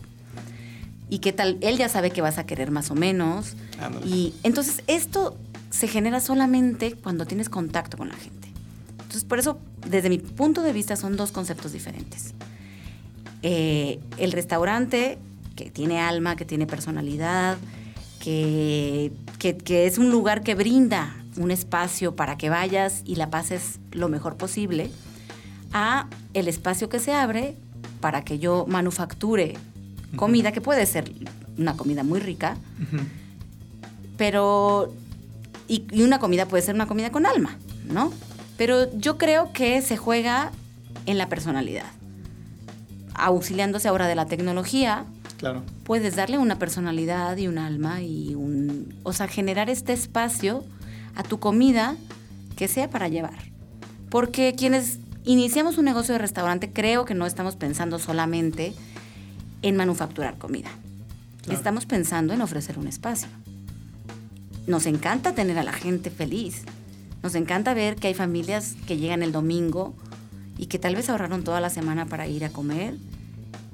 y 1.10 1.18
que 1.18 1.32
tal 1.32 1.58
él 1.60 1.76
ya 1.76 1.88
sabe 1.88 2.10
que 2.10 2.22
vas 2.22 2.38
a 2.38 2.46
querer 2.46 2.70
más 2.70 2.90
o 2.90 2.94
menos 2.94 3.54
Ándale. 3.80 4.06
y 4.06 4.32
entonces 4.44 4.82
esto 4.86 5.36
se 5.72 5.88
genera 5.88 6.20
solamente 6.20 6.92
cuando 6.92 7.26
tienes 7.26 7.48
contacto 7.48 7.96
con 7.96 8.08
la 8.08 8.14
gente. 8.14 8.48
Entonces 8.90 9.24
por 9.24 9.38
eso 9.38 9.58
desde 9.88 10.10
mi 10.10 10.18
punto 10.18 10.62
de 10.62 10.72
vista 10.72 10.96
son 10.96 11.16
dos 11.16 11.32
conceptos 11.32 11.72
diferentes. 11.72 12.34
Eh, 13.42 13.98
el 14.18 14.32
restaurante 14.32 15.18
que 15.56 15.70
tiene 15.70 15.98
alma 15.98 16.36
que 16.36 16.44
tiene 16.44 16.66
personalidad 16.66 17.58
que, 18.20 19.12
que, 19.38 19.56
que 19.56 19.86
es 19.86 19.98
un 19.98 20.10
lugar 20.10 20.42
que 20.42 20.54
brinda 20.54 21.16
un 21.36 21.50
espacio 21.50 22.14
para 22.14 22.36
que 22.36 22.50
vayas 22.50 23.02
y 23.04 23.16
la 23.16 23.30
pases 23.30 23.80
lo 23.90 24.08
mejor 24.08 24.36
posible 24.36 24.90
a 25.72 26.06
el 26.34 26.48
espacio 26.48 26.88
que 26.88 27.00
se 27.00 27.12
abre 27.12 27.56
para 28.00 28.22
que 28.22 28.38
yo 28.38 28.66
manufacture 28.68 29.54
comida, 30.16 30.52
que 30.52 30.60
puede 30.60 30.84
ser 30.84 31.10
una 31.56 31.76
comida 31.76 32.02
muy 32.02 32.20
rica, 32.20 32.56
pero... 34.18 34.92
Y, 35.68 35.84
y 35.90 36.02
una 36.02 36.18
comida 36.18 36.46
puede 36.46 36.62
ser 36.62 36.74
una 36.74 36.86
comida 36.86 37.10
con 37.10 37.26
alma, 37.26 37.56
¿no? 37.90 38.12
Pero 38.56 38.92
yo 38.96 39.18
creo 39.18 39.52
que 39.52 39.80
se 39.82 39.96
juega 39.96 40.50
en 41.06 41.18
la 41.18 41.28
personalidad. 41.28 41.86
Auxiliándose 43.14 43.88
ahora 43.88 44.06
de 44.06 44.14
la 44.14 44.26
tecnología, 44.26 45.04
Claro. 45.38 45.62
puedes 45.84 46.16
darle 46.16 46.38
una 46.38 46.58
personalidad 46.58 47.36
y 47.36 47.48
un 47.48 47.58
alma 47.58 48.00
y 48.00 48.34
un... 48.34 48.94
O 49.02 49.12
sea, 49.12 49.28
generar 49.28 49.68
este 49.70 49.92
espacio 49.92 50.64
a 51.14 51.22
tu 51.22 51.38
comida 51.40 51.96
que 52.56 52.68
sea 52.68 52.88
para 52.88 53.08
llevar. 53.08 53.50
Porque 54.08 54.54
quienes 54.56 54.98
iniciamos 55.24 55.78
un 55.78 55.84
negocio 55.84 56.12
de 56.14 56.18
restaurante 56.18 56.70
creo 56.72 57.04
que 57.04 57.14
no 57.14 57.26
estamos 57.26 57.56
pensando 57.56 57.98
solamente 57.98 58.72
en 59.62 59.76
manufacturar 59.76 60.38
comida. 60.38 60.70
Estamos 61.50 61.86
pensando 61.86 62.32
en 62.32 62.40
ofrecer 62.40 62.78
un 62.78 62.86
espacio. 62.86 63.28
Nos 64.66 64.86
encanta 64.86 65.34
tener 65.34 65.58
a 65.58 65.62
la 65.62 65.72
gente 65.72 66.10
feliz. 66.10 66.62
Nos 67.22 67.34
encanta 67.34 67.74
ver 67.74 67.96
que 67.96 68.08
hay 68.08 68.14
familias 68.14 68.76
que 68.86 68.96
llegan 68.96 69.22
el 69.22 69.32
domingo 69.32 69.94
y 70.58 70.66
que 70.66 70.78
tal 70.78 70.94
vez 70.94 71.08
ahorraron 71.08 71.44
toda 71.44 71.60
la 71.60 71.70
semana 71.70 72.06
para 72.06 72.26
ir 72.26 72.44
a 72.44 72.50
comer 72.50 72.94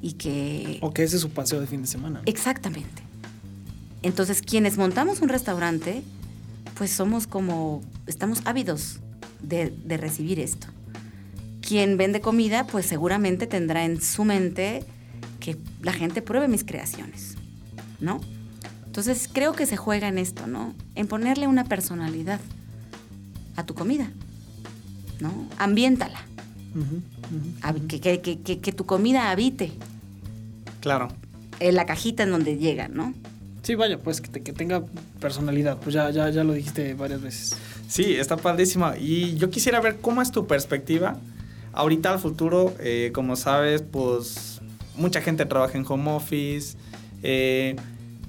y 0.01 0.13
que 0.13 0.79
O 0.81 0.93
que 0.93 1.03
ese 1.03 1.17
es 1.17 1.23
su 1.23 1.31
paseo 1.31 1.61
de 1.61 1.67
fin 1.67 1.83
de 1.83 1.89
semana. 1.89 2.23
Exactamente. 2.27 3.03
Entonces, 4.03 4.43
quienes 4.43 4.79
montamos 4.79 5.21
un 5.21 5.29
restaurante, 5.29 6.03
pues 6.77 6.91
somos 6.91 7.27
como, 7.27 7.83
estamos 8.07 8.43
ávidos 8.45 9.01
de, 9.43 9.71
de 9.71 9.97
recibir 9.97 10.39
esto. 10.39 10.69
Quien 11.61 11.97
vende 11.97 12.21
comida, 12.21 12.67
pues 12.67 12.87
seguramente 12.87 13.47
tendrá 13.47 13.85
en 13.85 14.01
su 14.01 14.25
mente 14.25 14.85
que 15.41 15.57
la 15.83 15.93
gente 15.93 16.23
pruebe 16.23 16.49
mis 16.49 16.65
creaciones, 16.65 17.35
¿no? 18.01 18.21
Entonces, 18.99 19.29
creo 19.33 19.53
que 19.53 19.65
se 19.65 19.77
juega 19.77 20.09
en 20.09 20.19
esto, 20.19 20.49
¿no? 20.49 20.75
En 20.97 21.07
ponerle 21.07 21.47
una 21.47 21.63
personalidad 21.63 22.41
a 23.55 23.65
tu 23.65 23.73
comida, 23.75 24.11
¿no? 25.21 25.33
Ambiéntala. 25.57 26.19
Que, 27.89 28.01
que- 28.01 28.21
que- 28.21 28.41
que- 28.41 28.59
que 28.59 28.73
tu 28.73 28.87
comida 28.87 29.31
habite 29.31 29.71
Claro. 30.81 31.07
en 31.61 31.77
la 31.77 31.87
cajita 31.87 32.25
en 32.25 32.33
donde 32.33 32.57
llega, 32.57 32.89
¿no? 32.89 33.15
Sí, 33.63 33.77
vaya, 33.77 34.01
pues 34.01 34.21
que, 34.21 34.31
te- 34.31 34.43
que 34.43 34.53
tenga 34.53 34.83
personalidad. 35.21 35.77
Pues 35.79 35.95
ya, 35.95 36.11
ya, 36.11 36.29
ya 36.31 36.43
lo 36.43 36.53
dijiste 36.55 36.95
varias 36.95 37.23
veces. 37.23 37.57
Sí, 37.87 38.15
está 38.17 38.37
padrísima. 38.37 38.99
Y 38.99 39.37
yo 39.37 39.49
quisiera 39.49 39.81
ver 39.81 39.99
cómo 40.01 40.23
es 40.23 40.33
tu 40.33 40.49
perspectiva. 40.49 41.17
Ahorita 41.73 42.11
al 42.13 42.19
futuro, 42.19 42.75
eh, 42.81 43.13
como 43.15 43.37
sabes, 43.37 43.81
pues 43.81 44.61
mucha 44.97 45.21
gente 45.21 45.47
trabaja 45.47 45.79
en 45.79 45.85
home 45.89 46.11
office. 46.11 46.77
Eh, 47.23 47.77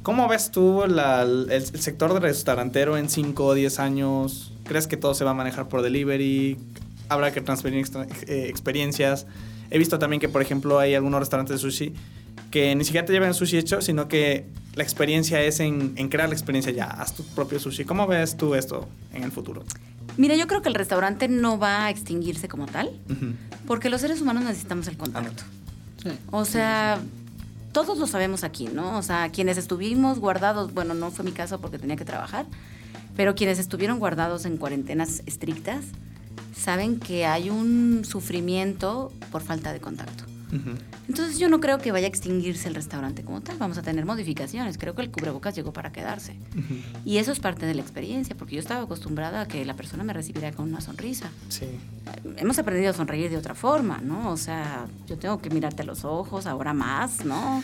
¿Cómo 0.04 0.28
ves 0.28 0.52
tú 0.52 0.84
la- 0.88 1.24
el, 1.24 1.48
el 1.52 1.66
sector 1.82 2.14
de 2.14 2.20
restaurantero 2.20 2.98
en 2.98 3.10
5 3.10 3.46
o 3.46 3.54
10 3.54 3.80
años? 3.80 4.54
¿Crees 4.64 4.88
que 4.88 4.98
todo 4.98 5.14
se 5.14 5.24
va 5.24 5.32
a 5.32 5.34
manejar 5.34 5.68
por 5.68 5.82
delivery? 5.82 6.58
¿Habrá 7.10 7.32
que 7.34 7.42
transferir 7.42 7.80
extra- 7.80 8.08
eh, 8.28 8.46
experiencias? 8.50 9.26
He 9.72 9.78
visto 9.78 10.00
también 10.00 10.20
que, 10.20 10.30
por 10.30 10.42
ejemplo, 10.42 10.80
hay 10.80 10.96
algunos 10.96 11.20
restaurantes 11.20 11.56
de 11.58 11.60
sushi 11.60 11.94
que 12.52 12.74
ni 12.76 12.84
siquiera 12.84 13.06
te 13.06 13.14
llevan 13.14 13.34
sushi 13.34 13.58
hecho, 13.58 13.82
sino 13.82 14.08
que 14.08 14.46
la 14.76 14.84
experiencia 14.84 15.42
es 15.42 15.60
en, 15.60 15.94
en 15.98 16.10
crear 16.10 16.30
la 16.30 16.36
experiencia 16.36 16.72
ya. 16.72 16.86
Haz 16.86 17.14
tu 17.14 17.24
propio 17.24 17.60
sushi. 17.60 17.84
¿Cómo 17.86 18.08
ves 18.08 18.38
tú 18.38 18.56
esto 18.56 18.88
en 19.14 19.24
el 19.24 19.32
futuro? 19.32 19.64
Mira, 20.18 20.36
yo 20.36 20.48
creo 20.48 20.62
que 20.62 20.70
el 20.70 20.76
restaurante 20.76 21.28
no 21.28 21.60
va 21.60 21.86
a 21.86 21.90
extinguirse 21.90 22.48
como 22.48 22.66
tal, 22.66 22.90
Ujú. 23.10 23.34
porque 23.68 23.90
los 23.90 24.02
seres 24.02 24.22
humanos 24.22 24.44
necesitamos 24.44 24.88
el 24.88 24.98
contacto. 24.98 25.44
Sí. 26.02 26.10
O 26.32 26.46
sea, 26.46 27.00
todos 27.86 27.98
lo 27.98 28.08
sabemos 28.08 28.44
aquí, 28.44 28.68
¿no? 28.68 28.98
O 28.98 29.02
sea, 29.02 29.30
quienes 29.30 29.58
estuvimos 29.58 30.20
guardados, 30.20 30.74
bueno, 30.74 30.94
no 30.94 31.12
fue 31.12 31.24
mi 31.24 31.32
caso 31.32 31.62
porque 31.62 31.80
tenía 31.80 31.96
que 31.96 32.04
trabajar, 32.04 32.46
pero 33.16 33.36
quienes 33.36 33.58
estuvieron 33.58 34.00
guardados 34.00 34.44
en 34.44 34.58
cuarentenas 34.58 35.24
estrictas 35.26 35.86
saben 36.54 37.00
que 37.00 37.26
hay 37.26 37.50
un 37.50 38.04
sufrimiento 38.04 39.14
por 39.32 39.42
falta 39.42 39.72
de 39.72 39.80
contacto. 39.80 40.26
Entonces 41.08 41.38
yo 41.38 41.48
no 41.50 41.60
creo 41.60 41.78
que 41.78 41.92
vaya 41.92 42.08
a 42.08 42.10
extinguirse 42.10 42.68
el 42.68 42.76
restaurante 42.76 43.24
como 43.24 43.42
tal, 43.42 43.58
vamos 43.58 43.78
a 43.78 43.82
tener 43.82 44.06
modificaciones, 44.06 44.78
creo 44.78 44.96
que 44.96 45.02
el 45.02 45.12
cubrebocas 45.12 45.56
llegó 45.56 45.74
para 45.74 45.92
quedarse. 45.92 46.38
Ujú. 46.58 46.76
Y 47.06 47.18
eso 47.18 47.32
es 47.32 47.40
parte 47.40 47.66
de 47.66 47.74
la 47.74 47.82
experiencia, 47.82 48.36
porque 48.36 48.56
yo 48.56 48.62
estaba 48.62 48.84
acostumbrada 48.84 49.42
a 49.42 49.48
que 49.48 49.64
la 49.66 49.76
persona 49.76 50.04
me 50.04 50.14
recibiera 50.14 50.52
con 50.52 50.70
una 50.70 50.82
sonrisa. 50.82 51.30
Sí. 51.50 51.68
Hemos 52.38 52.58
aprendido 52.58 52.92
a 52.92 52.94
sonreír 52.94 53.30
de 53.30 53.38
otra 53.38 53.56
forma, 53.56 54.00
¿no? 54.00 54.32
O 54.32 54.38
sea, 54.38 54.88
yo 55.08 55.18
tengo 55.18 55.40
que 55.40 55.50
mirarte 55.50 55.84
a 55.84 55.86
los 55.86 56.04
ojos, 56.06 56.46
ahora 56.48 56.74
más, 56.74 57.26
¿no? 57.26 57.62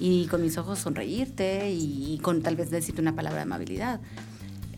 Y 0.00 0.26
con 0.26 0.42
mis 0.42 0.56
ojos 0.56 0.78
sonreírte 0.78 1.70
y 1.70 2.18
con 2.22 2.42
tal 2.42 2.56
vez 2.56 2.70
decirte 2.70 3.00
una 3.00 3.14
palabra 3.14 3.38
de 3.38 3.42
amabilidad. 3.42 4.00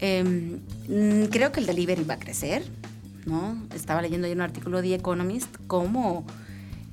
Mm, 0.00 1.24
creo 1.30 1.52
que 1.52 1.60
el 1.60 1.66
delivery 1.66 2.04
va 2.04 2.14
a 2.14 2.18
crecer, 2.18 2.62
¿no? 3.26 3.56
Estaba 3.74 4.02
leyendo 4.02 4.26
yo 4.26 4.34
un 4.34 4.42
artículo 4.42 4.82
de 4.82 4.88
The 4.88 4.94
Economist 4.96 5.56
cómo 5.66 6.26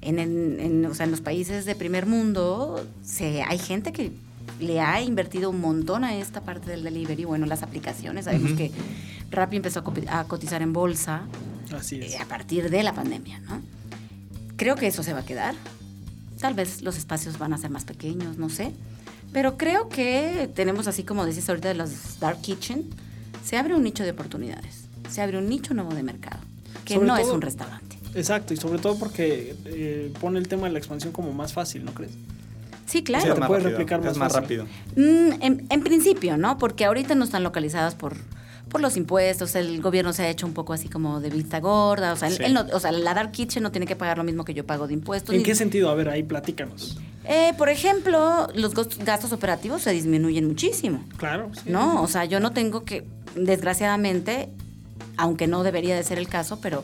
en, 0.01 0.19
el- 0.19 0.59
en, 0.59 0.85
o 0.85 0.93
sea, 0.93 1.05
en 1.05 1.11
los 1.11 1.21
países 1.21 1.65
de 1.65 1.75
primer 1.75 2.05
mundo 2.05 2.85
se, 3.03 3.43
hay 3.43 3.57
gente 3.59 3.91
que 3.91 4.11
le 4.59 4.79
ha 4.81 5.01
invertido 5.01 5.49
un 5.49 5.59
montón 5.61 6.03
a 6.03 6.15
esta 6.15 6.41
parte 6.41 6.69
del 6.71 6.83
delivery. 6.83 7.25
Bueno, 7.25 7.45
las 7.45 7.63
aplicaciones, 7.63 8.25
sabemos 8.25 8.51
Ujú. 8.51 8.57
que 8.57 8.71
Rappi 9.31 9.57
empezó 9.57 9.83
a, 10.09 10.23
cotizar 10.25 10.61
en 10.61 10.73
bolsa 10.73 11.23
Así 11.75 11.99
es. 12.01 12.13
eh, 12.13 12.17
a 12.19 12.25
partir 12.25 12.69
de 12.69 12.83
la 12.83 12.93
pandemia, 12.93 13.39
¿no? 13.39 13.61
Creo 14.57 14.75
que 14.75 14.87
eso 14.87 15.03
se 15.03 15.13
va 15.13 15.19
a 15.19 15.25
quedar. 15.25 15.55
Tal 16.39 16.53
vez 16.53 16.81
los 16.81 16.97
espacios 16.97 17.37
van 17.37 17.53
a 17.53 17.57
ser 17.57 17.69
más 17.71 17.85
pequeños, 17.85 18.37
no 18.37 18.49
sé. 18.49 18.71
Pero 19.31 19.57
creo 19.57 19.87
que 19.89 20.49
tenemos, 20.55 20.87
así 20.87 21.03
como 21.03 21.25
dices 21.25 21.47
ahorita 21.47 21.69
de 21.69 21.75
los 21.75 22.19
Dark 22.19 22.41
Kitchen, 22.41 22.85
se 23.45 23.57
abre 23.57 23.75
un 23.75 23.83
nicho 23.83 24.03
de 24.03 24.11
oportunidades. 24.11 24.85
Se 25.09 25.21
abre 25.21 25.37
un 25.37 25.47
nicho 25.49 25.73
nuevo 25.73 25.93
de 25.95 26.03
mercado, 26.03 26.39
que 26.85 26.95
Sobre 26.95 27.07
no 27.07 27.15
es 27.15 27.23
todo- 27.23 27.35
un 27.35 27.41
restaurante. 27.41 27.97
Exacto, 28.15 28.53
y 28.53 28.57
sobre 28.57 28.79
todo 28.79 28.97
porque 28.97 29.55
eh, 29.65 30.11
pone 30.19 30.39
el 30.39 30.47
tema 30.47 30.67
de 30.67 30.73
la 30.73 30.79
expansión 30.79 31.11
como 31.13 31.31
más 31.33 31.53
fácil, 31.53 31.85
¿no 31.85 31.93
crees? 31.93 32.11
Sí, 32.85 33.03
claro. 33.03 33.21
Sí, 33.23 33.27
te 33.29 33.33
es 33.35 33.39
más 33.39 33.47
puedes 33.47 33.63
rápido, 33.63 33.79
replicar 33.79 34.01
más 34.01 34.11
Es 34.11 34.17
más 34.17 34.33
fácil. 34.33 34.59
rápido. 34.59 34.65
Mm, 34.97 35.41
en, 35.41 35.65
en 35.69 35.81
principio, 35.83 36.35
¿no? 36.37 36.57
Porque 36.57 36.83
ahorita 36.85 37.15
no 37.15 37.23
están 37.23 37.41
localizadas 37.43 37.95
por, 37.95 38.15
por 38.67 38.81
los 38.81 38.97
impuestos, 38.97 39.55
el 39.55 39.81
gobierno 39.81 40.11
se 40.11 40.23
ha 40.23 40.29
hecho 40.29 40.45
un 40.45 40.53
poco 40.53 40.73
así 40.73 40.89
como 40.89 41.21
de 41.21 41.29
vista 41.29 41.59
gorda, 41.61 42.11
o 42.11 42.17
sea, 42.17 42.27
él- 42.27 42.35
Sí. 42.35 42.43
él 42.43 42.53
no- 42.53 42.65
o 42.73 42.79
sea 42.81 42.91
la 42.91 43.13
Dark 43.13 43.31
Kitchen 43.31 43.63
no 43.63 43.71
tiene 43.71 43.85
que 43.87 43.95
pagar 43.95 44.17
lo 44.17 44.25
mismo 44.25 44.43
que 44.43 44.53
yo 44.53 44.65
pago 44.65 44.87
de 44.87 44.93
impuestos. 44.93 45.33
¿En 45.33 45.39
ni- 45.39 45.45
qué 45.45 45.55
sentido? 45.55 45.89
A 45.89 45.95
ver, 45.95 46.09
ahí 46.09 46.23
platícanos. 46.23 46.97
Eh, 47.23 47.53
por 47.57 47.69
ejemplo, 47.69 48.47
los 48.55 48.73
gastos 49.05 49.31
operativos 49.31 49.83
se 49.83 49.91
disminuyen 49.91 50.47
muchísimo, 50.47 51.01
Claro. 51.17 51.49
sí. 51.53 51.69
¿no? 51.69 52.01
O 52.01 52.07
sea, 52.07 52.25
yo 52.25 52.39
no 52.41 52.51
tengo 52.51 52.83
que, 52.83 53.05
desgraciadamente, 53.35 54.49
aunque 55.17 55.47
no 55.47 55.63
debería 55.63 55.95
de 55.95 56.03
ser 56.03 56.17
el 56.17 56.27
caso, 56.27 56.59
pero 56.61 56.83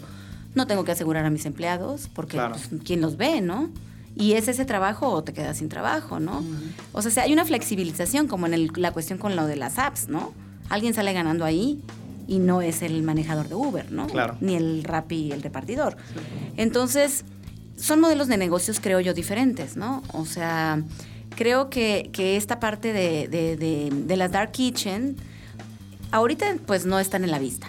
no 0.57 0.67
tengo 0.67 0.83
que 0.83 0.91
asegurar 0.91 1.25
a 1.25 1.29
mis 1.29 1.45
empleados 1.45 2.09
porque 2.13 2.33
Claro. 2.37 2.55
pues, 2.55 2.81
quién 2.83 2.99
los 2.99 3.15
ve, 3.15 3.39
¿no? 3.39 3.69
Y 4.15 4.33
es 4.33 4.47
ese 4.49 4.65
trabajo 4.65 5.07
o 5.09 5.23
te 5.23 5.31
quedas 5.31 5.57
sin 5.59 5.69
trabajo, 5.69 6.19
¿no? 6.19 6.43
O 6.91 7.01
sea, 7.01 7.23
hay 7.23 7.31
una 7.31 7.45
flexibilización 7.45 8.27
como 8.27 8.45
en 8.47 8.53
el- 8.55 8.71
la 8.75 8.91
cuestión 8.91 9.19
con 9.19 9.35
lo 9.35 9.45
de 9.45 9.55
las 9.55 9.77
apps, 9.79 10.09
¿no? 10.09 10.33
Alguien 10.69 10.93
sale 10.93 11.13
ganando 11.13 11.45
ahí 11.45 11.81
y 12.27 12.39
no 12.39 12.61
es 12.61 12.81
el 12.81 13.03
manejador 13.03 13.47
de 13.47 13.55
Uber, 13.55 13.91
¿no? 13.91 14.07
Claro. 14.07 14.35
Ni 14.41 14.55
el 14.55 14.83
Rappi, 14.83 15.31
el 15.31 15.41
repartidor. 15.43 15.95
Entonces, 16.57 17.23
son 17.77 18.01
modelos 18.01 18.27
de 18.27 18.37
negocios, 18.37 18.79
creo 18.81 18.99
yo, 18.99 19.13
diferentes, 19.13 19.77
¿no? 19.77 20.01
O 20.13 20.25
sea, 20.25 20.81
creo 21.35 21.69
que, 21.69 22.09
que 22.11 22.35
esta 22.37 22.59
parte 22.59 22.91
de, 22.93 23.27
de, 23.27 23.55
de- 23.55 23.91
de 23.93 24.17
las 24.17 24.31
Dark 24.31 24.51
Kitchen, 24.51 25.15
ahorita 26.11 26.55
pues 26.65 26.85
no 26.85 26.99
están 26.99 27.23
en 27.23 27.31
la 27.31 27.39
vista. 27.39 27.67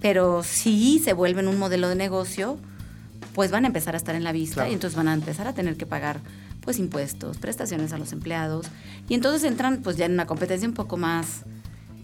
Pero 0.00 0.42
si 0.42 0.98
se 0.98 1.12
vuelven 1.12 1.48
un 1.48 1.58
modelo 1.58 1.88
de 1.88 1.94
negocio, 1.94 2.58
pues 3.34 3.50
van 3.50 3.64
a 3.64 3.68
empezar 3.68 3.94
a 3.94 3.96
estar 3.98 4.14
en 4.14 4.24
la 4.24 4.32
vista 4.32 4.54
Claro. 4.56 4.70
y 4.70 4.74
entonces 4.74 4.96
van 4.96 5.08
a 5.08 5.14
empezar 5.14 5.46
a 5.46 5.52
tener 5.54 5.76
que 5.76 5.86
pagar 5.86 6.20
pues 6.62 6.78
impuestos, 6.78 7.38
prestaciones 7.38 7.92
a 7.92 7.98
los 7.98 8.12
empleados 8.12 8.66
y 9.08 9.14
entonces 9.14 9.44
entran 9.44 9.80
pues 9.82 9.96
ya 9.96 10.06
en 10.06 10.12
una 10.12 10.26
competencia 10.26 10.68
un 10.68 10.74
poco 10.74 10.96
más 10.96 11.44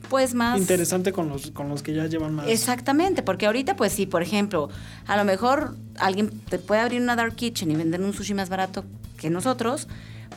pues 0.09 0.35
más 0.35 0.59
Interesante 0.61 1.13
con 1.13 1.29
los, 1.29 1.51
con 1.51 1.69
los 1.69 1.83
que 1.83 1.93
ya 1.93 2.07
llevan 2.07 2.35
más. 2.35 2.47
Exactamente, 2.49 3.23
porque 3.25 3.47
ahorita 3.47 3.75
pues 3.75 3.93
sí, 3.93 4.07
por 4.07 4.23
ejemplo, 4.23 4.69
a 5.07 5.17
lo 5.17 5.25
mejor 5.25 5.77
alguien 5.99 6.31
te 6.49 6.59
puede 6.59 6.81
abrir 6.81 7.03
una 7.03 7.17
dark 7.17 7.35
kitchen 7.35 7.71
y 7.73 7.75
vender 7.77 8.01
un 8.01 8.13
sushi 8.13 8.33
más 8.33 8.49
barato 8.49 8.85
que 9.17 9.31
nosotros, 9.31 9.89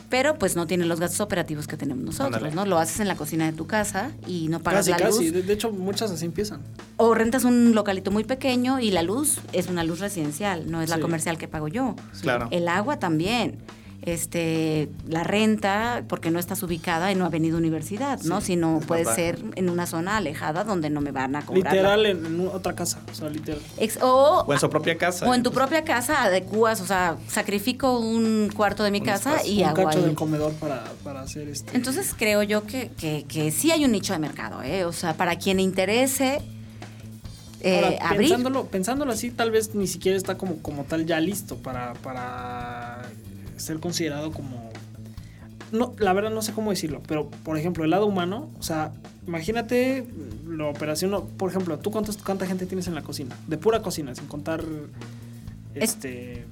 pero 0.08 0.38
pues 0.38 0.56
no 0.56 0.66
tiene 0.66 0.86
los 0.86 0.98
gastos 1.00 1.20
operativos 1.20 1.66
que 1.66 1.76
tenemos 1.76 2.04
nosotros. 2.04 2.54
¿no? 2.54 2.66
Lo 2.66 2.78
haces 2.78 3.00
en 3.00 3.08
la 3.08 3.16
cocina 3.16 3.46
de 3.46 3.52
tu 3.52 3.66
casa 3.66 4.10
y 4.26 4.48
no 4.48 4.60
pagas 4.60 4.86
Casi, 4.86 4.90
la 4.90 4.96
casi. 5.08 5.24
luz. 5.24 5.32
De, 5.32 5.42
de 5.42 5.52
hecho, 5.52 5.70
muchas 5.70 6.10
así 6.10 6.24
empiezan. 6.24 6.60
O 6.96 7.14
rentas 7.14 7.44
un 7.44 7.74
localito 7.74 8.10
muy 8.10 8.24
pequeño 8.24 8.80
y 8.80 8.90
la 8.90 9.02
luz 9.02 9.38
es 9.52 9.68
una 9.68 9.84
luz 9.84 10.00
residencial, 10.00 10.70
no 10.70 10.82
es 10.82 10.90
la 10.90 10.98
comercial 11.00 11.38
que 11.38 11.48
pago 11.48 11.68
yo. 11.68 11.94
Claro. 12.22 12.48
El 12.50 12.68
agua 12.68 12.98
también. 12.98 13.58
Este, 14.02 14.88
la 15.06 15.24
renta, 15.24 16.04
porque 16.08 16.30
no 16.30 16.38
estás 16.38 16.62
ubicada 16.62 17.10
en 17.12 17.18
una 17.18 17.26
avenida 17.26 17.58
universidad, 17.58 18.18
¿no? 18.22 18.40
Sino 18.40 18.78
es 18.78 18.86
puede 18.86 19.02
verdad. 19.02 19.14
ser 19.14 19.38
en 19.56 19.68
una 19.68 19.84
zona 19.86 20.16
alejada 20.16 20.64
donde 20.64 20.88
no 20.88 21.02
me 21.02 21.12
van 21.12 21.36
a 21.36 21.42
cobrar. 21.44 21.64
la- 21.64 21.70
Literal 21.72 22.06
en, 22.06 22.24
en 22.26 22.48
otra 22.48 22.74
casa. 22.74 23.00
O 23.12 23.14
sea, 23.14 23.28
literal. 23.28 23.60
Ex- 23.76 23.98
o, 24.02 24.44
O 24.46 24.52
en 24.54 24.58
su 24.58 24.70
propia 24.70 24.96
casa. 24.96 25.28
o 25.28 25.34
en 25.34 25.42
tu 25.42 25.52
propia 25.52 25.84
casa 25.84 26.22
adecuas, 26.22 26.80
o 26.80 26.86
sea, 26.86 27.18
sacrifico 27.28 27.98
un 28.00 28.50
cuarto 28.56 28.84
de 28.84 28.90
mi 28.90 29.00
Un 29.00 29.04
casa 29.04 29.32
espacio. 29.32 29.52
y 29.52 29.58
un 29.62 29.68
hago 29.68 29.84
cacho 29.84 29.98
ahí. 29.98 30.04
del 30.06 30.14
comedor 30.14 30.54
para, 30.54 30.82
para 31.04 31.20
hacer 31.20 31.48
este. 31.48 31.76
Entonces 31.76 32.14
creo 32.16 32.42
yo 32.42 32.64
que, 32.64 32.90
que, 32.96 33.26
que 33.28 33.50
sí 33.50 33.70
hay 33.70 33.84
un 33.84 33.92
nicho 33.92 34.14
de 34.14 34.18
mercado, 34.18 34.62
¿eh? 34.62 34.86
O 34.86 34.92
sea, 34.92 35.12
para 35.12 35.36
quien 35.36 35.60
interese 35.60 36.40
eh, 37.62 37.98
Ahora, 38.00 38.08
abrir. 38.12 38.20
pensándolo, 38.28 38.64
pensándolo 38.68 39.12
así, 39.12 39.30
tal 39.30 39.50
vez 39.50 39.74
ni 39.74 39.86
siquiera 39.86 40.16
está 40.16 40.38
como, 40.38 40.62
como 40.62 40.84
tal 40.84 41.04
ya 41.04 41.20
listo 41.20 41.56
para, 41.56 41.92
para 41.92 42.79
ser 43.60 43.80
considerado 43.80 44.32
como. 44.32 44.70
No, 45.72 45.94
la 45.98 46.12
verdad 46.12 46.30
no 46.30 46.42
sé 46.42 46.52
cómo 46.52 46.70
decirlo, 46.70 47.00
pero 47.06 47.30
por 47.30 47.56
ejemplo, 47.56 47.84
el 47.84 47.90
lado 47.90 48.06
humano, 48.06 48.50
o 48.58 48.62
sea, 48.62 48.92
imagínate 49.26 50.04
la 50.48 50.66
operación, 50.66 51.28
por 51.36 51.50
ejemplo, 51.50 51.78
¿tú 51.78 51.92
cuántos, 51.92 52.16
cuánta 52.16 52.44
gente 52.46 52.66
tienes 52.66 52.88
en 52.88 52.96
la 52.96 53.02
cocina? 53.02 53.36
De 53.46 53.56
pura 53.56 53.80
cocina, 53.80 54.12
sin 54.16 54.26
contar 54.26 54.64
este 55.74 56.44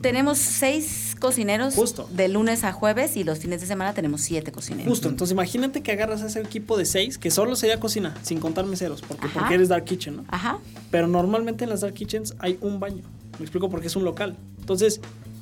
Tenemos 0.00 0.38
seis 0.38 1.14
cocineros 1.20 1.74
Justo. 1.74 2.08
de 2.10 2.28
lunes 2.28 2.64
a 2.64 2.72
jueves 2.72 3.16
y 3.16 3.24
los 3.24 3.38
fines 3.38 3.60
de 3.60 3.66
semana 3.66 3.92
tenemos 3.92 4.22
siete 4.22 4.52
cocineros. 4.52 4.88
Justo, 4.88 5.08
entonces 5.08 5.32
imagínate 5.32 5.82
que 5.82 5.92
agarras 5.92 6.22
a 6.22 6.26
ese 6.26 6.40
equipo 6.40 6.78
de 6.78 6.86
seis, 6.86 7.18
que 7.18 7.30
solo 7.30 7.56
sería 7.56 7.78
cocina, 7.78 8.14
sin 8.22 8.40
contar 8.40 8.64
meseros, 8.66 9.02
porque, 9.02 9.26
Ajá. 9.26 9.40
porque 9.40 9.54
eres 9.54 9.68
Dark 9.68 9.84
Kitchen, 9.84 10.16
¿no? 10.16 10.24
Ajá. 10.28 10.58
Pero 10.90 11.08
normalmente 11.08 11.64
en 11.64 11.70
las 11.70 11.82
Dark 11.82 11.94
Kitchens 11.94 12.34
hay 12.38 12.58
un 12.62 12.80
baño. 12.80 13.02
Me 13.38 13.44
explico 13.44 13.68
porque 13.68 13.88
es 13.88 13.96
un 13.96 14.04
local. 14.04 14.36
Entonces, 14.60 15.00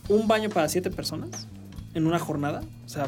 un 0.09 0.27
baño 0.29 0.51
para 0.51 0.69
siete 0.69 0.91
personas 0.91 1.47
en 1.95 2.07
una 2.07 2.19
jornada, 2.19 2.63
o 2.85 2.89
sea, 2.89 3.07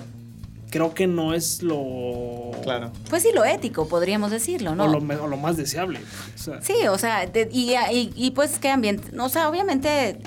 creo 0.71 0.95
que 0.95 1.07
no 1.07 1.35
es 1.35 1.63
lo. 1.63 2.51
Claro. 2.63 2.91
Pues 3.11 3.23
sí, 3.23 3.29
lo 3.35 3.45
ético, 3.45 3.89
podríamos 3.89 4.31
decirlo, 4.31 4.75
¿no? 4.75 4.85
O, 4.85 4.89
lo, 4.89 5.01
me- 5.01 5.17
o 5.17 5.27
lo 5.27 5.37
más 5.37 5.57
deseable. 5.57 6.01
O 6.35 6.39
sea, 6.39 6.61
Sí, 6.63 6.75
o 6.89 6.99
sea, 6.99 7.27
de- 7.27 7.49
y, 7.53 7.73
y- 7.93 8.13
y, 8.15 8.31
pues 8.33 8.59
qué 8.59 8.71
ambiente, 8.71 9.19
o 9.19 9.29
sea, 9.29 9.49
obviamente 9.49 10.19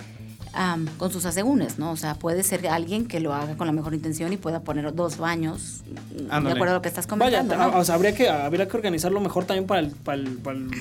am, 0.53 0.87
con 0.97 1.11
sus 1.11 1.25
asegúnes, 1.25 1.77
¿no? 1.77 1.91
O 1.91 1.97
sea, 1.97 2.15
puede 2.15 2.41
ser 2.43 2.67
alguien 2.67 3.07
que 3.07 3.19
lo 3.19 3.33
haga 3.33 3.55
con 3.55 3.67
la 3.67 3.73
mejor 3.73 3.93
intención 3.93 4.33
y 4.33 4.37
pueda 4.37 4.61
poner 4.61 4.93
dos 4.95 5.17
baños, 5.17 5.83
de 6.11 6.25
acuerdo 6.33 6.71
a 6.71 6.73
lo 6.77 6.81
que 6.81 6.89
estás 6.89 7.05
Vaya, 7.07 7.39
comentando, 7.41 7.77
o 7.77 7.83
sea, 7.85 7.95
habría 7.95 8.13
que, 8.15 8.29
habría 8.29 8.67
que 8.67 8.75
organizarlo 8.75 9.19
mejor 9.21 9.45
también 9.45 9.67
para 9.67 9.81
el, 9.81 9.91
para 9.91 10.17
el, 10.17 10.37
para 10.39 10.57
el, 10.57 10.71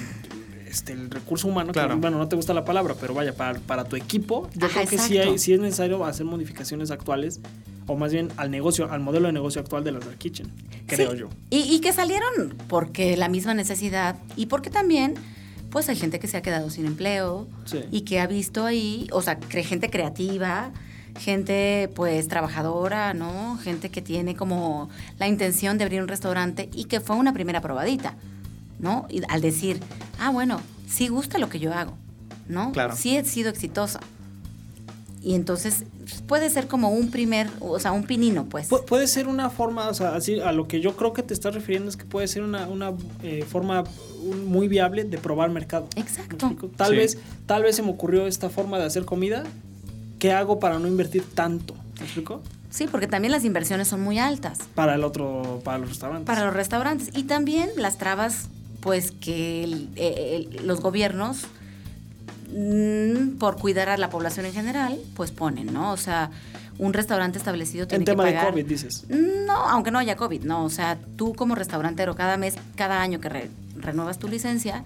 este, 0.78 0.92
el 0.94 1.10
recurso 1.10 1.46
humano. 1.48 1.68
que, 1.72 1.78
Claro. 1.78 1.96
bueno, 1.98 2.18
no 2.18 2.28
te 2.28 2.36
gusta 2.36 2.54
la 2.54 2.64
palabra, 2.64 2.94
pero 3.00 3.14
vaya, 3.14 3.34
para, 3.34 3.58
para 3.60 3.84
tu 3.84 3.96
equipo, 3.96 4.48
yo 4.54 4.66
Ajá, 4.66 4.80
creo 4.86 4.90
que 4.90 4.98
sí, 4.98 5.18
hay, 5.18 5.38
sí 5.38 5.52
es 5.52 5.60
necesario 5.60 6.04
hacer 6.04 6.24
modificaciones 6.26 6.90
actuales, 6.90 7.40
o 7.86 7.96
más 7.96 8.12
bien 8.12 8.28
al 8.36 8.50
negocio, 8.50 8.90
al 8.90 9.00
modelo 9.00 9.26
de 9.28 9.32
negocio 9.32 9.60
actual 9.60 9.82
de 9.84 9.92
las 9.92 10.04
Dark 10.04 10.18
Kitchen, 10.18 10.46
creo 10.86 11.12
Sí, 11.12 11.18
yo. 11.18 11.28
Y, 11.50 11.58
y 11.74 11.80
que 11.80 11.92
salieron 11.92 12.54
porque 12.68 13.16
la 13.16 13.28
misma 13.28 13.54
necesidad 13.54 14.16
y 14.36 14.46
porque 14.46 14.68
también, 14.70 15.14
pues 15.70 15.88
hay 15.88 15.96
gente 15.96 16.18
que 16.18 16.26
se 16.28 16.36
ha 16.36 16.42
quedado 16.42 16.70
sin 16.70 16.86
empleo 16.86 17.46
Sí. 17.64 17.80
y 17.90 18.02
que 18.02 18.20
ha 18.20 18.26
visto 18.26 18.64
ahí, 18.66 19.06
o 19.12 19.20
sea, 19.22 19.38
cre- 19.40 19.64
gente 19.64 19.88
creativa, 19.90 20.70
gente 21.18 21.90
pues 21.94 22.28
trabajadora, 22.28 23.14
¿no? 23.14 23.56
Gente 23.58 23.90
que 23.90 24.02
tiene 24.02 24.34
como 24.36 24.88
la 25.18 25.26
intención 25.28 25.78
de 25.78 25.84
abrir 25.84 26.00
un 26.02 26.08
restaurante 26.08 26.68
y 26.74 26.84
que 26.84 27.00
fue 27.00 27.16
una 27.16 27.32
primera 27.32 27.60
probadita, 27.60 28.14
¿no? 28.78 29.06
Y 29.08 29.22
al 29.28 29.40
decir, 29.40 29.80
ah, 30.18 30.30
bueno, 30.30 30.60
sí 30.88 31.08
gusta 31.08 31.38
lo 31.38 31.48
que 31.48 31.58
yo 31.58 31.72
hago, 31.74 31.94
¿no? 32.48 32.72
Claro. 32.72 32.94
Sí 32.96 33.16
he 33.16 33.24
sido 33.24 33.50
exitosa. 33.50 34.00
Y 35.20 35.34
entonces 35.34 35.82
puede 36.28 36.48
ser 36.48 36.68
como 36.68 36.90
un 36.90 37.10
primer, 37.10 37.50
o 37.60 37.78
sea, 37.80 37.90
un 37.92 38.04
pinino, 38.04 38.44
pues. 38.44 38.70
Pu- 38.70 38.84
puede 38.84 39.08
ser 39.08 39.26
una 39.26 39.50
forma, 39.50 39.88
o 39.88 39.94
sea, 39.94 40.14
así 40.14 40.40
a 40.40 40.52
lo 40.52 40.68
que 40.68 40.80
yo 40.80 40.96
creo 40.96 41.12
que 41.12 41.22
te 41.24 41.34
estás 41.34 41.54
refiriendo 41.54 41.88
es 41.90 41.96
que 41.96 42.04
puede 42.04 42.28
ser 42.28 42.42
una, 42.44 42.68
una 42.68 42.92
eh, 43.24 43.44
forma 43.46 43.82
un- 44.22 44.46
muy 44.46 44.68
viable 44.68 45.02
de 45.04 45.18
probar 45.18 45.50
mercado. 45.50 45.88
¿Me 45.96 46.02
Exacto. 46.02 46.54
Tal 46.76 46.90
Sí. 46.90 46.96
vez, 46.96 47.18
tal 47.46 47.64
vez 47.64 47.74
se 47.76 47.82
me 47.82 47.90
ocurrió 47.90 48.26
esta 48.28 48.48
forma 48.48 48.78
de 48.78 48.84
hacer 48.84 49.04
comida. 49.04 49.42
¿Qué 50.20 50.32
hago 50.32 50.60
para 50.60 50.78
no 50.78 50.86
invertir 50.86 51.24
tanto? 51.34 51.74
¿Me 51.98 52.04
explico? 52.04 52.40
Sí, 52.70 52.86
porque 52.90 53.08
también 53.08 53.32
las 53.32 53.44
inversiones 53.44 53.88
son 53.88 54.00
muy 54.02 54.18
altas 54.18 54.58
Para 54.74 54.94
el 54.94 55.02
otro, 55.02 55.60
para 55.64 55.78
los 55.78 55.88
restaurantes. 55.88 56.26
para 56.26 56.44
los 56.46 56.54
restaurantes. 56.54 57.10
Y 57.16 57.24
también 57.24 57.70
las 57.76 57.98
trabas, 57.98 58.48
pues, 58.80 59.10
que 59.12 59.64
el- 59.64 59.88
eh, 59.96 60.46
el- 60.58 60.66
los 60.66 60.80
gobiernos, 60.80 61.42
mm, 62.52 63.38
por 63.38 63.56
cuidar 63.56 63.88
a 63.88 63.96
la 63.96 64.10
población 64.10 64.46
en 64.46 64.52
general, 64.52 64.98
pues 65.14 65.30
ponen, 65.30 65.72
¿no? 65.72 65.92
O 65.92 65.96
sea, 65.96 66.30
un 66.78 66.92
restaurante 66.92 67.38
establecido 67.38 67.86
tiene 67.88 68.02
en 68.02 68.04
tema 68.06 68.24
que 68.24 68.34
de. 68.34 68.40
COVID, 68.46 68.64
dices. 68.66 69.04
No, 69.08 69.54
aunque 69.68 69.90
no 69.90 69.98
haya 69.98 70.16
COVID, 70.16 70.42
no. 70.44 70.64
O 70.64 70.70
sea, 70.70 70.98
tú 71.16 71.34
como 71.34 71.54
restaurantero, 71.54 72.14
cada 72.14 72.36
mes, 72.36 72.54
cada 72.76 73.02
año 73.02 73.20
que 73.20 73.28
re- 73.28 73.50
renuevas 73.76 74.18
tu 74.18 74.28
licencia, 74.28 74.84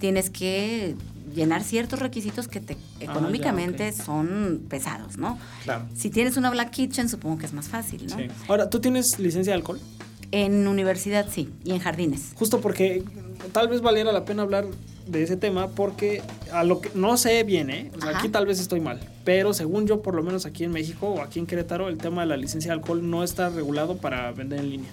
tienes 0.00 0.30
que 0.30 0.96
llenar 1.34 1.62
ciertos 1.62 1.98
requisitos 2.00 2.48
que 2.48 2.60
te, 2.60 2.76
económicamente 3.00 3.90
ok. 3.90 4.04
son 4.04 4.62
pesados, 4.68 5.16
¿no? 5.18 5.38
Claro. 5.64 5.84
Si 5.94 6.10
tienes 6.10 6.36
una 6.36 6.50
Black 6.50 6.70
Kitchen, 6.70 7.08
supongo 7.08 7.38
que 7.38 7.46
es 7.46 7.52
más 7.52 7.68
fácil, 7.68 8.06
¿no? 8.08 8.16
Sí. 8.16 8.28
Ahora, 8.48 8.68
¿tú 8.70 8.80
tienes 8.80 9.18
licencia 9.20 9.52
de 9.52 9.58
alcohol? 9.58 9.78
En 10.30 10.66
universidad 10.68 11.26
sí, 11.30 11.48
y 11.64 11.70
en 11.72 11.78
jardines. 11.78 12.32
Justo 12.34 12.60
porque 12.60 13.02
tal 13.52 13.68
vez 13.68 13.80
valiera 13.80 14.12
la 14.12 14.24
pena 14.24 14.42
hablar 14.42 14.66
de 15.06 15.22
ese 15.22 15.36
tema 15.38 15.68
porque 15.68 16.20
a 16.52 16.64
lo 16.64 16.82
que 16.82 16.90
no 16.94 17.16
sé 17.16 17.42
bien, 17.44 17.70
¿eh? 17.70 17.90
O 17.96 18.00
sea, 18.00 18.10
Ajá. 18.10 18.18
aquí 18.18 18.28
tal 18.28 18.44
vez 18.44 18.60
estoy 18.60 18.80
mal, 18.80 19.00
pero 19.24 19.54
según 19.54 19.86
yo, 19.86 20.02
por 20.02 20.14
lo 20.14 20.22
menos 20.22 20.44
aquí 20.44 20.64
en 20.64 20.70
México 20.72 21.08
o 21.08 21.22
aquí 21.22 21.38
en 21.38 21.46
Querétaro, 21.46 21.88
el 21.88 21.96
tema 21.96 22.20
de 22.22 22.26
la 22.28 22.36
licencia 22.36 22.70
de 22.72 22.78
alcohol 22.78 23.08
no 23.08 23.24
está 23.24 23.48
regulado 23.48 23.96
para 23.96 24.30
vender 24.32 24.60
en 24.60 24.70
línea. 24.70 24.90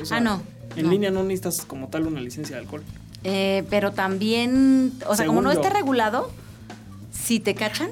O 0.00 0.04
sea, 0.04 0.18
Ah, 0.18 0.20
no, 0.20 0.42
En 0.76 0.84
no. 0.84 0.90
línea 0.92 1.10
no 1.10 1.24
necesitas 1.24 1.64
como 1.64 1.88
tal 1.88 2.06
una 2.06 2.20
licencia 2.20 2.54
de 2.54 2.62
alcohol. 2.62 2.82
Eh, 3.24 3.64
pero 3.70 3.90
también, 3.90 4.92
o 5.08 5.16
sea, 5.16 5.26
como 5.26 5.42
no 5.42 5.52
yo. 5.52 5.60
está 5.60 5.70
regulado, 5.76 6.30
si 7.10 7.40
te 7.40 7.54
cachan, 7.56 7.90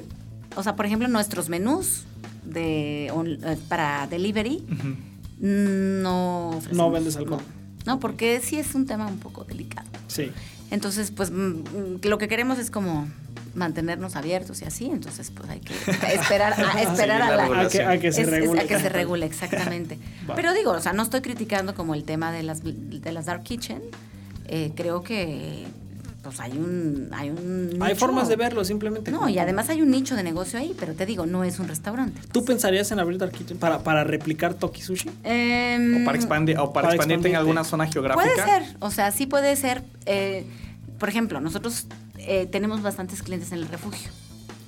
o 0.55 0.63
sea, 0.63 0.77
por 0.77 0.85
ejemplo, 0.85 1.09
nuestros 1.09 1.49
menús 1.49 2.05
de, 2.45 3.11
on- 3.13 3.37
eh, 3.43 3.57
para 3.67 4.07
delivery 4.07 4.63
Ujú. 4.71 4.95
No 5.39 6.49
ofrecemos. 6.49 6.77
No 6.77 6.91
vendes 6.91 7.15
alcohol. 7.17 7.41
No, 7.85 7.93
no, 7.95 7.99
porque 7.99 8.41
sí 8.43 8.59
es 8.59 8.75
un 8.75 8.85
tema 8.85 9.07
un 9.07 9.19
poco 9.19 9.43
delicado. 9.43 9.87
Sí. 10.07 10.31
Entonces, 10.71 11.11
pues 11.11 11.31
mm, 11.31 11.35
mm, 11.35 11.99
lo 12.03 12.17
que 12.17 12.27
queremos 12.27 12.59
es 12.59 12.69
como 12.69 13.07
mantenernos 13.55 14.15
abiertos 14.15 14.61
y 14.61 14.65
así, 14.65 14.85
entonces 14.85 15.31
pues 15.31 15.49
hay 15.49 15.59
que 15.59 15.73
esperar 16.13 16.53
a, 16.53 16.81
esperar 16.81 17.21
a, 17.23 17.35
la 17.35 17.61
A 17.61 17.67
que, 17.67 17.81
a 17.81 17.99
que 17.99 18.11
se 18.11 18.21
es- 18.21 18.27
es- 18.27 18.31
regule. 18.33 18.61
a 18.61 18.67
que 18.67 18.79
se 18.79 18.89
regule, 18.89 19.25
exactamente. 19.25 19.97
Va. 20.29 20.35
Pero 20.35 20.53
digo, 20.53 20.71
o 20.71 20.79
sea, 20.81 20.93
no 20.93 21.01
estoy 21.03 21.21
criticando 21.21 21.73
como 21.73 21.95
el 21.95 22.03
tema 22.03 22.31
de 22.31 22.43
las, 22.43 22.61
de 22.63 23.11
las 23.11 23.25
Dark 23.25 23.43
Kitchen. 23.43 23.81
Eh, 24.51 24.71
creo 24.75 25.03
que 25.03 25.65
pues 26.29 26.39
hay 26.39 26.51
un... 26.51 27.09
Hay, 27.11 27.29
un 27.29 27.77
Hay 27.81 27.95
formas 27.95 28.27
de 28.27 28.35
verlo, 28.35 28.63
simplemente. 28.63 29.11
No, 29.11 29.17
como- 29.19 29.29
y 29.29 29.37
además 29.39 29.69
hay 29.69 29.81
un 29.81 29.89
nicho 29.91 30.15
de 30.15 30.23
negocio 30.23 30.59
ahí, 30.59 30.75
pero 30.79 30.93
te 30.93 31.05
digo, 31.05 31.25
no 31.25 31.43
es 31.43 31.59
un 31.59 31.67
restaurante. 31.67 32.21
¿Tú 32.31 32.45
pensarías 32.45 32.91
en 32.91 32.99
abrir 32.99 33.17
Dark 33.17 33.31
Kitchen 33.31 33.57
para, 33.57 33.79
para 33.79 34.03
replicar 34.03 34.53
Toki 34.53 34.81
Sushi? 34.81 35.09
Em, 35.23 36.01
O 36.01 36.05
para, 36.05 36.17
expandir, 36.17 36.57
o 36.57 36.71
para, 36.71 36.87
Para 36.87 36.95
expandirte 36.95 37.29
en 37.29 37.35
alguna 37.35 37.63
zona 37.63 37.87
geográfica. 37.87 38.23
Puede 38.23 38.35
ser, 38.65 38.75
o 38.79 38.91
sea, 38.91 39.11
sí 39.11 39.25
puede 39.25 39.55
ser. 39.55 39.83
eh, 40.05 40.45
por 40.99 41.09
ejemplo, 41.09 41.39
nosotros 41.39 41.85
eh, 42.17 42.45
tenemos 42.51 42.81
bastantes 42.81 43.23
clientes 43.23 43.51
en 43.51 43.59
el 43.59 43.67
refugio. 43.67 44.09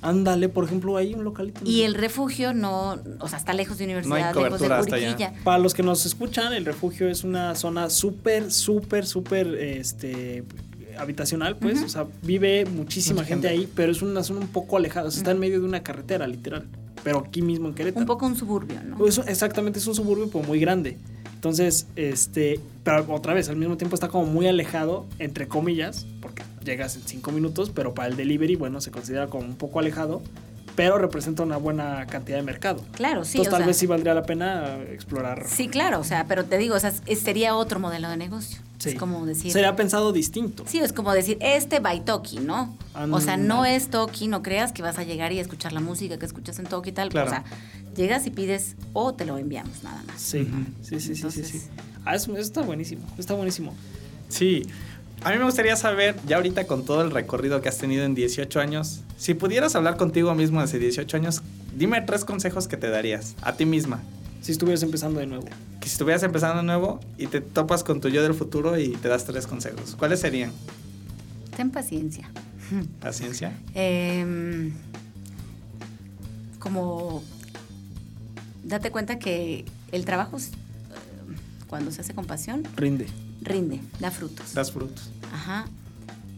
Ándale, 0.04 0.48
por 0.48 0.64
ejemplo, 0.64 0.96
hay 0.96 1.14
un 1.14 1.22
localito. 1.22 1.60
Y 1.64 1.82
el 1.82 1.94
refugio 1.94 2.52
no, 2.54 2.98
o 3.20 3.28
sea, 3.28 3.38
está 3.38 3.52
lejos 3.52 3.78
de 3.78 3.84
universidad, 3.84 4.16
lejos 4.34 4.34
de 4.34 4.48
cobertura 4.48 4.78
hasta 4.80 4.96
allá. 4.96 5.14
Curiquilla. 5.14 5.44
Para 5.44 5.58
los 5.58 5.74
que 5.74 5.84
nos 5.84 6.04
escuchan, 6.06 6.52
el 6.54 6.64
refugio 6.64 7.08
es 7.08 7.22
una 7.22 7.54
zona 7.54 7.88
súper, 7.88 8.50
súper, 8.50 9.06
súper 9.06 9.46
este, 9.54 10.42
habitacional, 10.98 11.56
pues. 11.56 11.76
Ujú. 11.78 11.86
O 11.86 11.88
sea, 11.88 12.06
vive 12.22 12.64
muchísima 12.66 13.16
Mucha 13.22 13.28
gente, 13.28 13.48
gente. 13.48 13.62
ahí, 13.64 13.72
pero 13.74 13.92
es 13.92 14.02
una 14.02 14.22
zona 14.22 14.40
un 14.40 14.48
poco 14.48 14.76
alejada. 14.76 15.08
O 15.08 15.10
sea, 15.10 15.18
está 15.18 15.30
en 15.32 15.38
medio 15.38 15.60
de 15.60 15.66
una 15.66 15.82
carretera, 15.82 16.26
literal. 16.26 16.66
Pero 17.04 17.18
aquí 17.18 17.42
mismo 17.42 17.68
en 17.68 17.74
Querétaro. 17.74 18.00
Un 18.02 18.06
poco 18.06 18.26
un 18.26 18.36
suburbio, 18.36 18.80
¿no? 18.82 18.96
Pues, 18.96 19.18
exactamente, 19.26 19.78
es 19.78 19.86
un 19.86 19.94
suburbio 19.94 20.28
pero 20.30 20.44
muy 20.44 20.60
grande. 20.60 20.98
Entonces, 21.34 21.88
este, 21.96 22.60
pero 22.84 23.04
otra 23.12 23.34
vez, 23.34 23.48
al 23.48 23.56
mismo 23.56 23.76
tiempo 23.76 23.94
está 23.96 24.06
como 24.08 24.26
muy 24.26 24.46
alejado, 24.46 25.06
entre 25.18 25.48
comillas, 25.48 26.06
porque 26.20 26.44
llegas 26.64 26.94
en 26.94 27.02
cinco 27.02 27.32
minutos, 27.32 27.70
pero 27.74 27.94
para 27.94 28.08
el 28.08 28.16
delivery, 28.16 28.54
bueno, 28.54 28.80
se 28.80 28.92
considera 28.92 29.26
como 29.26 29.46
un 29.46 29.56
poco 29.56 29.80
alejado, 29.80 30.22
pero 30.76 30.98
representa 30.98 31.42
una 31.42 31.56
buena 31.56 32.06
cantidad 32.06 32.36
de 32.38 32.44
mercado. 32.44 32.84
claro, 32.92 33.24
sí. 33.24 33.38
Entonces, 33.38 33.48
o 33.48 33.50
tal 33.50 33.58
sea, 33.62 33.66
vez 33.66 33.76
sí 33.76 33.86
valdría 33.86 34.14
la 34.14 34.22
pena 34.22 34.76
explorar. 34.92 35.44
Sí, 35.48 35.66
claro, 35.66 35.98
o 35.98 36.04
sea, 36.04 36.26
pero 36.28 36.44
te 36.44 36.56
digo, 36.58 36.76
o 36.76 36.78
sea, 36.80 36.92
es- 37.06 37.18
sería 37.18 37.56
otro 37.56 37.80
modelo 37.80 38.08
de 38.08 38.16
negocio. 38.16 38.60
Sí. 38.82 38.88
Es 38.88 38.94
como 38.96 39.24
decir. 39.24 39.52
Sería 39.52 39.76
pensado 39.76 40.12
distinto. 40.12 40.64
Sí, 40.66 40.80
es 40.80 40.92
como 40.92 41.12
decir, 41.12 41.38
este 41.40 41.78
by 41.78 42.04
Toki, 42.04 42.40
¿no? 42.40 42.76
O 43.12 43.20
sea, 43.20 43.36
no 43.36 43.64
es 43.64 43.90
Toki, 43.90 44.26
no 44.26 44.42
creas 44.42 44.72
que 44.72 44.82
vas 44.82 44.98
a 44.98 45.04
llegar 45.04 45.30
y 45.30 45.38
escuchar 45.38 45.72
la 45.72 45.78
música 45.78 46.18
que 46.18 46.26
escuchas 46.26 46.58
en 46.58 46.66
Toki 46.66 46.90
y 46.90 46.92
tal. 46.92 47.08
Claro. 47.10 47.28
O 47.28 47.30
sea, 47.30 47.44
llegas 47.94 48.26
y 48.26 48.30
pides 48.30 48.74
o 48.92 49.14
te 49.14 49.24
lo 49.24 49.38
enviamos, 49.38 49.84
nada 49.84 50.02
más. 50.08 50.20
Sí, 50.20 50.48
sí, 50.82 50.98
sí, 50.98 51.14
sí, 51.14 51.30
sí. 51.44 51.62
Ah, 52.04 52.16
eso, 52.16 52.32
eso 52.32 52.40
está 52.40 52.62
buenísimo, 52.62 53.02
está 53.18 53.34
buenísimo. 53.34 53.72
Sí. 54.28 54.66
A 55.22 55.30
mí 55.30 55.38
me 55.38 55.44
gustaría 55.44 55.76
saber, 55.76 56.16
ya 56.26 56.38
ahorita 56.38 56.66
con 56.66 56.84
todo 56.84 57.02
el 57.02 57.12
recorrido 57.12 57.60
que 57.60 57.68
has 57.68 57.78
tenido 57.78 58.04
en 58.04 58.16
18 58.16 58.58
años, 58.58 59.02
si 59.16 59.34
pudieras 59.34 59.76
hablar 59.76 59.96
contigo 59.96 60.34
mismo 60.34 60.58
hace 60.58 60.80
18 60.80 61.16
años, 61.16 61.42
dime 61.76 62.00
tres 62.00 62.24
consejos 62.24 62.66
que 62.66 62.76
te 62.76 62.90
darías 62.90 63.36
a 63.42 63.52
ti 63.52 63.64
misma. 63.64 64.02
Si 64.42 64.52
estuvieras 64.52 64.82
empezando 64.82 65.20
de 65.20 65.26
nuevo. 65.26 65.46
Que 65.80 65.86
si 65.88 65.92
estuvieras 65.92 66.22
empezando 66.24 66.58
de 66.58 66.62
nuevo 66.64 67.00
y 67.16 67.28
te 67.28 67.40
topas 67.40 67.82
con 67.84 68.00
tu 68.00 68.08
yo 68.08 68.22
del 68.22 68.34
futuro 68.34 68.76
y 68.78 68.88
te 68.90 69.08
das 69.08 69.24
tres 69.24 69.46
consejos, 69.46 69.94
¿cuáles 69.96 70.20
serían? 70.20 70.52
Ten 71.56 71.70
paciencia. 71.70 72.28
Paciencia. 73.00 73.52
Em, 73.74 74.72
como 76.58 77.22
date 78.64 78.90
cuenta 78.90 79.18
que 79.18 79.64
el 79.92 80.04
trabajo, 80.04 80.38
eh, 80.38 80.42
cuando 81.68 81.90
se 81.90 82.00
hace 82.00 82.14
con 82.14 82.24
pasión, 82.24 82.62
Rinde. 82.76 83.06
rinde, 83.42 83.80
da 84.00 84.10
frutos. 84.10 84.54
Das 84.54 84.72
frutos. 84.72 85.10
Ajá. 85.32 85.66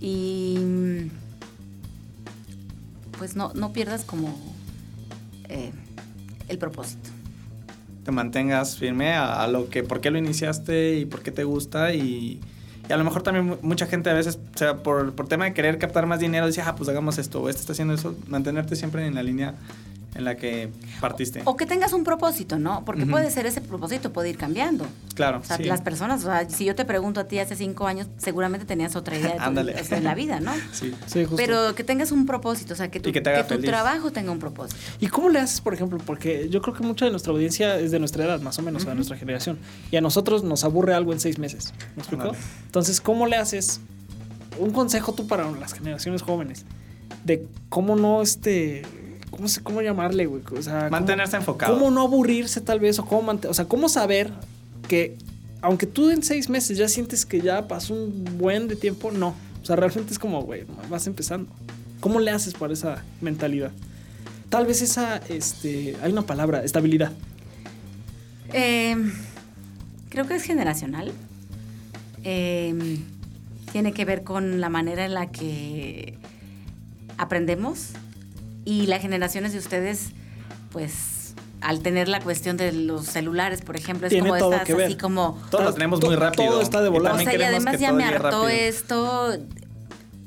Y 0.00 1.08
pues 3.18 3.36
no, 3.36 3.52
no 3.54 3.72
pierdas 3.72 4.04
como 4.04 4.36
eh, 5.48 5.72
el 6.48 6.58
propósito. 6.58 7.10
Te 8.04 8.10
mantengas 8.12 8.76
firme 8.78 9.14
a, 9.14 9.46
lo 9.46 9.68
que, 9.70 9.82
por 9.82 10.00
qué 10.00 10.10
lo 10.10 10.18
iniciaste 10.18 10.96
y 10.98 11.04
por 11.06 11.22
qué 11.22 11.30
te 11.30 11.44
gusta 11.44 11.94
y, 11.94 12.40
a 12.90 12.96
lo 12.98 13.04
mejor 13.04 13.22
también 13.22 13.46
mu- 13.46 13.56
mucha 13.62 13.86
gente 13.86 14.10
a 14.10 14.12
veces, 14.12 14.38
o 14.54 14.58
sea, 14.58 14.76
por, 14.76 15.14
por 15.14 15.26
tema 15.26 15.46
de 15.46 15.54
querer 15.54 15.78
captar 15.78 16.04
más 16.06 16.20
dinero, 16.20 16.46
dice, 16.46 16.60
ah, 16.62 16.74
pues 16.76 16.88
hagamos 16.90 17.16
esto, 17.16 17.40
o 17.42 17.48
este 17.48 17.60
está 17.60 17.72
haciendo 17.72 17.94
eso, 17.94 18.14
mantenerte 18.28 18.76
siempre 18.76 19.06
en 19.06 19.14
la 19.14 19.22
línea 19.22 19.54
en 20.14 20.24
la 20.24 20.36
que 20.36 20.70
partiste. 21.00 21.42
O 21.44 21.56
que 21.56 21.66
tengas 21.66 21.92
un 21.92 22.04
propósito, 22.04 22.58
¿no? 22.58 22.84
Porque 22.84 23.04
puede 23.06 23.30
ser 23.30 23.46
ese 23.46 23.60
propósito, 23.60 24.12
puede 24.12 24.30
ir 24.30 24.36
cambiando. 24.36 24.86
Claro, 25.14 25.38
O 25.40 25.44
sea, 25.44 25.56
sí. 25.56 25.64
las 25.64 25.80
personas, 25.80 26.22
o 26.24 26.26
sea, 26.26 26.48
si 26.48 26.64
yo 26.64 26.74
te 26.74 26.84
pregunto 26.84 27.20
a 27.20 27.24
ti 27.24 27.38
hace 27.40 27.56
cinco 27.56 27.86
años, 27.86 28.06
seguramente 28.16 28.64
tenías 28.66 28.94
otra 28.96 29.16
idea 29.18 29.32
de 29.32 29.36
tu- 29.38 29.42
Ándale. 29.42 29.74
o 29.80 29.84
sea, 29.84 29.98
en 29.98 30.04
la 30.04 30.14
vida, 30.14 30.38
¿no? 30.40 30.52
Sí. 30.72 30.94
Sí, 31.06 31.20
justo. 31.24 31.36
Pero 31.36 31.74
que 31.74 31.82
tengas 31.84 32.12
un 32.12 32.26
propósito, 32.26 32.74
o 32.74 32.76
sea, 32.76 32.90
que 32.90 33.00
tu, 33.00 33.08
Y 33.08 33.12
que 33.12 33.20
te 33.20 33.30
haga 33.30 33.42
tu 33.46 33.54
feliz. 33.54 33.66
trabajo 33.68 34.12
tenga 34.12 34.30
un 34.30 34.38
propósito. 34.38 34.76
¿Y 35.00 35.08
cómo 35.08 35.28
le 35.30 35.40
haces, 35.40 35.60
por 35.60 35.74
ejemplo? 35.74 35.98
Porque 36.04 36.48
yo 36.48 36.62
creo 36.62 36.74
que 36.74 36.82
mucha 36.84 37.04
de 37.06 37.10
nuestra 37.10 37.32
audiencia 37.32 37.78
es 37.78 37.90
de 37.90 37.98
nuestra 37.98 38.24
edad, 38.24 38.40
más 38.40 38.58
o 38.58 38.62
menos, 38.62 38.84
o 38.84 38.88
de 38.88 38.94
nuestra 38.94 39.16
generación. 39.16 39.58
Y 39.90 39.96
a 39.96 40.00
nosotros 40.00 40.44
nos 40.44 40.62
aburre 40.64 40.94
algo 40.94 41.12
en 41.12 41.20
seis 41.20 41.38
meses. 41.38 41.74
¿Me 41.96 42.02
explico? 42.02 42.22
Ándale. 42.24 42.38
Entonces, 42.66 43.00
¿cómo 43.00 43.26
le 43.26 43.36
haces? 43.36 43.80
Un 44.58 44.70
consejo 44.70 45.12
tú 45.12 45.26
para 45.26 45.50
las 45.50 45.72
generaciones 45.74 46.22
jóvenes 46.22 46.64
de 47.24 47.46
cómo 47.68 47.96
no, 47.96 48.22
este. 48.22 48.82
¿Cómo, 49.36 49.48
se- 49.48 49.62
cómo 49.62 49.82
llamarle, 49.82 50.26
güey? 50.26 50.42
O 50.56 50.62
sea, 50.62 50.78
cómo- 50.80 50.90
Mantenerse 50.90 51.36
enfocado. 51.36 51.74
¿Cómo 51.78 51.90
no 51.90 52.02
aburrirse, 52.02 52.60
tal 52.60 52.80
vez? 52.80 52.98
O 52.98 53.04
cómo, 53.04 53.32
o 53.48 53.54
sea, 53.54 53.64
cómo 53.66 53.88
saber 53.88 54.30
que, 54.88 55.16
aunque 55.60 55.86
tú 55.86 56.10
en 56.10 56.22
seis 56.22 56.48
meses 56.48 56.76
ya 56.78 56.88
sientes 56.88 57.24
que 57.26 57.40
ya 57.40 57.66
pasó 57.68 57.94
un 57.94 58.38
buen 58.38 58.68
de 58.68 58.76
tiempo, 58.76 59.10
no. 59.10 59.34
O 59.62 59.66
sea, 59.66 59.76
realmente 59.76 60.12
es 60.12 60.18
como, 60.18 60.42
güey, 60.42 60.64
vas 60.90 61.06
empezando. 61.06 61.50
¿Cómo 62.00 62.20
le 62.20 62.30
haces 62.30 62.54
para 62.54 62.72
esa 62.74 63.02
mentalidad? 63.20 63.72
Tal 64.50 64.66
vez 64.66 64.82
esa, 64.82 65.16
este, 65.28 65.96
hay 66.02 66.12
una 66.12 66.22
palabra, 66.22 66.62
estabilidad. 66.62 67.12
Eh, 68.52 68.94
creo 70.10 70.26
que 70.26 70.34
es 70.36 70.42
generacional. 70.42 71.12
Eh, 72.24 72.98
tiene 73.72 73.92
que 73.92 74.04
ver 74.04 74.22
con 74.22 74.60
la 74.60 74.68
manera 74.68 75.04
en 75.04 75.14
la 75.14 75.30
que 75.30 76.14
aprendemos 77.18 77.90
y 78.64 78.86
las 78.86 79.02
generaciones 79.02 79.52
de 79.52 79.58
ustedes, 79.58 80.10
pues, 80.70 81.34
al 81.60 81.80
tener 81.80 82.08
la 82.08 82.20
cuestión 82.20 82.56
de 82.56 82.72
los 82.72 83.06
celulares, 83.06 83.62
por 83.62 83.76
ejemplo, 83.76 84.06
es 84.06 84.10
Tiene 84.10 84.28
como 84.28 84.38
todo 84.38 84.50
ver. 84.50 84.82
así 84.86 84.96
como... 84.96 85.40
Todo 85.50 85.62
lo 85.62 85.72
tenemos 85.72 86.02
muy 86.02 86.16
rápido. 86.16 86.50
todo 86.50 86.60
está 86.60 86.82
de 86.82 86.88
volada. 86.88 87.16
O 87.16 87.18
sea, 87.18 87.34
y 87.34 87.42
además 87.42 87.78
ya 87.78 87.92
me 87.92 88.04
hartó 88.04 88.22
rápido. 88.22 88.48
esto. 88.48 89.36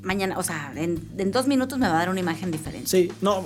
Mañana, 0.02 0.38
o 0.38 0.44
sea, 0.44 0.72
en, 0.76 1.08
en 1.18 1.32
dos 1.32 1.48
minutos 1.48 1.78
me 1.80 1.88
va 1.88 1.96
a 1.96 2.00
dar 2.00 2.10
una 2.10 2.20
imagen 2.20 2.50
diferente. 2.52 2.90
Sí, 2.90 3.12
no, 3.22 3.46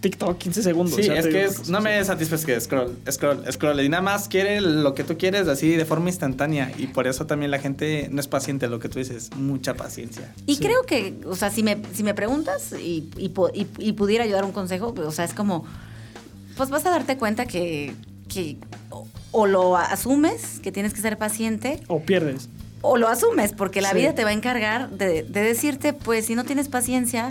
TikTok, 0.00 0.38
15 0.38 0.62
segundos. 0.62 0.94
Sí, 0.96 1.10
es 1.10 1.26
que 1.26 1.44
es- 1.44 1.68
no 1.68 1.80
me 1.80 2.04
satisface 2.04 2.46
que 2.46 2.60
scroll, 2.60 2.96
scroll, 3.10 3.44
scroll. 3.52 3.80
Y 3.80 3.88
nada 3.88 4.02
más 4.02 4.28
quiere 4.28 4.60
lo 4.60 4.94
que 4.94 5.02
tú 5.04 5.18
quieres 5.18 5.48
así 5.48 5.70
de 5.70 5.84
forma 5.84 6.08
instantánea. 6.08 6.70
Y 6.78 6.86
por 6.88 7.06
eso 7.06 7.26
también 7.26 7.50
la 7.50 7.58
gente 7.58 8.08
no 8.12 8.20
es 8.20 8.28
paciente, 8.28 8.68
lo 8.68 8.78
que 8.78 8.88
tú 8.88 8.98
dices, 9.00 9.30
mucha 9.36 9.74
paciencia. 9.74 10.32
Y 10.46 10.54
Sí. 10.56 10.62
creo 10.62 10.82
que, 10.84 11.14
o 11.26 11.34
sea, 11.34 11.50
si 11.50 11.62
me, 11.62 11.78
si 11.94 12.04
me 12.04 12.14
preguntas 12.14 12.72
y, 12.72 13.10
y, 13.16 13.30
po- 13.30 13.50
y- 13.52 13.66
y 13.78 13.92
pudiera 13.94 14.22
ayudar 14.24 14.44
un 14.44 14.52
consejo, 14.52 14.94
pues, 14.94 15.06
o 15.08 15.10
sea, 15.12 15.24
es 15.24 15.34
como, 15.34 15.64
pues 16.56 16.70
vas 16.70 16.84
a 16.86 16.90
darte 16.90 17.16
cuenta 17.16 17.46
que, 17.46 17.92
que 18.28 18.56
o, 18.90 19.06
o 19.32 19.46
lo 19.46 19.76
asumes, 19.76 20.60
que 20.62 20.70
tienes 20.72 20.94
que 20.94 21.00
ser 21.00 21.18
paciente, 21.18 21.80
O 21.88 22.00
pierdes. 22.02 22.48
o 22.82 22.96
lo 22.96 23.08
asumes, 23.08 23.52
porque 23.52 23.80
la 23.80 23.90
Sí. 23.90 23.96
vida 23.98 24.14
te 24.14 24.22
va 24.24 24.30
a 24.30 24.32
encargar 24.32 24.90
de, 24.90 25.24
de 25.24 25.40
decirte, 25.40 25.92
pues 25.92 26.26
si 26.26 26.34
no 26.36 26.44
tienes 26.44 26.68
paciencia, 26.68 27.30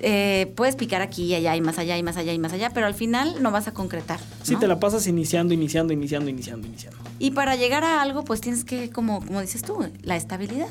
eh, 0.00 0.52
puedes 0.56 0.76
picar 0.76 1.00
aquí 1.00 1.24
y 1.24 1.34
allá 1.34 1.56
y 1.56 1.60
más 1.60 1.78
allá 1.78 1.96
y 1.96 2.02
más 2.02 2.16
allá 2.16 2.32
y 2.32 2.38
más 2.38 2.52
allá, 2.52 2.70
pero 2.70 2.86
al 2.86 2.94
final 2.94 3.42
no 3.42 3.50
vas 3.50 3.66
a 3.68 3.72
concretar. 3.72 4.20
Sí, 4.42 4.54
¿no? 4.54 4.60
te 4.60 4.68
la 4.68 4.78
pasas 4.78 5.06
iniciando, 5.06 5.54
iniciando, 5.54 5.92
iniciando, 5.92 6.30
iniciando, 6.30 6.66
iniciando. 6.66 6.98
Y 7.18 7.30
para 7.30 7.56
llegar 7.56 7.84
a 7.84 8.02
algo, 8.02 8.24
pues 8.24 8.40
tienes 8.40 8.64
que, 8.64 8.90
como, 8.90 9.24
como 9.24 9.40
dices 9.40 9.62
tú, 9.62 9.78
la 10.02 10.16
estabilidad, 10.16 10.68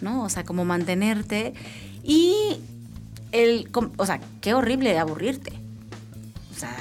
¿no? 0.00 0.22
O 0.22 0.28
sea, 0.28 0.44
como 0.44 0.64
mantenerte. 0.64 1.52
Y 2.04 2.34
el, 3.32 3.68
o 3.96 4.06
sea, 4.06 4.20
qué 4.40 4.54
horrible 4.54 4.96
aburrirte. 4.98 5.52
O 6.54 6.58
sea, 6.58 6.76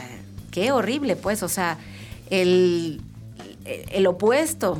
qué 0.52 0.72
horrible, 0.72 1.16
pues, 1.16 1.42
o 1.42 1.50
sea, 1.50 1.80
el, 2.30 3.02
el 3.66 4.06
opuesto 4.06 4.80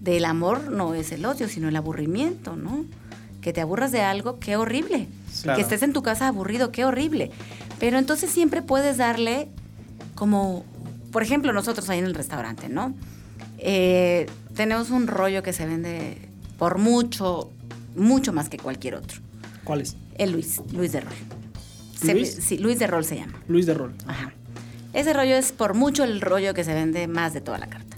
del 0.00 0.24
amor 0.24 0.70
no 0.70 0.94
es 0.94 1.12
el 1.12 1.24
odio, 1.26 1.48
sino 1.48 1.68
el 1.68 1.76
aburrimiento, 1.76 2.56
¿no? 2.56 2.86
Que 3.42 3.52
te 3.52 3.60
aburras 3.60 3.92
de 3.92 4.00
algo, 4.00 4.38
qué 4.38 4.56
horrible. 4.56 5.08
Claro. 5.42 5.56
Que 5.56 5.62
estés 5.62 5.82
en 5.82 5.92
tu 5.92 6.02
casa 6.02 6.28
aburrido, 6.28 6.70
qué 6.72 6.84
horrible. 6.84 7.30
Pero 7.80 7.98
entonces 7.98 8.30
siempre 8.30 8.62
puedes 8.62 8.96
darle 8.98 9.48
como, 10.14 10.64
por 11.10 11.22
ejemplo, 11.22 11.52
nosotros 11.52 11.88
ahí 11.90 11.98
en 11.98 12.04
el 12.04 12.14
restaurante, 12.14 12.68
¿no? 12.68 12.94
Eh, 13.58 14.26
tenemos 14.54 14.90
un 14.90 15.06
rollo 15.06 15.42
que 15.42 15.52
se 15.52 15.66
vende 15.66 16.28
por 16.58 16.78
mucho, 16.78 17.50
mucho 17.96 18.32
más 18.32 18.48
que 18.48 18.58
cualquier 18.58 18.94
otro. 18.96 19.20
¿Cuál 19.64 19.80
es? 19.80 19.96
El 20.18 20.32
Luis, 20.32 20.60
Luis 20.72 20.92
de 20.92 21.00
Rol. 21.00 21.12
Se- 22.00 22.12
¿Luis? 22.14 22.36
sí, 22.40 22.58
Luis 22.58 22.78
de 22.78 22.86
Rol 22.86 23.04
se 23.04 23.16
llama. 23.16 23.40
Luis 23.48 23.66
de 23.66 23.74
Rol. 23.74 23.94
Ajá. 24.06 24.32
Ese 24.92 25.12
rollo 25.12 25.34
es 25.36 25.52
por 25.52 25.74
mucho 25.74 26.04
el 26.04 26.20
rollo 26.20 26.52
que 26.54 26.64
se 26.64 26.74
vende 26.74 27.06
más 27.08 27.32
de 27.32 27.40
toda 27.40 27.58
la 27.58 27.66
carta. 27.68 27.96